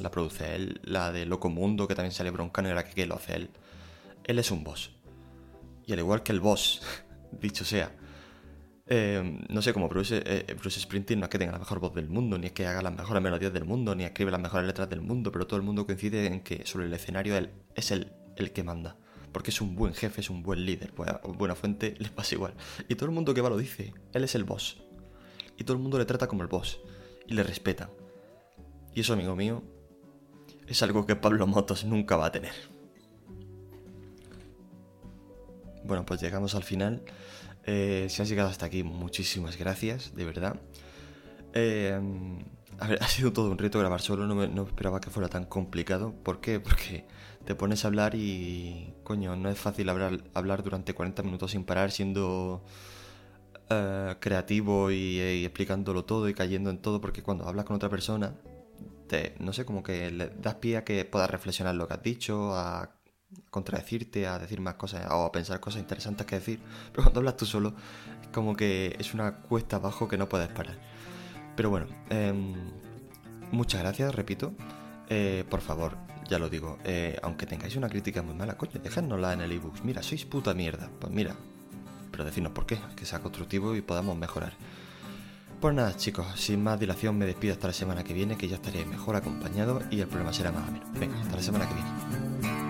la 0.00 0.10
produce 0.10 0.54
él. 0.54 0.80
La 0.84 1.10
de 1.12 1.24
Loco 1.24 1.48
Mundo, 1.48 1.88
que 1.88 1.94
también 1.94 2.12
sale 2.12 2.30
Broncano, 2.30 2.68
era 2.68 2.84
que 2.84 3.06
lo 3.06 3.14
hace 3.14 3.36
él. 3.36 3.50
Él 4.24 4.38
es 4.38 4.50
un 4.50 4.64
boss. 4.64 4.92
Y 5.86 5.92
al 5.94 5.98
igual 5.98 6.22
que 6.22 6.32
el 6.32 6.40
boss, 6.40 6.82
dicho 7.32 7.64
sea, 7.64 7.90
eh, 8.88 9.40
no 9.48 9.62
sé, 9.62 9.72
Bruce, 9.72 10.22
eh, 10.24 10.54
Bruce 10.60 10.78
Springsteen 10.78 11.18
no 11.18 11.24
es 11.24 11.30
que 11.30 11.38
tenga 11.38 11.52
la 11.52 11.58
mejor 11.58 11.80
voz 11.80 11.94
del 11.94 12.08
mundo, 12.08 12.36
ni 12.38 12.48
es 12.48 12.52
que 12.52 12.66
haga 12.66 12.82
las 12.82 12.94
mejores 12.94 13.22
melodías 13.22 13.52
del 13.52 13.64
mundo, 13.64 13.94
ni 13.94 14.04
escribe 14.04 14.30
las 14.30 14.40
mejores 14.40 14.66
letras 14.66 14.90
del 14.90 15.00
mundo, 15.00 15.32
pero 15.32 15.46
todo 15.46 15.56
el 15.56 15.64
mundo 15.64 15.86
coincide 15.86 16.26
en 16.26 16.40
que 16.40 16.66
sobre 16.66 16.86
el 16.86 16.92
escenario 16.92 17.36
él 17.36 17.50
es 17.74 17.90
el, 17.90 18.12
el 18.36 18.52
que 18.52 18.62
manda. 18.62 18.96
Porque 19.36 19.50
es 19.50 19.60
un 19.60 19.76
buen 19.76 19.92
jefe, 19.92 20.22
es 20.22 20.30
un 20.30 20.42
buen 20.42 20.64
líder. 20.64 20.94
Pues 20.94 21.10
Buena 21.36 21.54
Fuente 21.54 21.94
les 21.98 22.08
pasa 22.08 22.34
igual. 22.34 22.54
Y 22.88 22.94
todo 22.94 23.10
el 23.10 23.14
mundo 23.14 23.34
que 23.34 23.42
va 23.42 23.50
lo 23.50 23.58
dice. 23.58 23.92
Él 24.14 24.24
es 24.24 24.34
el 24.34 24.44
boss. 24.44 24.82
Y 25.58 25.64
todo 25.64 25.76
el 25.76 25.82
mundo 25.82 25.98
le 25.98 26.06
trata 26.06 26.26
como 26.26 26.40
el 26.40 26.48
boss. 26.48 26.80
Y 27.26 27.34
le 27.34 27.42
respeta. 27.42 27.90
Y 28.94 29.00
eso, 29.00 29.12
amigo 29.12 29.36
mío, 29.36 29.62
es 30.66 30.82
algo 30.82 31.04
que 31.04 31.16
Pablo 31.16 31.46
Motos 31.46 31.84
nunca 31.84 32.16
va 32.16 32.24
a 32.24 32.32
tener. 32.32 32.54
Bueno, 35.84 36.06
pues 36.06 36.18
llegamos 36.22 36.54
al 36.54 36.64
final. 36.64 37.02
Eh, 37.64 38.06
si 38.08 38.22
has 38.22 38.30
llegado 38.30 38.48
hasta 38.48 38.64
aquí, 38.64 38.84
muchísimas 38.84 39.58
gracias, 39.58 40.14
de 40.14 40.24
verdad. 40.24 40.58
Eh, 41.52 42.00
a 42.80 42.86
ver, 42.86 42.98
ha 43.02 43.08
sido 43.08 43.32
todo 43.32 43.50
un 43.50 43.58
reto 43.58 43.78
grabar 43.78 44.00
solo, 44.00 44.26
no, 44.26 44.34
me, 44.34 44.48
no, 44.48 44.62
esperaba 44.64 45.00
que 45.00 45.10
fuera 45.10 45.28
tan 45.28 45.44
complicado. 45.44 46.14
¿Por 46.22 46.40
qué? 46.40 46.60
Porque 46.60 47.06
te 47.44 47.54
pones 47.54 47.84
a 47.84 47.88
hablar 47.88 48.14
y, 48.14 48.94
coño, 49.04 49.36
no 49.36 49.48
es 49.48 49.58
fácil 49.58 49.88
hablar, 49.88 50.22
hablar 50.34 50.62
durante 50.62 50.94
40 50.94 51.22
minutos 51.22 51.52
sin 51.52 51.64
parar, 51.64 51.90
siendo 51.90 52.64
uh, 53.70 54.14
creativo 54.20 54.90
y, 54.90 55.20
y, 55.20 55.44
explicándolo 55.44 56.04
todo 56.04 56.28
y 56.28 56.34
cayendo 56.34 56.70
en 56.70 56.78
todo, 56.78 57.00
porque 57.00 57.22
cuando 57.22 57.46
hablas 57.48 57.64
con 57.64 57.76
otra 57.76 57.88
persona, 57.88 58.34
te, 59.08 59.34
no 59.38 59.52
sé, 59.52 59.64
como 59.64 59.82
que 59.82 60.10
le 60.10 60.28
das 60.30 60.56
pie 60.56 60.76
a 60.78 60.84
que 60.84 61.04
puedas 61.04 61.30
reflexionar 61.30 61.74
lo 61.74 61.86
que 61.88 61.94
has 61.94 62.02
dicho, 62.02 62.56
a 62.56 62.90
contradecirte, 63.50 64.26
a 64.26 64.38
decir 64.38 64.60
más 64.60 64.74
cosas 64.74 65.06
o 65.10 65.24
a 65.24 65.32
pensar 65.32 65.60
cosas 65.60 65.80
interesantes 65.80 66.26
que 66.26 66.36
decir. 66.36 66.60
Pero 66.92 67.04
cuando 67.04 67.20
hablas 67.20 67.36
tú 67.36 67.46
solo, 67.46 67.74
es 68.22 68.28
como 68.28 68.56
que 68.56 68.96
es 68.98 69.14
una 69.14 69.42
cuesta 69.42 69.76
abajo 69.76 70.08
que 70.08 70.18
no 70.18 70.28
puedes 70.28 70.48
parar. 70.48 70.78
Pero 71.56 71.70
bueno, 71.70 71.86
eh, 72.10 72.34
muchas 73.50 73.80
gracias, 73.80 74.14
repito. 74.14 74.52
Eh, 75.08 75.44
por 75.48 75.60
favor, 75.60 75.96
ya 76.28 76.38
lo 76.38 76.48
digo, 76.48 76.78
eh, 76.84 77.18
aunque 77.22 77.46
tengáis 77.46 77.76
una 77.76 77.88
crítica 77.88 78.22
muy 78.22 78.34
mala, 78.34 78.56
coño, 78.56 78.80
dejadnosla 78.82 79.32
en 79.32 79.40
el 79.40 79.52
ebook. 79.52 79.82
Mira, 79.82 80.02
sois 80.02 80.24
puta 80.24 80.54
mierda. 80.54 80.90
Pues 81.00 81.12
mira, 81.12 81.34
pero 82.10 82.24
decirnos 82.24 82.52
por 82.52 82.66
qué, 82.66 82.78
que 82.94 83.06
sea 83.06 83.20
constructivo 83.20 83.74
y 83.74 83.80
podamos 83.80 84.16
mejorar. 84.16 84.52
Pues 85.60 85.74
nada, 85.74 85.96
chicos, 85.96 86.26
sin 86.36 86.62
más 86.62 86.78
dilación 86.78 87.16
me 87.16 87.24
despido 87.24 87.54
hasta 87.54 87.68
la 87.68 87.72
semana 87.72 88.04
que 88.04 88.12
viene, 88.12 88.36
que 88.36 88.48
ya 88.48 88.56
estaréis 88.56 88.86
mejor 88.86 89.16
acompañado 89.16 89.80
y 89.90 90.00
el 90.00 90.06
programa 90.06 90.32
será 90.32 90.52
más 90.52 90.68
ameno. 90.68 90.84
Venga, 90.98 91.18
hasta 91.20 91.36
la 91.36 91.42
semana 91.42 91.66
que 91.66 91.74
viene. 91.74 92.65